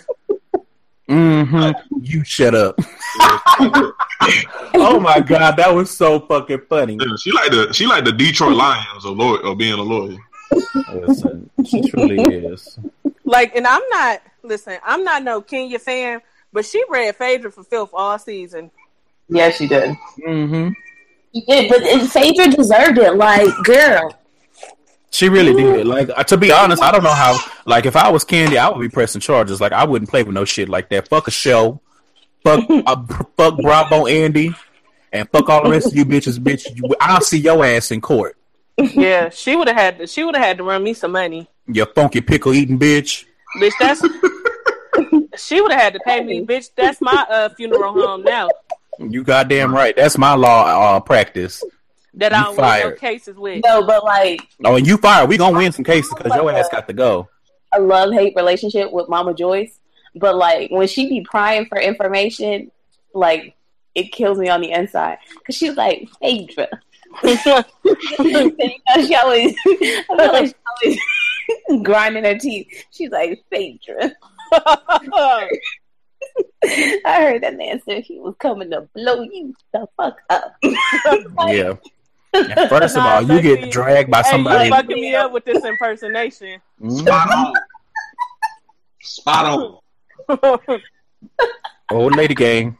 [1.09, 2.77] hmm You shut up.
[4.76, 6.97] oh my god, that was so fucking funny.
[6.99, 10.17] Yeah, she like the she like the Detroit Lions of lawyer of being a lawyer.
[10.93, 12.77] Listen, she truly is.
[13.23, 14.22] Like, and I'm not.
[14.43, 16.22] Listen, I'm not no Kenya fan,
[16.56, 18.72] but she read Phaedra for filth all season.
[19.30, 19.95] yeah, she did.
[20.27, 20.69] Mm-hmm.
[21.36, 23.15] She did, but and Phaedra deserved it.
[23.15, 24.18] Like, girl.
[25.11, 25.86] She really did.
[25.86, 27.38] Like uh, to be honest, I don't know how.
[27.65, 29.61] Like if I was Kandi, I would be pressing charges.
[29.61, 31.07] Like I wouldn't play with no shit like that.
[31.07, 31.80] Fuck a show.
[32.44, 33.06] Fuck, uh,
[33.38, 34.52] fuck Bravo Andy,
[35.14, 36.38] and fuck all the rest of you bitches.
[36.38, 38.38] Bitch, you, I'll see your ass in court.
[38.77, 40.07] Yeah, she would have had to.
[40.07, 43.26] She would have had to run me some money, You funky pickle eating bitch.
[43.57, 43.72] bitch.
[43.80, 44.02] That's
[45.38, 46.70] she would have had to pay me, bitch.
[46.76, 48.49] That's my uh, funeral home now.
[48.99, 49.95] You goddamn right.
[49.95, 51.64] That's my law uh, practice.
[52.14, 53.62] That You I don't win no cases with.
[53.66, 55.26] No, but like, Oh, and you fire.
[55.26, 57.28] We gonna win some cases because your ass got to go.
[57.74, 59.80] a love hate relationship with Mama Joyce.
[60.16, 62.72] But like, when she be prying for information,
[63.14, 63.56] like,
[63.95, 65.18] it kills me on the inside.
[65.40, 66.68] Because she was like, Phaedra.
[68.20, 70.53] And, she always, I feel like she
[70.86, 70.99] always
[71.84, 72.68] grinding her teeth.
[72.91, 74.12] She's like, Phaedra.
[76.63, 80.55] I heard that man said he was coming to blow you the fuck up.
[81.47, 81.76] Yeah.
[82.34, 84.65] And first of all, you get dragged by hey, somebody.
[84.65, 86.59] you fucking me up with this impersonation.
[86.89, 87.53] Spot on.
[89.01, 89.80] Spot
[90.30, 90.81] on.
[91.91, 92.77] Old lady gang.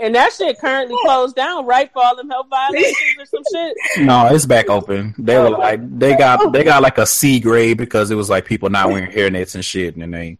[0.00, 1.90] And that shit currently closed down, right?
[1.92, 3.76] For all them health violations or some shit.
[3.98, 5.14] No, it's back open.
[5.18, 8.44] They were like they got they got like a C grade because it was like
[8.44, 10.38] people not wearing hairnets and shit, and they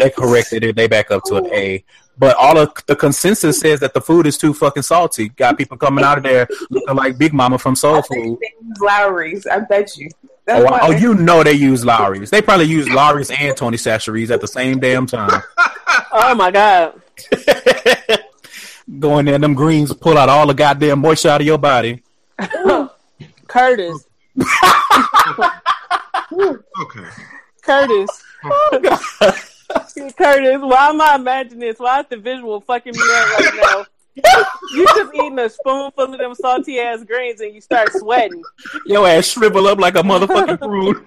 [0.00, 0.76] they corrected it.
[0.76, 1.84] They back up to an A.
[2.18, 5.28] But all of the consensus says that the food is too fucking salty.
[5.28, 8.38] Got people coming out of there looking like Big Mama from Soul Food.
[8.80, 10.08] Lawry's, I bet you.
[10.48, 12.30] Oh, oh, you know they use Lawry's.
[12.30, 15.42] They probably use Lawry's and Tony Chachere's at the same damn time.
[16.10, 17.00] Oh my god.
[18.98, 22.02] Go in there, them greens pull out all the goddamn moisture out of your body.
[23.46, 24.06] Curtis.
[26.30, 27.08] Okay.
[27.62, 28.24] Curtis.
[30.16, 31.78] Curtis, why am I imagining this?
[31.78, 33.84] Why is the visual fucking me up right now?
[34.74, 38.42] You just eating a spoonful of them salty ass greens and you start sweating.
[38.86, 41.04] Your ass shrivel up like a motherfucking prude.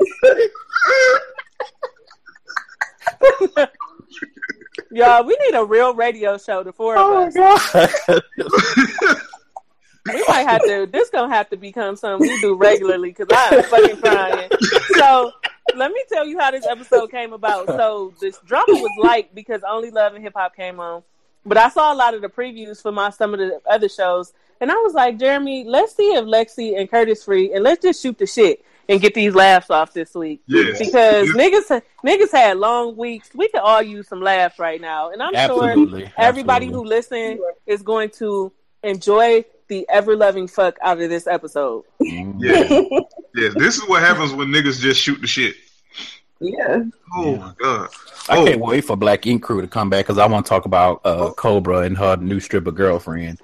[4.91, 7.71] Y'all, we need a real radio show, the four of Oh us.
[8.07, 8.21] god.
[10.11, 10.87] We might have to.
[10.91, 14.49] This gonna have to become something we do regularly because I'm fucking crying.
[14.95, 15.31] So
[15.75, 17.67] let me tell you how this episode came about.
[17.67, 21.03] So this drama was light because Only Love and Hip Hop came on,
[21.45, 24.33] but I saw a lot of the previews for my some of the other shows,
[24.59, 28.01] and I was like, Jeremy, let's see if Lexi and Curtis free, and let's just
[28.01, 30.77] shoot the shit and get these laughs off this week Yes.
[30.77, 31.35] because Yes.
[31.69, 33.29] niggas niggas had long weeks.
[33.33, 35.69] We could all use some laughs right now, and I'm sure
[36.17, 36.67] everybody Absolutely.
[36.67, 38.51] who listens is going to
[38.83, 41.85] enjoy the ever loving fuck out of this episode.
[42.01, 42.35] Mm.
[42.39, 42.99] Yeah.
[43.35, 43.53] yes.
[43.55, 45.55] This is what happens when niggas just shoot the shit.
[46.41, 46.83] yeah.
[47.15, 47.89] Oh my god.
[48.29, 48.45] I Oh.
[48.45, 50.99] can't wait for Black Ink Crew to come back because I want to talk about
[51.05, 53.39] uh, Cobra and her new stripper girlfriend.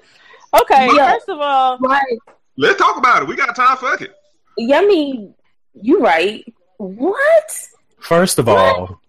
[0.60, 1.12] Okay, Yeah.
[1.12, 2.18] first of all, Right.
[2.58, 3.28] Let's talk about it.
[3.28, 3.76] We got time.
[3.76, 4.12] Fuck it.
[4.56, 5.32] Yeah, I mean,
[5.82, 6.44] you right.
[6.78, 7.58] What?
[7.98, 9.00] First of all,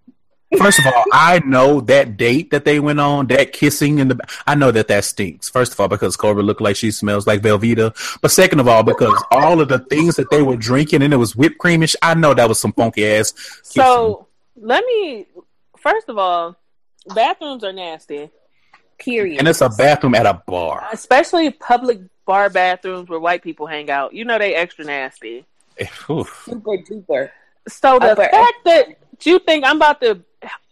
[0.57, 4.19] first of all, I know that date that they went on, that kissing in the,
[4.47, 5.49] I know that that stinks.
[5.49, 8.81] First of all, because Cobra looked like she smells like Velveeta, but second of all,
[8.83, 12.15] because all of the things that they were drinking and it was whipped creamish, I
[12.15, 13.31] know that was some funky ass.
[13.31, 13.83] Kissing.
[13.83, 14.27] so
[14.59, 15.27] let me.
[15.77, 16.57] First of all,
[17.15, 18.29] bathrooms are nasty,
[18.97, 19.39] Period.
[19.39, 20.85] and it's a bathroom at a bar.
[20.91, 24.13] especially public bar bathrooms where white people hang out.
[24.13, 25.45] You know they extra nasty.
[26.09, 26.43] Oof.
[26.45, 27.31] super duper.
[27.67, 28.85] So the Upper- fact that
[29.21, 30.21] you think I'm about to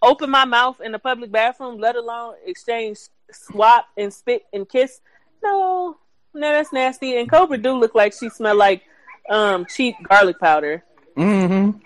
[0.01, 2.99] open my mouth in a public bathroom, let alone exchange,
[3.31, 5.01] swap, and spit and kiss,
[5.43, 5.97] no,
[6.33, 7.17] no, that's nasty.
[7.17, 8.83] And Cobra do look like she smell like
[9.29, 10.83] um cheap garlic powder.
[11.15, 11.77] Mm-hmm.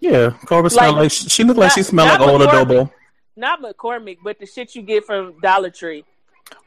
[0.00, 2.66] Yeah, Cobra smelled Like- like, she looked like she not- smelled like not old McCormick.
[2.66, 2.90] adobo.
[3.36, 6.04] Not McCormick, but the shit you get from Dollar Tree.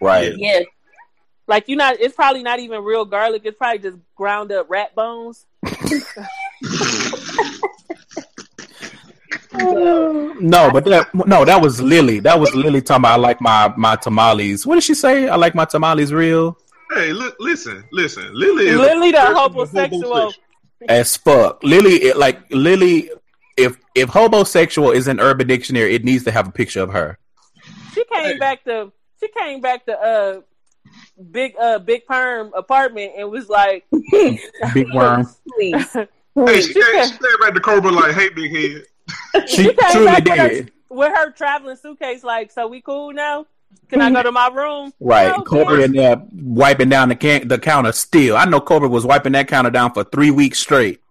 [0.01, 0.33] Right.
[0.37, 0.65] Yes.
[1.47, 3.43] Like you not, it's probably not even real garlic.
[3.45, 5.45] It's probably just ground up rat bones.
[10.39, 12.19] No, but that no, that was Lily.
[12.19, 14.65] That was Lily talking about I like my my tamales.
[14.65, 15.27] What did she say?
[15.27, 16.57] I like my tamales real
[16.91, 18.33] Hey, li- listen, listen.
[18.33, 20.33] Lily is Lily the a person homosexual.
[20.87, 21.61] as fuck.
[21.63, 23.11] Lily, it, like Lily,
[23.57, 27.17] if if homosexual is in Urban Dictionary, it needs to have a picture of her.
[27.93, 30.41] She came back to she came back to uh
[31.31, 34.39] big uh big perm apartment and was like Big
[34.93, 35.25] worm.
[35.55, 35.93] Please.
[35.93, 36.67] Hey, Please.
[36.67, 38.83] she came, she came back to Cobra like, "Hey, big head."
[39.47, 40.71] She She came truly back with her- did.
[40.89, 43.45] with her traveling suitcase like so we cool now
[43.89, 45.85] can i go to my room Right, No, Cobra bitch.
[45.85, 47.91] in there wiping down the can- the counter.
[47.91, 51.01] Still, I know Cobra was wiping that counter down for three weeks straight.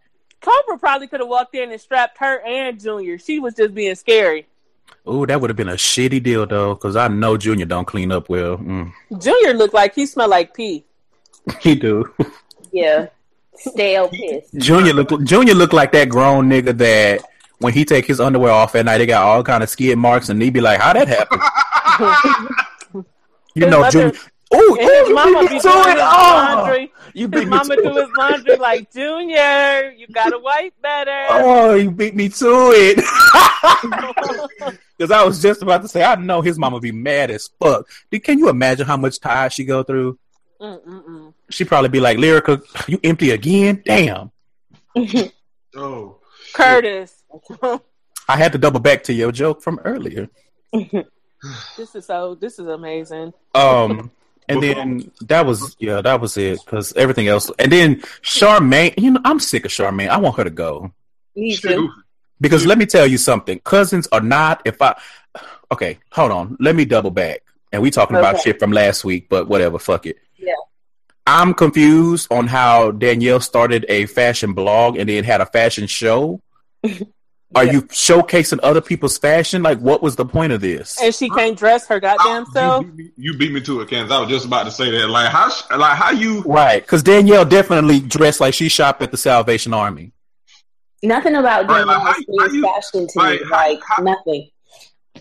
[0.41, 3.95] cobra probably could have walked in and strapped her and junior she was just being
[3.95, 4.47] scary
[5.09, 8.11] Ooh, that would have been a shitty deal though, because I know Junior don't clean
[8.11, 8.59] up well.
[8.59, 8.93] Mm.
[9.21, 10.85] junior looked like he smelled like pee
[11.61, 12.13] He do.
[12.73, 13.09] Yeah.
[13.55, 14.51] Stale piss.
[14.57, 17.23] Junior look Junior look like that grown nigga that
[17.59, 20.29] when he take his underwear off at night, they got all kind of skid marks,
[20.29, 21.41] and he be like, "How that happen?"
[23.55, 24.13] You know, Junior.
[24.55, 25.99] Ooh, and his mama be doing to his it.
[25.99, 31.27] Oh, you beat his me mama do his laundry like junior you gotta wipe better
[31.31, 33.03] Oh, you beat me to it.
[34.97, 37.87] Because I was just about to say, I know his mama be mad as fuck.
[38.23, 40.19] Can you imagine how much tire she go through?
[40.61, 41.35] Mm-mm-mm.
[41.51, 43.83] She probably be like, "Lyrica, you empty again?
[43.85, 44.31] Damn!"
[45.79, 46.17] Oh,
[46.55, 47.23] curtis
[48.29, 50.31] I had to double back to your joke from earlier.
[51.77, 54.11] this is so this is amazing Um,
[54.49, 56.59] and then that was yeah, that was it.
[56.65, 60.09] Because everything else, and then Charmaine, you know, I'm sick of Charmaine.
[60.09, 60.91] I want her to go
[61.35, 61.73] Me shoot.
[61.73, 61.91] too.
[62.41, 63.59] Because let me tell you something.
[63.61, 64.63] Cousins are not.
[64.65, 64.95] If I
[65.73, 67.43] okay, hold on, let me double back.
[67.73, 70.17] And we talking about shit from last week, but whatever, fuck it.
[70.37, 70.53] Yeah.
[71.27, 76.41] I'm confused on how Danielle started a fashion blog and then had a fashion show.
[77.55, 77.73] Are Yeah.
[77.73, 79.63] you showcasing other people's fashion?
[79.63, 81.01] Like, what was the point of this?
[81.01, 83.89] and she can't dress her goddamn You self beat, me, you beat me to it,
[83.91, 84.13] Candace.
[84.13, 85.09] I was just about to say that.
[85.09, 86.43] Like how, like how you?
[86.43, 90.13] Right, because Danielle definitely dressed like she shopped at the Salvation Army.
[91.03, 93.47] Nothing about Right, Danielle like, how- how you- fashion to like, me.
[93.47, 94.49] how- Like how- nothing.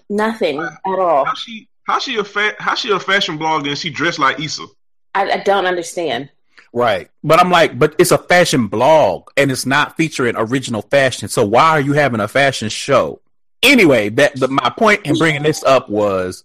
[0.10, 1.26] Nothing at all.
[1.26, 1.68] How she?
[1.88, 4.66] How she a fa- How she a fashion blogger and she dressed like Issa?
[5.14, 6.30] I, I don't understand.
[6.74, 11.30] Right, but I'm like, but it's a fashion blog and it's not featuring original fashion.
[11.30, 13.22] So why are you having a fashion show?
[13.64, 16.44] Anyway, that the, my point in bringing this up was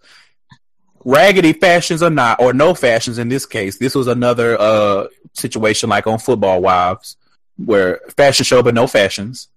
[1.05, 3.78] raggedy fashions or not, or no fashions in this case.
[3.78, 7.16] This was another uh situation like on Football Wives,
[7.64, 9.48] where fashion show but no fashions.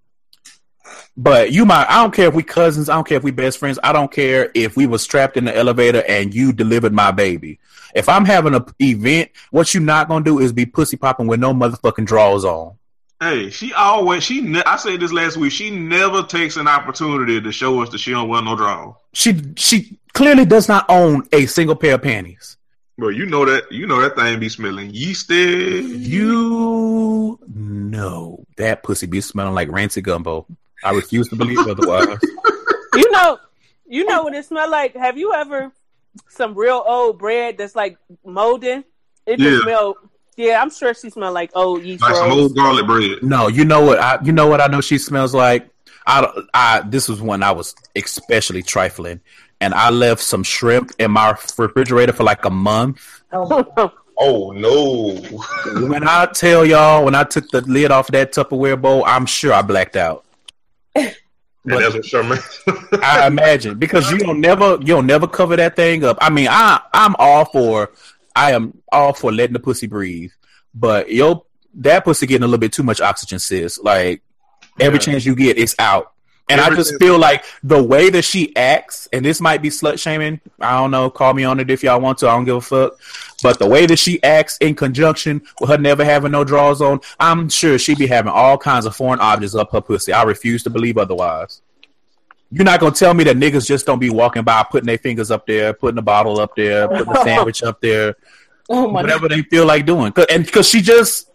[1.15, 3.59] But you might I don't care if we cousins, I don't care if we best
[3.59, 7.11] friends, I don't care if we was trapped in the elevator and you delivered my
[7.11, 7.59] baby.
[7.95, 11.39] If I'm having an event, what you not gonna do is be pussy popping with
[11.39, 12.75] no motherfucking drawers on.
[13.19, 14.41] Hey, she always she.
[14.41, 15.51] Ne- I said this last week.
[15.51, 18.95] She never takes an opportunity to show us that she don't wear no drawers.
[19.13, 22.57] She she clearly does not own a single pair of panties.
[22.98, 25.82] But you know that you know that thing be smelling yeasty.
[25.88, 30.45] You know that pussy be smelling like rancid gumbo.
[30.84, 32.20] I refuse to believe otherwise.
[32.95, 33.40] You know,
[33.88, 34.95] you know what it smell like.
[34.95, 35.72] Have you ever
[36.30, 38.84] some real old bread that's like molding?
[39.26, 39.60] It just Yeah.
[39.64, 39.95] smell.
[40.38, 43.24] Yeah, I'm sure she smell like old yeast Like some old garlic bread.
[43.24, 43.98] No, you know what?
[43.99, 45.68] I you know what I know she smells like.
[46.06, 49.22] I I this was when I was especially trifling,
[49.61, 53.21] and I left some shrimp in my refrigerator for like a month.
[53.31, 55.15] Oh, Oh no!
[55.88, 59.51] When I tell y'all, when I took the lid off that Tupperware bowl, I'm sure
[59.51, 60.23] I blacked out.
[60.95, 61.11] and
[61.65, 62.38] that's what Sherman.
[63.01, 66.19] I imagine because you don't never you don't never cover that thing up.
[66.21, 67.91] I mean, I I'm all for
[68.35, 70.31] I am all for letting the pussy breathe,
[70.75, 73.80] but yo that pussy getting a little bit too much oxygen, sis.
[73.80, 74.21] Like
[74.80, 75.05] every Yeah.
[75.05, 76.12] chance you get, it's out.
[76.49, 79.98] And I just feel like the way that she acts, and this might be slut
[79.98, 80.41] shaming.
[80.60, 81.10] I don't know.
[81.10, 82.28] Call me on it if y'all want to.
[82.28, 82.94] I don't give a fuck.
[83.41, 86.99] But the way that she acts in conjunction with her never having no drawers on,
[87.20, 90.11] I'm sure she be having all kinds of foreign objects up her pussy.
[90.11, 91.61] I refuse to believe otherwise.
[92.52, 95.32] You're not gonna tell me that niggas just don't be walking by putting their fingers
[95.32, 98.15] up there, putting a bottle up there, putting a sandwich up there,
[98.70, 100.11] oh my whatever they feel like doing.
[100.11, 101.30] 'Cause- And because she just,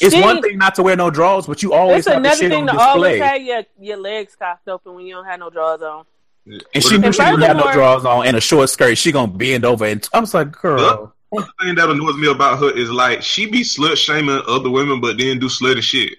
[0.00, 2.28] it's She- one thing not to wear no drawers, but you always It's have the
[2.28, 5.24] another shit thing on to always have your, your legs cocked open when you don't
[5.24, 6.04] have no drawers on.
[6.46, 8.96] And she knew she didn't have no drawers on and a short skirt.
[8.96, 11.12] She gonna bend over and I was like, girl.
[11.30, 15.00] The thing that annoys me about her is like she be slut shaming other women,
[15.00, 16.14] but then do slutty shit.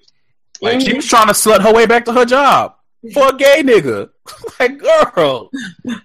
[0.62, 2.76] Like she was trying to slut her way back to her job
[3.14, 4.10] for a gay nigga.
[4.60, 5.50] like, girl.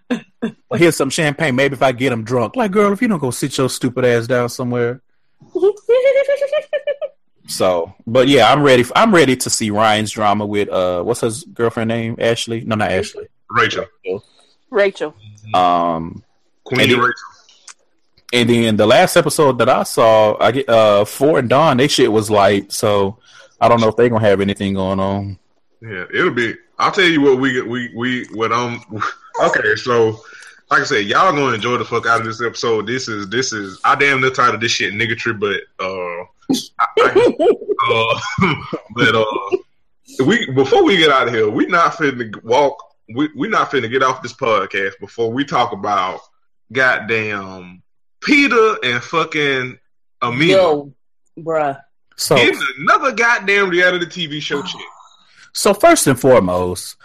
[0.08, 1.54] well, here's some champagne.
[1.54, 2.56] Maybe if I get him drunk.
[2.56, 5.02] Like, girl, if you don't go sit your stupid ass down somewhere.
[7.46, 8.84] So, but yeah, I'm ready.
[8.96, 12.16] I'm ready to see Ryan's drama with uh, what's his girlfriend name?
[12.18, 12.62] Ashley?
[12.62, 13.26] No, not Ashley.
[13.50, 13.86] Rachel,
[14.70, 15.14] Rachel.
[15.52, 16.22] Um,
[16.64, 17.12] Queen And he- Rachel.
[18.32, 21.76] and then the last episode that I saw, I get uh, Four and Dawn.
[21.76, 22.72] They shit was light.
[22.72, 23.18] So
[23.60, 25.38] I don't know if they gonna have anything going on.
[25.82, 26.54] Yeah, it'll be.
[26.78, 27.66] I'll tell you what we get.
[27.66, 28.82] We we what um.
[29.42, 30.20] Okay, so
[30.70, 32.86] like I said, y'all gonna enjoy the fuck out of this episode.
[32.86, 33.80] This is this is.
[33.84, 36.24] I damn near tired of this shit nigga niggatry, but uh,
[36.78, 42.42] I, I, uh, but uh, we before we get out of here, we not finna
[42.42, 42.76] walk.
[43.14, 46.20] We we not finna get off this podcast before we talk about
[46.72, 47.82] goddamn
[48.20, 49.78] Peter and fucking
[50.22, 50.52] Amina.
[50.52, 50.92] Yo,
[51.38, 51.80] bruh.
[52.16, 54.80] So, Getting another goddamn reality TV show chick.
[55.52, 56.96] so first and foremost,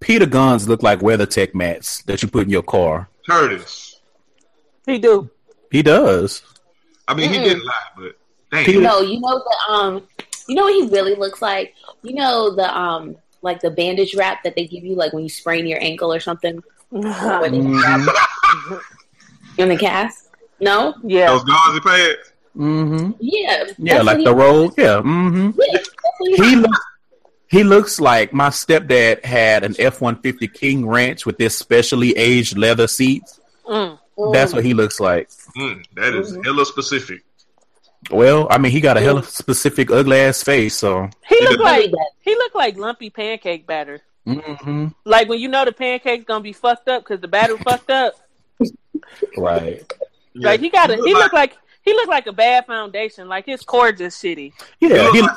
[0.00, 3.08] Peter Gunz look like WeatherTech mats that you put in your car.
[3.28, 4.00] Curtis.
[4.86, 5.30] He do.
[5.70, 6.42] He does.
[7.08, 7.44] I mean, he Mm-mm.
[7.44, 8.16] didn't lie, but
[8.50, 8.82] damn.
[8.82, 10.02] No, you know the um,
[10.48, 11.74] you know what he really looks like.
[12.02, 15.28] You know the um, like the bandage wrap that they give you, like when you
[15.28, 17.02] sprain your ankle or something, where
[17.50, 18.74] Mm-hmm.
[19.58, 20.28] in the cast.
[20.60, 21.26] No, yeah.
[21.28, 22.32] Those gauzy pads.
[22.54, 24.72] hmm yeah, Yeah, like the he- roll.
[24.78, 25.00] Yeah.
[25.02, 25.78] hmm Yeah,
[26.20, 26.78] he- He looks.
[27.48, 32.16] He looks like my stepdad had an F one fifty King Ranch with this specially
[32.16, 33.38] aged leather seats.
[33.66, 33.98] Mm.
[34.32, 35.28] That's what he looks like.
[35.56, 36.44] Mm, that is Mhm.
[36.44, 37.20] hella specific.
[38.10, 40.76] Well, I mean, he got a hell hella specific ugly ass face.
[40.76, 44.00] So, He looked like he look like lumpy pancake batter.
[44.26, 44.88] Mm-hmm.
[45.04, 48.14] Like when you know the pancake's gonna be fucked up because the batter fucked up.
[49.36, 49.92] right.
[50.34, 53.28] Like he got a he look look like he looked like a bad foundation.
[53.28, 54.52] Like his core just shitty.
[54.80, 55.32] Yeah, he he, look,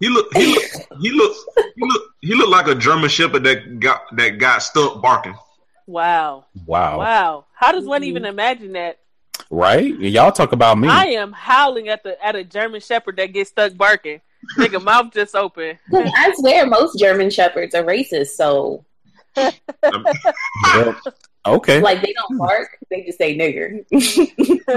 [0.00, 0.66] he look he look
[1.00, 5.02] he look he look he look like a German Shepherd that got that got stuck
[5.02, 5.34] barking.
[5.86, 6.44] Wow.
[6.66, 7.44] wow, Wow.
[7.54, 8.98] How does one even imagine that?
[9.50, 9.98] Right?
[9.98, 10.88] Y'all talk about me.
[10.88, 14.20] I am howling at the at a German Shepherd that gets stuck barking.
[14.56, 15.78] Nigga, mouth just open.
[15.94, 18.28] I swear, most German shepherds are racist.
[18.28, 18.84] So,
[19.36, 19.52] um,
[19.82, 20.96] Well,
[21.46, 21.80] okay.
[21.80, 23.84] like, they don't bark; they just say nigger.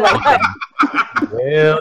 [1.32, 1.80] well,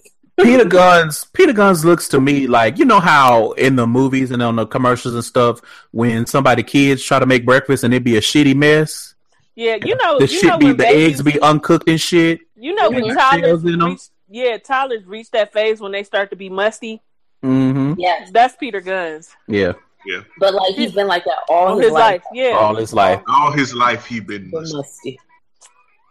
[0.38, 1.26] Peter Gunz.
[1.32, 4.66] Peter Gunz looks to me like you know how in the movies and on the
[4.66, 5.60] commercials and stuff
[5.92, 9.14] when somebody kids try to make breakfast and it be a shitty mess.
[9.54, 12.40] yeah, you know, The you shit know be the babies, eggs be uncooked and shit.
[12.56, 13.88] you know when toddlers Shells in 'em.
[13.90, 17.02] reach, yeah, toddlers reach that phase when they start to be musty.
[17.44, 17.94] Mm-hmm.
[17.98, 19.72] yes, That's Peter Gunz Yeah,
[20.06, 20.20] Yeah.
[20.38, 22.22] but like he's been like that all all his, his life.
[22.32, 23.20] Yeah, all his life.
[23.28, 24.76] All his life he been Been musty.
[24.76, 25.20] musty.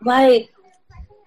[0.04, 0.50] Like,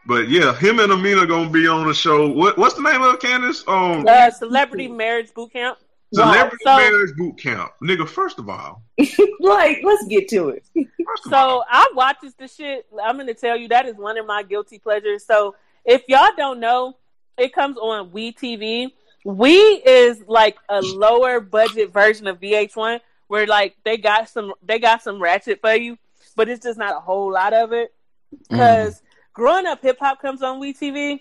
[0.06, 2.28] But yeah, him and Amina gonna be on the show.
[2.28, 3.62] What what's the name of it, Candace?
[3.66, 5.78] Um uh, celebrity marriage boot camp.
[6.14, 7.72] Celebrity so- Marriage Boot Camp.
[7.82, 8.82] Nigga, first of all.
[9.40, 10.64] Like, let's get to it.
[10.74, 12.86] First of all, So I watches the shit.
[13.02, 15.24] I'm gonna tell you that is one of my guilty pleasures.
[15.24, 16.96] So if y'all don't know,
[17.36, 18.92] it comes on We TV.
[19.24, 24.78] We is like a lower budget version of VH1 where like they got some they
[24.78, 25.98] got some ratchet for you,
[26.36, 27.92] but it's just not a whole lot of it.
[28.48, 29.01] Because
[29.32, 31.20] growing up, hip hop comes on We TV,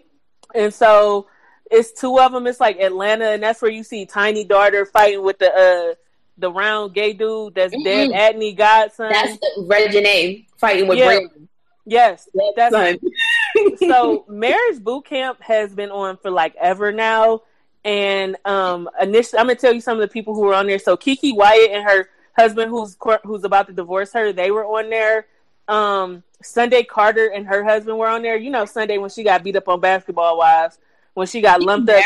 [0.54, 1.28] and so
[1.70, 2.48] it's two of them.
[2.48, 5.96] It's like Atlanta, and that's where you see Tiny Daughter fighting with the uh
[6.38, 8.16] the round gay dude that's dead, Mhm.
[8.36, 9.10] Adney Godson.
[9.10, 11.06] That's Regine fighting with Yeah.
[11.08, 11.48] Brandon.
[11.86, 12.74] yes, that's
[13.80, 17.42] so marriage boot camp has been on for like ever now
[17.84, 20.78] and um initially i'm gonna tell you some of the people who were on there
[20.78, 24.90] so KeKe Wyatt and her husband who's who's about to divorce her they were on
[24.92, 25.26] there
[25.68, 29.44] um Sundy Carter and her husband were on there you know Sundy when she got
[29.44, 30.78] beat up on basketball wives
[31.14, 32.04] when she got lumped up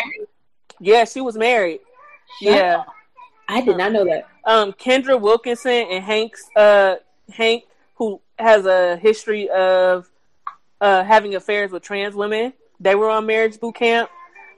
[0.80, 1.80] yeah she was married
[2.42, 2.84] yeah
[3.48, 4.28] I did not know that.
[4.46, 6.96] um Kendra Wilkinson and Hank's uh
[7.32, 7.64] Hank
[7.96, 10.10] who has a history of
[10.82, 12.54] uh having affairs with trans women.
[12.80, 14.10] They were on marriage boot camp.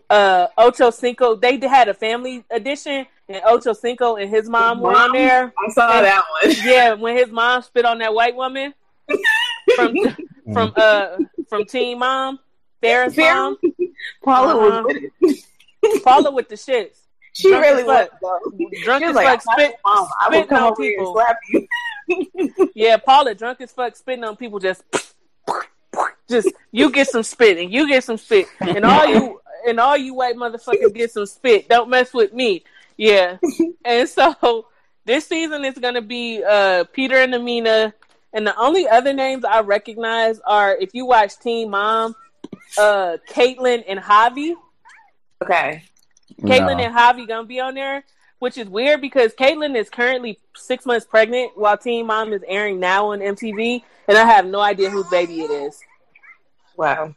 [0.09, 4.95] Uh Ocho Cinco, they had a family edition and Ocho Cinco and his mom were
[4.95, 5.53] on there.
[5.67, 6.55] I saw that one.
[6.63, 8.73] Yeah, when his mom spit on that white woman
[9.77, 9.95] from
[10.53, 11.17] from uh
[11.49, 12.39] from Teen Mom,
[12.83, 13.33] Farrah's Farrah?
[13.35, 13.57] mom,
[14.23, 14.83] Paula Uh-huh.
[14.83, 15.43] was with
[15.93, 16.03] it.
[16.03, 16.97] Paula with the shits.
[17.33, 18.07] She Drunk really as was.
[18.21, 18.41] fuck.
[18.83, 21.13] Drunk She as like, fuck, spit, Mom, I spitting come on over here and people.
[21.13, 22.69] slap you.
[22.73, 24.59] Yeah, Paula drunk as fuck, spitting on people.
[24.59, 24.83] Just,
[26.29, 29.95] just you get some spit and you get some spit, and all you and all
[29.97, 31.69] you white motherfuckers get some spit.
[31.69, 32.63] Don't mess with me.
[32.97, 33.37] Yeah,
[33.85, 34.67] and so
[35.05, 37.93] this season is gonna be uh Peter and Amina,
[38.33, 42.15] and the only other names I recognize are if you watch Teen Mom,
[42.77, 44.53] uh Kailyn and Javi.
[45.43, 45.83] Okay.
[46.41, 46.83] Kailyn Nah.
[46.83, 48.03] and Javi gonna be on there,
[48.39, 52.79] which is weird because Kailyn is currently six months pregnant while Teen Mom is airing
[52.79, 55.79] now on MTV, and I have no idea whose baby it is.
[56.75, 57.15] Wow.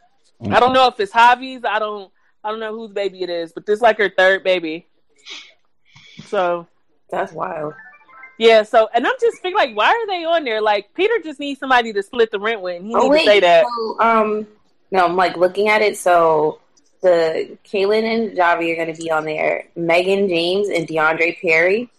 [0.51, 1.65] I don't know if it's Javi's.
[1.65, 2.11] I don't.
[2.43, 4.87] I don't know whose baby it is, but this is like her third baby.
[6.27, 6.67] So
[7.11, 7.75] That's wild.
[8.41, 8.63] Yeah.
[8.63, 10.61] So and I'm just thinking like, why are they on there?
[10.63, 12.77] Like Peter just needs somebody to split the rent with.
[12.81, 13.25] And he Oh needs wait.
[13.25, 13.65] to say that.
[13.67, 14.47] So, um,
[14.91, 15.99] no, I'm like looking at it.
[15.99, 16.61] So
[17.03, 19.69] the Kailyn and Javi are going to be on there.
[19.77, 21.91] Mehgan James and DeAndre Perry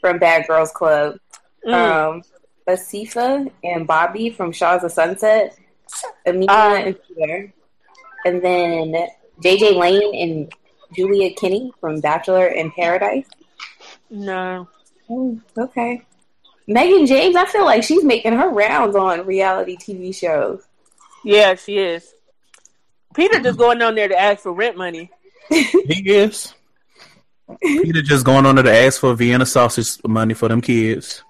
[0.00, 1.18] from Bad Girls Club.
[1.66, 1.72] Mm.
[1.74, 2.22] Um,
[2.66, 5.56] Basifa and Bobby from Shahs of Sunset.
[6.26, 7.52] Amina Uh, and Peter.
[8.24, 9.08] And then
[9.42, 10.52] JJ Lane and
[10.94, 13.26] Julia Kinney from Bachelor in Paradise.
[14.10, 14.66] no.
[15.10, 16.02] Oh, okay.
[16.68, 20.62] Mehgan James, I feel like she's making her rounds on reality TV shows.
[21.24, 22.14] Yeah, she is.
[23.14, 25.10] Peter just going on there to ask for rent money.
[25.48, 26.54] He is.
[27.62, 31.22] Peter just going on there to ask for Vienna sausage money for them kids.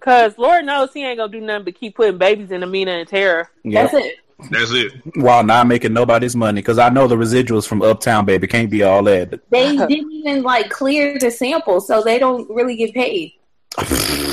[0.00, 3.08] Cause Lord knows he ain't gonna do nothing but keep putting babies in Amina and
[3.08, 3.48] Tara.
[3.64, 3.90] Yep.
[3.92, 4.16] That's it.
[4.50, 4.92] That's it.
[5.16, 8.82] While not making nobody's money, because I know the residuals from Uptown Baby can't be
[8.82, 9.40] all that.
[9.50, 13.32] They didn't even like clear the sample, so they don't really get paid.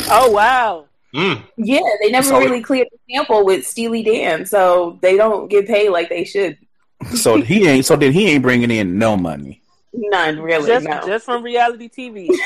[0.09, 0.85] Oh wow.
[1.13, 1.41] Mm.
[1.57, 5.67] Yeah, they never So- really cleared the sample with Steely Dan, so they don't get
[5.67, 6.57] paid like they should.
[7.15, 7.85] So he ain't.
[7.85, 9.61] So then he ain't bringing in no money.
[9.93, 10.67] None really.
[10.67, 11.05] just no.
[11.05, 12.29] just from reality TV.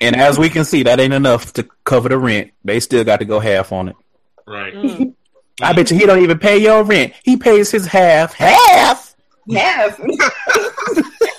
[0.00, 2.52] And as we can see, that ain't enough to cover the rent.
[2.64, 3.96] They still got to go half on it.
[4.46, 4.74] Right.
[4.74, 5.14] Mm.
[5.62, 7.12] I bet you he don't even pay your rent.
[7.22, 8.34] He pays his half.
[8.34, 9.14] Half.
[9.52, 10.00] Half.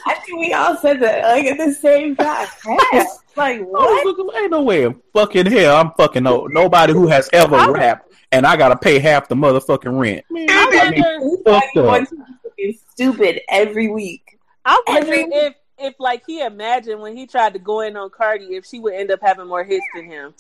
[0.08, 2.48] I think we all said that like at the same time.
[2.92, 3.08] Half.
[3.36, 4.06] Like I was what?
[4.06, 8.14] looking, ain't no way fucking hell I'm fucking no, nobody who has ever I- rapped
[8.32, 10.24] and I gotta pay half the motherfucking rent.
[10.30, 11.86] Man, I that got me wonder, fucked up.
[11.86, 14.40] Going to be fucking stupid every week.
[14.64, 18.10] I wonder Every- if if like he imagined when he tried to go in on
[18.10, 20.34] Cardi, if she would end up having more hits than him.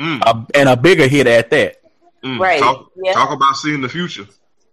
[0.00, 0.20] Mm.
[0.22, 1.76] A- and a bigger hit at that.
[2.24, 2.38] Mm.
[2.38, 2.60] Right.
[2.60, 3.12] Talk, Yeah.
[3.12, 4.26] talk about seeing the future.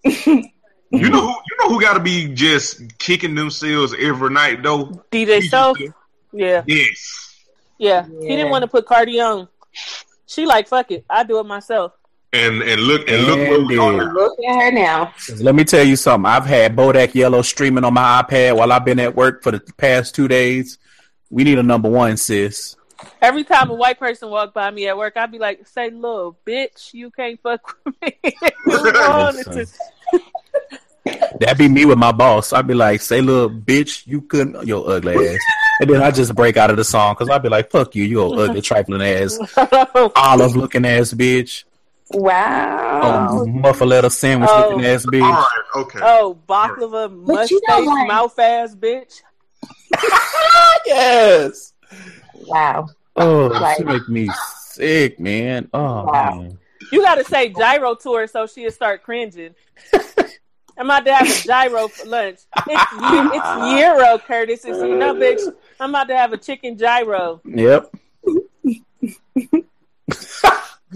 [0.92, 1.28] You know who?
[1.28, 4.86] You know who got to be just kicking themselves every night though.
[5.12, 5.78] DJ Stove,
[6.34, 7.36] yeah, Yes.
[7.78, 9.48] yeah, He didn't want to put Cardi on.
[10.26, 11.92] She like fuck it, I do it myself.
[12.34, 14.12] And and look and look where we are.
[14.14, 15.14] Look at her now.
[15.40, 16.26] Let me tell you something.
[16.28, 19.60] I've had Bodak Yellow streaming on my iPad while I've been at work for the
[19.78, 20.80] past two days.
[21.30, 22.76] We need a number one, sis.
[23.22, 26.38] Every time a white person walk by me at work, I'd be like, "Say, little
[26.46, 28.18] bitch, you can't fuck with me."
[28.66, 29.36] Move on.
[29.36, 29.66] Listen.
[31.40, 32.54] That'd be me with my boss.
[32.54, 35.40] I'd be like, say, little bitch, you couldn't, your ugly ass.
[35.80, 38.04] And then I just break out of the song because I'd be like, fuck you,
[38.04, 39.40] you old ugly, trifling ass,
[40.16, 41.64] olive looking ass bitch,
[42.12, 43.30] Wow.
[43.32, 44.70] oh, muffaletta sandwich Oh.
[44.72, 45.22] looking ass bitch.
[45.22, 45.62] right.
[45.78, 46.00] Okay.
[46.02, 49.22] oh, baklava, But you mustache, know, mouth ass bitch.
[50.86, 51.74] yes.
[52.48, 52.88] Wow.
[53.16, 53.78] Oh, Right.
[53.78, 54.30] she make me
[54.72, 55.70] sick, man.
[55.74, 56.36] Oh, Wow.
[56.42, 56.60] man.
[56.92, 59.54] You got to say gyro to her so she'll start cringing.
[60.78, 62.40] I'm about to have a gyro for lunch.
[62.68, 64.64] It's it's euro, Curtis.
[64.64, 65.42] It's you know, bitch.
[65.80, 67.42] I'm about to have a chicken gyro.
[67.44, 67.92] Yep.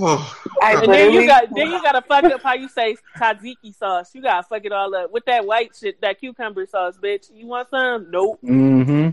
[0.01, 4.15] I And then you got then you gotta fuck up how you say tzatziki sauce.
[4.15, 7.29] You gotta fuck it all up with that white shit, that cucumber sauce, bitch.
[7.33, 8.09] You want some?
[8.09, 8.39] Nope.
[8.43, 9.09] Mm-hmm.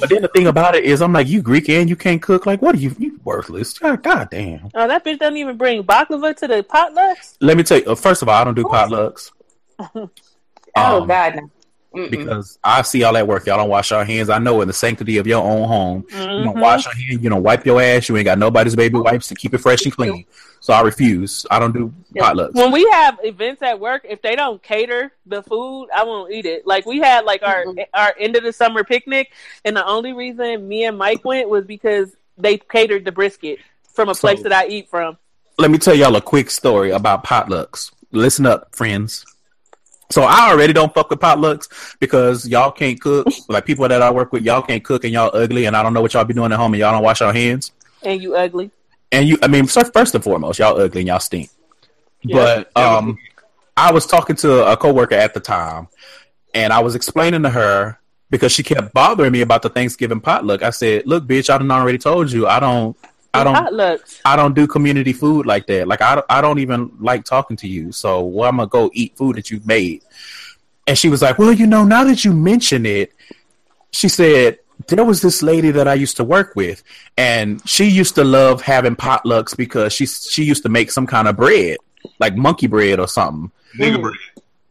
[0.00, 2.46] But then the thing about it is, I'm like, you Greek and you can't cook.
[2.46, 2.94] Like, what are you?
[2.98, 3.78] You worthless.
[3.78, 4.70] God, God damn.
[4.74, 7.36] Oh, that bitch doesn't even bring baklava to the potlucks.
[7.40, 7.86] Let me tell you.
[7.86, 9.30] uh, First of all, I don't do potlucks.
[9.78, 10.10] oh
[10.76, 11.50] Um, God, no.
[11.94, 12.10] Mm-mm.
[12.10, 13.46] because I see all that work.
[13.46, 14.28] Y'all don't wash your hands.
[14.28, 16.60] I know in the sanctity of your own home, you don't Mhm.
[16.60, 17.22] wash your hands.
[17.22, 18.08] You don't wipe your ass.
[18.08, 20.24] You ain't got nobody's baby wipes to keep it fresh and clean.
[20.60, 21.44] So I refuse.
[21.50, 22.22] I don't do Yeah.
[22.32, 22.54] potlucks.
[22.54, 26.46] When we have events at work, if they don't cater the food, I won't eat
[26.46, 26.66] it.
[26.66, 27.84] Like we had like our Mhm.
[27.92, 29.30] our end of the summer picnic,
[29.64, 33.58] and the only reason me and Mike went was because they catered the brisket
[33.92, 35.18] from a So- place that I eat from.
[35.58, 37.92] Let me tell y'all a quick story about potlucks.
[38.10, 39.24] Listen up, friends.
[40.14, 43.26] So I already don't fuck with potlucks because y'all can't cook.
[43.48, 45.92] Like people that I work with, y'all can't cook and y'all ugly, and I don't
[45.92, 47.72] know what y'all be doing at home, and y'all don't wash your hands.
[48.00, 48.70] And you ugly.
[49.10, 51.50] And you, I mean, first and foremost, y'all ugly and y'all stink.
[52.22, 52.62] Yeah.
[52.72, 53.18] But um,
[53.76, 55.88] I was talking to a coworker at the time,
[56.54, 57.98] and I was explaining to her
[58.30, 60.62] because she kept bothering me about the Thanksgiving potluck.
[60.62, 62.96] I said, "Look, bitch, I done already told you I don't,
[63.34, 64.20] I don't, potlucks.
[64.24, 65.88] I don't do community food like that.
[65.88, 67.92] Like I, don't- I don't even like talking to you.
[67.92, 70.02] So well, I'm gonna go eat food that you've made."
[70.86, 73.12] And she was like, "Well, you know, now that you mention it,"
[73.90, 74.58] she said.
[74.88, 76.82] There was this lady that I used to work with,
[77.16, 81.28] and she used to love having potlucks because she she used to make some kind
[81.28, 81.76] of bread,
[82.18, 83.52] like monkey bread or something.
[83.78, 84.02] nigga mm.
[84.02, 84.18] bread.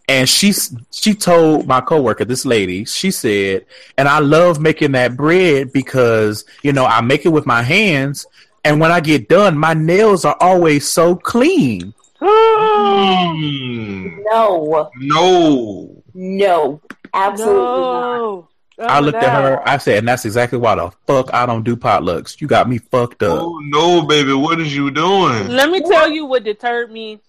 [0.09, 0.51] And she
[0.91, 3.65] she told my coworker, this lady, she said,
[3.97, 8.25] and I love making that bread because you know I make it with my hands,
[8.63, 11.93] and when I get done, my nails are always so clean.
[12.21, 16.03] Mm, No, no.
[16.13, 16.81] no,
[17.13, 18.17] absolutely not.
[18.17, 18.47] no.
[18.79, 19.23] Oh I looked God.
[19.23, 22.41] at her, I said, and that's exactly why the fuck I don't do potlucks.
[22.41, 23.39] You got me fucked up.
[23.39, 24.33] Oh no, baby.
[24.33, 25.47] What is you doing?
[25.49, 27.19] Let me tell you what deterred me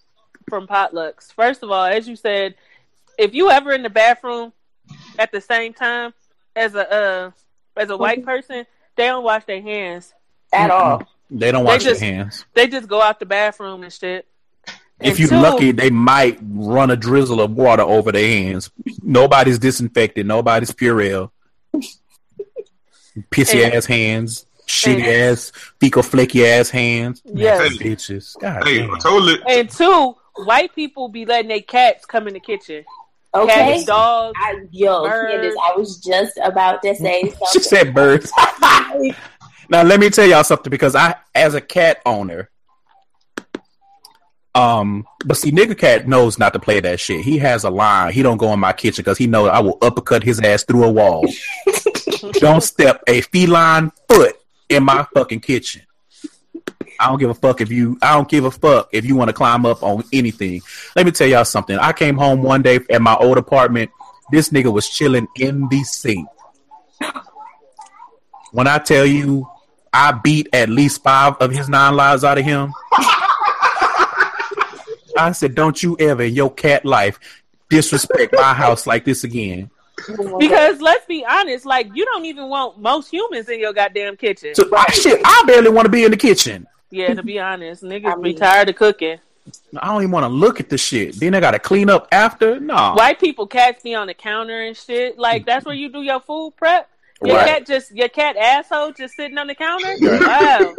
[0.49, 1.31] from potlucks.
[1.33, 2.55] First of all, as you said,
[3.19, 4.53] if you ever in the bathroom
[5.19, 6.15] at the same time
[6.55, 7.31] as a uh,
[7.77, 10.15] as a white person, they don't wash their hands.
[10.51, 11.03] At all.
[11.29, 12.45] They don't They wash just- their hands.
[12.53, 14.27] They just go out the bathroom and shit.
[15.01, 18.69] If you're two- lucky, they might run a drizzle of water over their hands.
[19.03, 20.25] Nobody's disinfected.
[20.25, 21.31] Nobody's Purell.
[23.31, 24.45] Pissy And- ass hands.
[24.67, 27.21] Shitty and- ass, fecal flaky ass hands.
[27.25, 27.59] Yes.
[27.59, 28.39] Nasty bitches.
[28.39, 28.95] God Hey, damn.
[28.95, 29.37] I totally.
[29.47, 32.83] And two, white people be letting their cats come in the kitchen.
[33.35, 33.53] Okay.
[33.53, 34.37] Cats, dogs.
[34.41, 35.31] I, yo, Birds.
[35.31, 38.31] Candace, I was just about to say She said birds.
[39.69, 42.49] now let me tell y'all something because I, as a cat owner,
[44.55, 47.25] um, but see, nigga cat knows not to play that shit.
[47.25, 48.13] He has a line.
[48.13, 50.85] He don't go in my kitchen because he knows I will uppercut his ass through
[50.85, 51.27] a wall.
[52.33, 54.37] don't step a feline foot
[54.69, 55.81] in my fucking kitchen.
[56.97, 57.97] I don't give a fuck if you.
[58.01, 60.61] I don't give a fuck if you want to climb up on anything.
[60.95, 61.77] Let me tell y'all something.
[61.77, 63.91] I came home one day at my old apartment.
[64.31, 66.27] This nigga was chilling in the sink.
[68.53, 69.45] When I tell you,
[69.97, 72.73] I beat at least five of his nine lives out of him.
[75.17, 77.17] I said, "Don't you ever in your cat life
[77.69, 79.69] disrespect my house like this again."
[80.37, 84.53] Because let's be honest, like you don't even want most humans in your goddamn kitchen.
[84.53, 86.67] So, I, shit, I barely want to be in the kitchen.
[86.91, 89.19] yeah, to be honest, niggas I be tired of cooking.
[89.77, 91.17] I don't even want to look at the shit.
[91.21, 92.59] Then I got to clean up after.
[92.59, 95.17] No, White people cats be on the counter and shit.
[95.17, 96.89] Like that's where you do your food prep.
[97.23, 97.47] Your Right.
[97.47, 99.95] cat just your cat asshole just sitting on the counter.
[100.01, 100.75] Wow.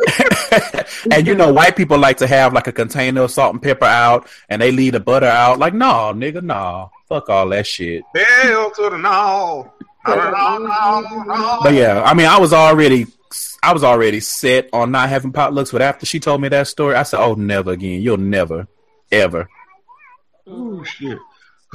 [1.10, 3.86] and you know, white people like to have like a container of salt and pepper
[3.86, 5.58] out, and they leave the butter out.
[5.58, 8.02] Like, no, nigga, no, fuck all that shit.
[8.14, 9.72] Hell to the no.
[10.06, 11.58] No, no, no, no.
[11.64, 13.06] But yeah, I mean, I was already,
[13.60, 15.72] I was already set on not having potlucks.
[15.72, 18.00] But after she told me that story, I said, "Oh, never again.
[18.02, 18.68] You'll never,
[19.10, 19.48] ever."
[20.46, 21.18] Oh shit.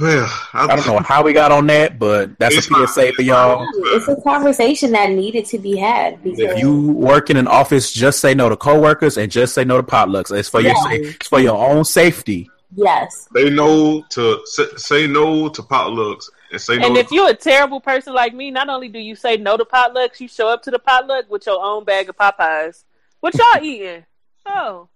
[0.02, 3.12] Well, I, I don't know how we got on that, but that's a not- PSA
[3.12, 3.64] for y'all.
[3.94, 7.92] It's a conversation that needed to be had because If you work in an office,
[7.92, 10.36] just say no to coworkers and just say no to potlucks.
[10.36, 10.82] It's for your, Yeah.
[10.82, 12.50] sa- it's for your own safety.
[12.74, 16.86] yes, They know to say, say no to potlucks and say no.
[16.86, 19.56] And to, if you're a terrible person like me, not only do you say no
[19.56, 22.82] to potlucks, you show up to the potluck with your own bag of Popeyes.
[23.20, 24.04] What y'all eating?
[24.46, 24.88] Oh,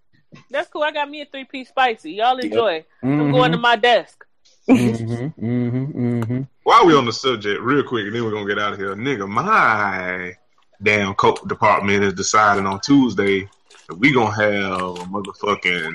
[0.51, 0.83] that's cool.
[0.83, 2.13] I got me a three piece spicy.
[2.15, 2.85] Y'all enjoy.
[3.05, 3.31] I'm mm-hmm.
[3.31, 4.26] going to my desk.
[4.69, 8.59] Hmm hmm hmm While we on the subject, real quick, and then we're gonna get
[8.59, 9.29] out of here, nigga.
[9.29, 10.35] My
[10.83, 13.49] damn coat department is deciding on Tuesday
[13.89, 15.93] that we gonna have a motherfucking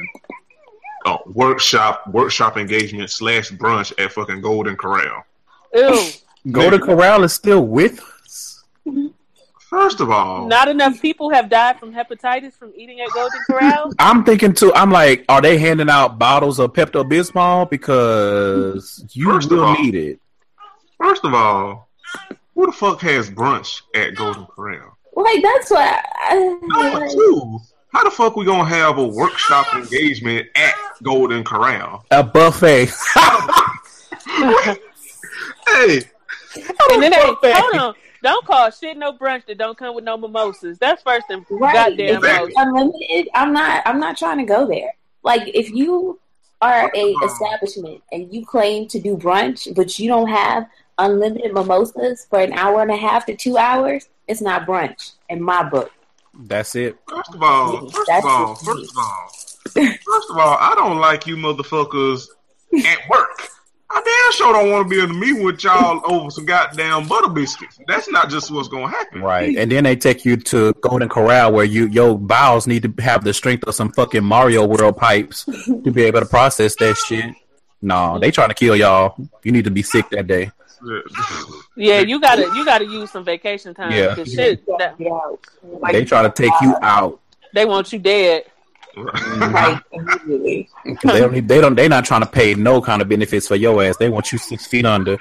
[1.05, 5.23] uh, workshop workshop engagement slash brunch at fucking Golden Corral.
[5.73, 6.09] Ew.
[6.51, 8.63] Golden Corral is still with us.
[9.71, 13.93] First of all, Not enough people have died from hepatitis from eating at Golden Corral.
[13.99, 14.73] I'm thinking too.
[14.73, 19.63] I'm like, are they handing out bottles of Pepto Bismol because you First of will
[19.63, 20.19] all- need it?
[21.01, 21.87] first of all,
[22.53, 24.97] who the fuck has brunch at Golden Corral?
[25.15, 26.05] Like that's what.
[26.63, 27.59] Number two,
[27.93, 32.03] how the fuck we gonna have a workshop engagement at Golden Corral?
[32.11, 32.89] A buffet.
[35.67, 36.01] Hey,
[36.91, 37.93] and then they hold on.
[38.23, 40.77] Don't call shit no brunch that don't come with no mimosas.
[40.77, 41.73] That's first and right.
[41.73, 42.53] goddamn If it's most.
[42.57, 43.81] unlimited, I'm not.
[43.85, 44.93] I'm not trying to go there.
[45.23, 46.19] Like if you
[46.61, 50.67] are a establishment and you claim to do brunch, but you don't have
[50.99, 55.41] unlimited mimosas for an hour and a half to two hours, it's not brunch in
[55.41, 55.91] my book.
[56.45, 56.97] That's it.
[57.09, 59.29] first of all, first That's of all, first of all,
[59.73, 62.27] first of all, I don't like you motherfuckers
[62.85, 63.49] at work.
[63.93, 67.07] I damn sure don't want to be in the meeting with y'all over some goddamn
[67.07, 67.77] butter biscuits.
[67.87, 69.21] That's not just what's gonna happen.
[69.21, 69.57] Right.
[69.57, 73.23] And then they take you to Golden Corral where you your bowels need to have
[73.23, 77.25] the strength of some fucking Mario World pipes to be able to process that shit.
[77.81, 79.15] No, they trying to kill y'all.
[79.43, 80.51] You need to be sick that day.
[81.75, 83.91] Yeah, you gotta you gotta use some vacation time.
[83.91, 84.15] Yeah.
[84.15, 85.11] 'cause shit, that- Get.
[85.91, 87.19] They try to take you out.
[87.53, 88.43] they want you dead.
[88.97, 90.69] Right, immediately.
[90.85, 91.47] 'Cause They don't.
[91.47, 91.75] They don't.
[91.75, 93.97] They not trying to pay no kind of benefits for your ass.
[93.97, 95.17] They want you six feet under.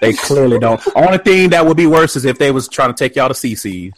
[0.00, 0.80] They clearly don't.
[0.96, 3.34] Only thing that would be worse is if they was trying to take y'all to
[3.34, 3.92] CC's.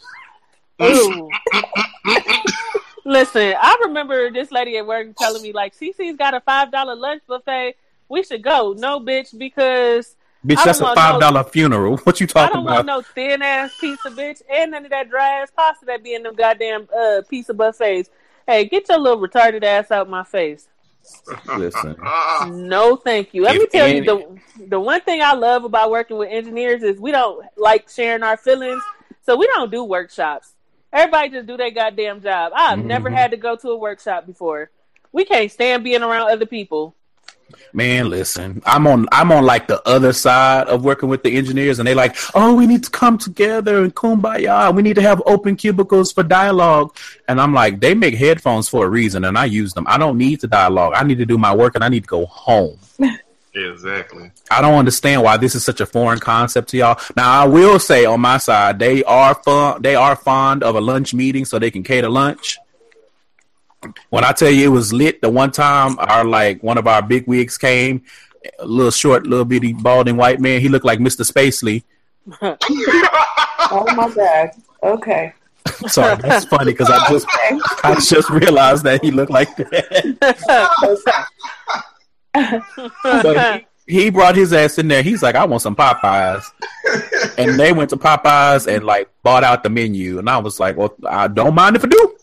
[0.81, 1.29] Ooh.
[3.05, 6.95] Listen, I remember this lady at work telling me like CC's got a five dollar
[6.95, 7.75] lunch buffet.
[8.09, 8.73] We should go.
[8.77, 10.15] No, bitch, because
[10.45, 11.97] Bitch, that's a want five no- funeral.
[12.03, 12.43] What you talking about?
[12.43, 12.97] I talking don't want about?
[12.97, 16.23] no thin ass pizza, bitch, and none of that dry ass pasta that be in
[16.23, 18.09] them goddamn uh, pizza buffets.
[18.47, 20.67] Hey, get your little retarded ass out my face.
[21.57, 21.95] Listen,
[22.47, 23.43] No, thank you.
[23.43, 26.29] Let If me tell any- you the the one thing I love about working with
[26.31, 28.81] engineers is we don't like sharing our feelings,
[29.21, 30.53] so we don't do workshops.
[30.93, 32.53] Everybody just do their goddamn job.
[32.55, 33.13] I've never Mhm.
[33.15, 34.69] had to go to a workshop before.
[35.11, 36.95] We can't stand being around other people.
[37.73, 38.61] Man, listen.
[38.65, 39.07] I'm on.
[39.11, 42.53] I'm on like the other side of working with the engineers, and they like, oh,
[42.53, 44.73] we need to come together and kumbaya.
[44.73, 46.95] We need to have open cubicles for dialogue.
[47.27, 49.85] And I'm like, they make headphones for a reason, and I use them.
[49.87, 50.93] I don't need to dialogue.
[50.95, 52.77] I need to do my work, and I need to go home.
[53.55, 54.31] exactly.
[54.51, 56.99] I don't understand why this is such a foreign concept to y'all.
[57.15, 59.81] Now, I will say on my side, they are fun.
[59.81, 62.57] They are fond of a lunch meeting, so they can cater lunch.
[64.09, 67.01] When I tell you it was lit, the one time our like one of our
[67.01, 68.03] big wigs came,
[68.59, 70.61] a little short, little bitty, balding white man.
[70.61, 71.83] He looked like Mister Spacely.
[72.41, 74.49] Oh my god.
[74.81, 75.33] Okay.
[75.87, 77.25] Sorry, that's funny because I just
[77.83, 80.17] I just realized that he looked like that.
[83.03, 85.03] But he, he brought his ass in there.
[85.03, 86.43] He's like, I want some Popeyes.
[87.37, 90.19] and they went to Popeyes and like bought out the menu.
[90.19, 92.15] And I was like, Well, I don't mind if I do.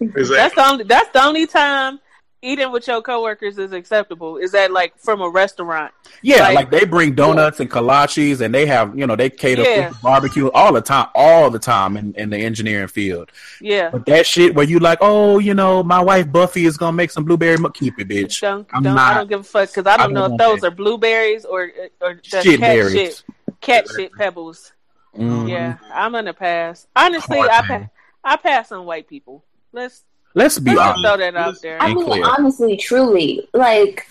[0.00, 1.98] That's the only that's the only time
[2.40, 4.36] eating with your coworkers is acceptable.
[4.36, 5.92] Is that like from a restaurant?
[6.22, 9.62] Yeah, Like- like, they bring donuts and kolaches and they have, you know, they cater
[9.62, 9.92] Yeah.
[10.04, 13.32] barbecue all the time, all the time in, in the engineering field.
[13.60, 13.90] Yeah.
[13.90, 17.10] But that shit where you like, oh, you know, my wife Buffy is gonna make
[17.10, 17.56] some blueberry.
[17.58, 17.70] Mo-.
[17.70, 18.40] Keep it, bitch.
[18.40, 20.32] Don't, I'm don't, not- I don't give a fuck because I don't I know don't
[20.34, 22.92] if those want are blueberries or or just Shit cat berries.
[22.92, 23.22] shit,
[23.60, 24.72] cat shit pebbles.
[25.16, 25.48] Mm.
[25.48, 26.86] Yeah, I'm gonna pass.
[26.94, 27.88] Honestly, I pa-
[28.22, 29.42] I pass on white people.
[29.72, 30.04] Let's
[30.34, 31.04] Let's be let's honest.
[31.04, 31.80] throw that out there.
[31.82, 32.24] I mean, clear.
[32.24, 34.06] honestly, truly, like,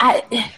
[0.00, 0.50] I.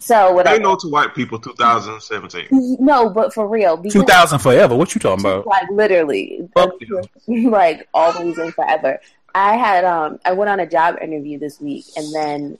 [0.00, 2.76] So They know to white people 2017.
[2.80, 4.76] No, but for real, Two thousand forever.
[4.76, 5.46] What you talking about?
[5.46, 6.74] like literally, Fuck
[7.28, 9.00] like always and forever.
[9.34, 12.58] I had um, I went on a job interview this week, and then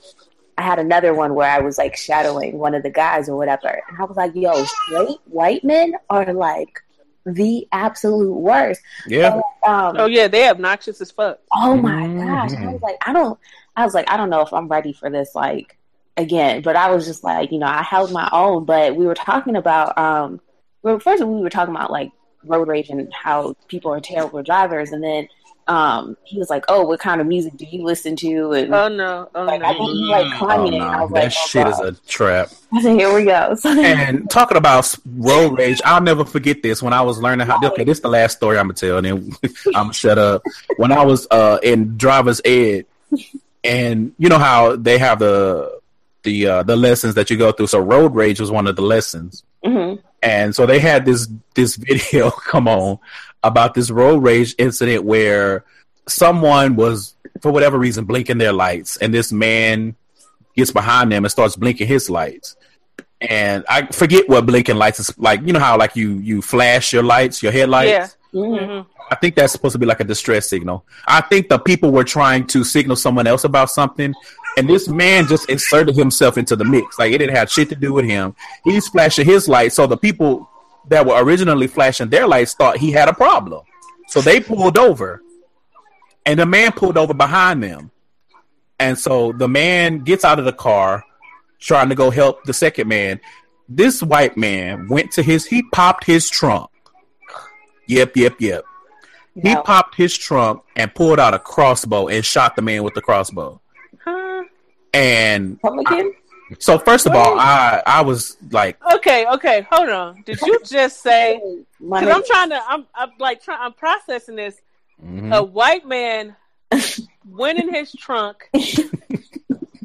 [0.56, 3.68] I had another one where I was like shadowing one of the guys or whatever,
[3.88, 6.82] and I was like, "Yo, straight white men are like
[7.34, 9.40] the absolute worst." Yeah.
[9.66, 11.38] Um, Oh yeah, they obnoxious as fuck.
[11.52, 12.26] Oh my Mhm.
[12.26, 12.50] gosh.
[12.62, 13.38] I was like, I don't
[13.76, 15.76] I was like, I don't know if I'm ready for this like
[16.16, 16.62] again.
[16.62, 18.64] But I was just like, you know, I held my own.
[18.64, 20.40] But we were talking about um
[20.82, 22.10] well first we were talking about like
[22.44, 25.28] road rage and how people are terrible drivers and then
[25.68, 28.52] um he was like, Oh, what kind of music do you listen to?
[28.52, 29.78] And Oh no, oh like I no.
[29.78, 30.40] think he like Mm.
[30.42, 30.80] Oh, Kanye.
[30.80, 31.02] I no.
[31.04, 32.50] was like, That oh, shit is a trap.
[32.72, 33.54] I said, Here we go.
[33.54, 36.82] So And talking about road rage, I'll never forget this.
[36.82, 39.06] When I was learning how, okay, this is the last story I'm gonna tell, and
[39.06, 39.32] then
[39.68, 40.42] I'm gonna shut up.
[40.78, 42.86] When I was uh, in driver's ed,
[43.64, 45.78] and you know how they have the
[46.22, 47.66] the uh, the lessons that you go through.
[47.68, 50.00] So road rage was one of the lessons, Mhm.
[50.22, 52.98] and so they had this this video come on
[53.42, 55.64] about this road rage incident where
[56.06, 59.94] someone was for whatever reason blinking their lights, and this man
[60.56, 62.56] gets behind them and starts blinking his lights.
[63.20, 65.40] And I forget what blinking lights is like.
[65.44, 68.16] You know how like you you flash your lights, your headlights.
[68.32, 68.40] Yeah.
[68.40, 68.58] Mhm.
[68.60, 68.86] Mhm.
[69.10, 70.84] I think that's supposed to be like a distress signal.
[71.06, 74.14] I think the people were trying to signal someone else about something,
[74.56, 76.98] and this man just inserted himself into the mix.
[76.98, 78.34] Like it didn't have shit to do with him.
[78.64, 80.48] He's flashing his light, so the people
[80.88, 83.62] that were originally flashing their lights thought he had a problem.
[84.08, 85.22] So they pulled over,
[86.24, 87.90] and the man pulled over behind them.
[88.80, 91.04] And so the man gets out of the car,
[91.58, 93.20] trying to go help the second man.
[93.68, 96.70] This white man went to his, he popped his trunk.
[97.86, 98.64] Yep, yep, yep.
[99.42, 103.02] He popped his trunk and pulled out a crossbow and shot the man with the
[103.02, 103.60] crossbow.
[104.02, 104.44] Huh?
[104.92, 106.12] And Come again?
[106.58, 110.22] So, first of all, I I was like, Okay, okay, hold on.
[110.26, 111.40] Did you just say?
[111.80, 114.56] Because I'm trying to, I'm, I'm like, trying, I'm processing this.
[115.04, 115.34] mhm.
[115.34, 116.34] A white man
[117.28, 118.48] went in his trunk,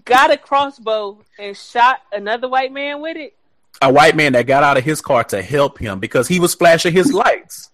[0.05, 3.35] got a crossbow, and shot another white man with it.
[3.81, 6.53] a white man that got out of his car to help him because he was
[6.55, 7.69] flashing his lights.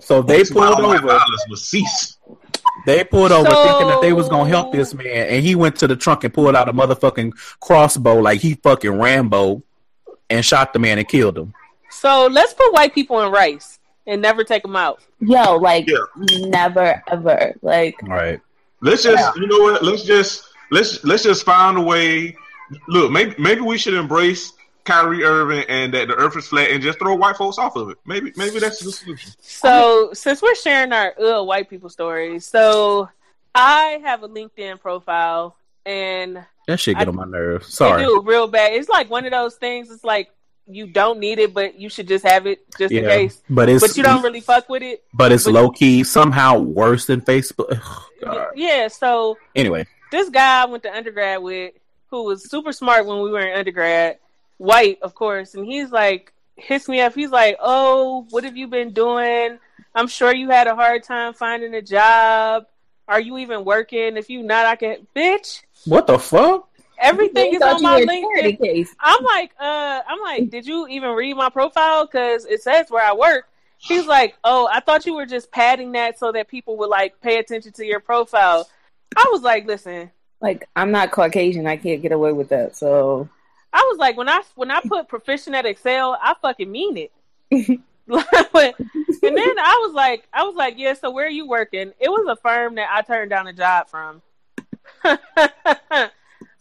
[0.00, 0.98] So they pulled over.
[1.06, 2.15] violence will cease.
[2.86, 5.76] They pulled over So- thinking that they was gonna help this man, and he went
[5.80, 9.62] to the trunk and pulled out a motherfucking crossbow like he fucking Rambo,
[10.30, 11.52] and shot the man and killed him.
[11.90, 15.00] So let's put white people in rice and never take them out.
[15.20, 15.98] Yo, like Yeah.
[16.48, 17.54] never ever.
[17.62, 18.40] Like Right.
[18.82, 19.82] Let's just, you know what?
[19.82, 22.36] Let's just let's let's just find a way.
[22.88, 24.52] Look, maybe maybe we should embrace
[24.86, 27.90] Kyrie Irving and that the Earth is flat and just throw white folks off of
[27.90, 27.98] it.
[28.06, 29.32] Maybe maybe that's the solution.
[29.40, 33.08] So since we're sharing our uh, white people stories, so
[33.54, 37.66] I have a LinkedIn profile and That shit get I- on my nerves.
[37.66, 38.02] they Sorry.
[38.04, 38.72] do real bad.
[38.74, 39.90] It's like one of those things.
[39.90, 40.30] It's like
[40.68, 43.40] you don't need it, but you should just have it just in case.
[43.48, 45.04] but it's But you don't really fuck with it.
[45.14, 47.66] but it's but- low key somehow worse than Facebook.
[47.80, 48.48] Ugh, God.
[48.56, 48.88] Yeah.
[48.88, 51.74] So Anyway, this guy I went to undergrad with,
[52.10, 54.18] who was super smart when we were in undergrad,
[54.58, 57.14] white, of course, and he's like, hits me up.
[57.14, 59.58] He's like, "Oh, what have you been doing?
[59.94, 62.66] I'm sure you had a hard time finding a job.
[63.08, 64.16] Are you even working?
[64.16, 65.62] If you not, I can, bitch.
[65.84, 66.68] what the fuck?
[66.98, 68.60] Everything They is on my were a charity LinkedIn.
[68.62, 68.94] case.
[69.00, 72.06] I'm like, uh, I'm like, did you even read my profile?
[72.06, 73.48] Because it says where I work.
[73.78, 77.20] He's like, oh, I thought you were just padding that so that people would like
[77.20, 78.66] pay attention to your profile.
[79.14, 80.10] I was like, listen,
[80.40, 81.66] Like, I'm not Caucasian.
[81.66, 82.74] I can't get away with that.
[82.76, 83.28] So,
[83.72, 87.12] I was like, when I when I put proficient at Excel, I fucking mean it.
[88.08, 90.94] And then I was like, I was like, yeah.
[90.94, 91.92] So where are you working?
[91.98, 94.22] It was a firm that I turned down a job from.
[95.04, 95.16] uh,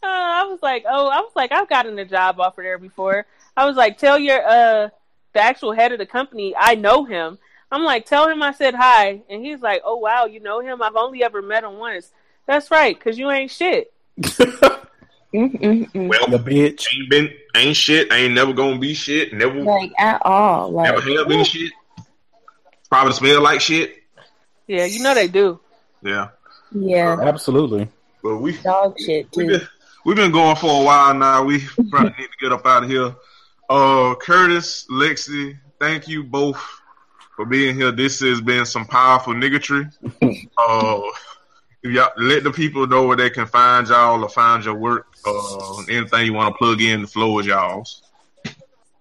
[0.04, 3.26] I was like, oh, I was like, I've gotten a job offer there before.
[3.56, 4.90] I was like, tell your uh
[5.34, 7.38] the actual head of the company, I know him.
[7.72, 10.82] I'm like, tell him I said hi, and he's like, oh wow, you know him?
[10.82, 12.12] I've only ever met him once.
[12.48, 13.92] That's right, cause you ain't shit.
[15.36, 16.08] Mm-mm-mm.
[16.08, 16.86] Well, The bitch.
[16.96, 18.12] ain't been ain't shit.
[18.12, 19.34] Ain't never gonna be shit.
[19.34, 20.72] Never like at all.
[20.72, 21.72] Like, never have been shit.
[22.90, 23.98] Probably smell like shit.
[24.68, 25.60] Yeah, you know they do.
[26.02, 26.30] Yeah,
[26.72, 27.88] yeah, Absolutely.
[28.24, 29.68] but we dog shit we've been
[30.06, 31.44] we've been going for a while now.
[31.44, 31.60] We
[31.90, 33.16] probably need to get up out of here.
[33.70, 36.58] Uh, Curtis, Lexi, thank you both
[37.36, 37.92] for being here.
[37.92, 39.92] This has been some powerful niggatry.
[40.58, 41.02] uh,
[41.86, 45.08] if y'all let the people know where they can find y'all or find your work.
[45.26, 48.02] Uh, anything you want to plug in, the floor is y'all's.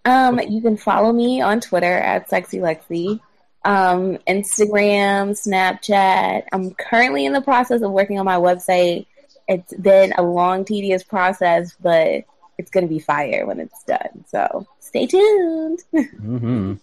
[0.04, 3.20] Um, you can follow me on Twitter at Sexy Lexi,
[3.64, 6.44] um, Instagram, Snapchat.
[6.52, 9.06] I'm currently in the process of working on my website.
[9.48, 12.24] It's been a long, tedious process, but
[12.58, 14.26] it's going to be fire when it's done.
[14.28, 15.82] So stay tuned.
[15.92, 16.74] hmm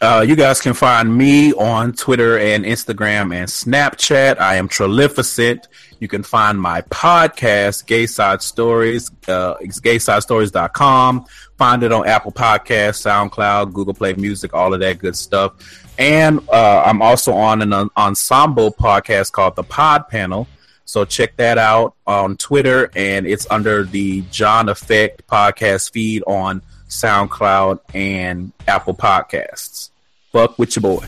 [0.00, 4.38] Uh, you guys can find me on Twitter and Instagram and Snapchat.
[4.38, 5.66] I am Trilificent.
[5.98, 11.26] You can find my podcast, Gay Side Stories, uh, gaysidestories.com.
[11.56, 15.54] Find it on Apple Podcasts, SoundCloud, Google Play Music, all of that good stuff.
[15.98, 20.46] And uh, I'm also on an en- ensemble podcast called The Pod Panel.
[20.84, 26.62] So check that out on Twitter, and it's under the John Effect podcast feed on
[26.88, 29.87] SoundCloud and Apple Podcasts.
[30.32, 31.06] Fuck with your boy.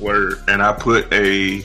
[0.00, 0.38] Word.
[0.48, 1.62] And I put a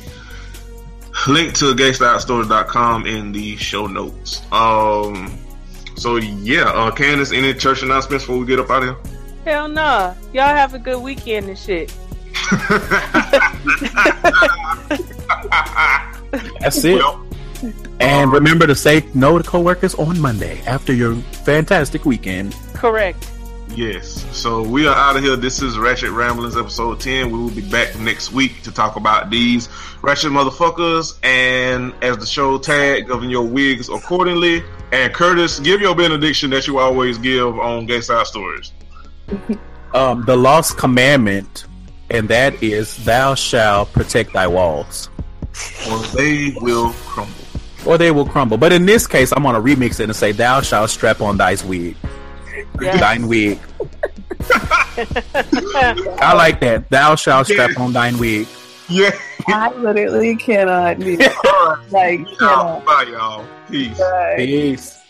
[1.28, 4.42] link to gaysidestories.com in the show notes.
[4.52, 5.38] Um
[5.96, 8.98] so yeah, uh Candace, any church announcements before we get up out of here?
[9.46, 10.14] Hell nah.
[10.34, 11.94] Y'all have a good weekend and shit.
[16.60, 16.96] That's it.
[16.96, 17.26] Well,
[18.00, 22.56] And remember to say no to coworkers on Monday after your fantastic weekend.
[22.74, 23.30] Correct.
[23.76, 24.24] Yes.
[24.38, 25.36] So we are out of here.
[25.36, 27.32] This is Ratchet Ramblings episode 10.
[27.32, 29.68] We will be back next week to talk about these
[30.04, 31.18] ratchet motherfuckers.
[31.24, 34.64] And as the show tag, govern your wigs accordingly.
[34.92, 38.72] And Curtis, give your benediction that you always give on Gay Side Stories.
[39.96, 41.66] Um, the lost commandment,
[42.10, 45.08] and that is, "Thou shalt protect thy walls,
[45.88, 47.32] Or they will crumble.
[47.86, 50.62] or they will crumble." But in this case, I'm gonna remix it and say, "Thou
[50.62, 51.96] shalt strap on thy wig,
[52.82, 53.00] Yes.
[53.00, 53.60] thine wig."
[56.22, 56.90] I like that.
[56.90, 58.48] Thou shalt strap on thine wig.
[58.90, 59.12] Yeah.
[59.48, 61.00] I literally cannot.
[61.00, 61.18] Be,
[61.92, 62.86] like, cannot.
[62.86, 63.46] bye, y'all.
[63.70, 63.98] Peace.
[63.98, 64.36] Bye.
[64.38, 65.03] Peace.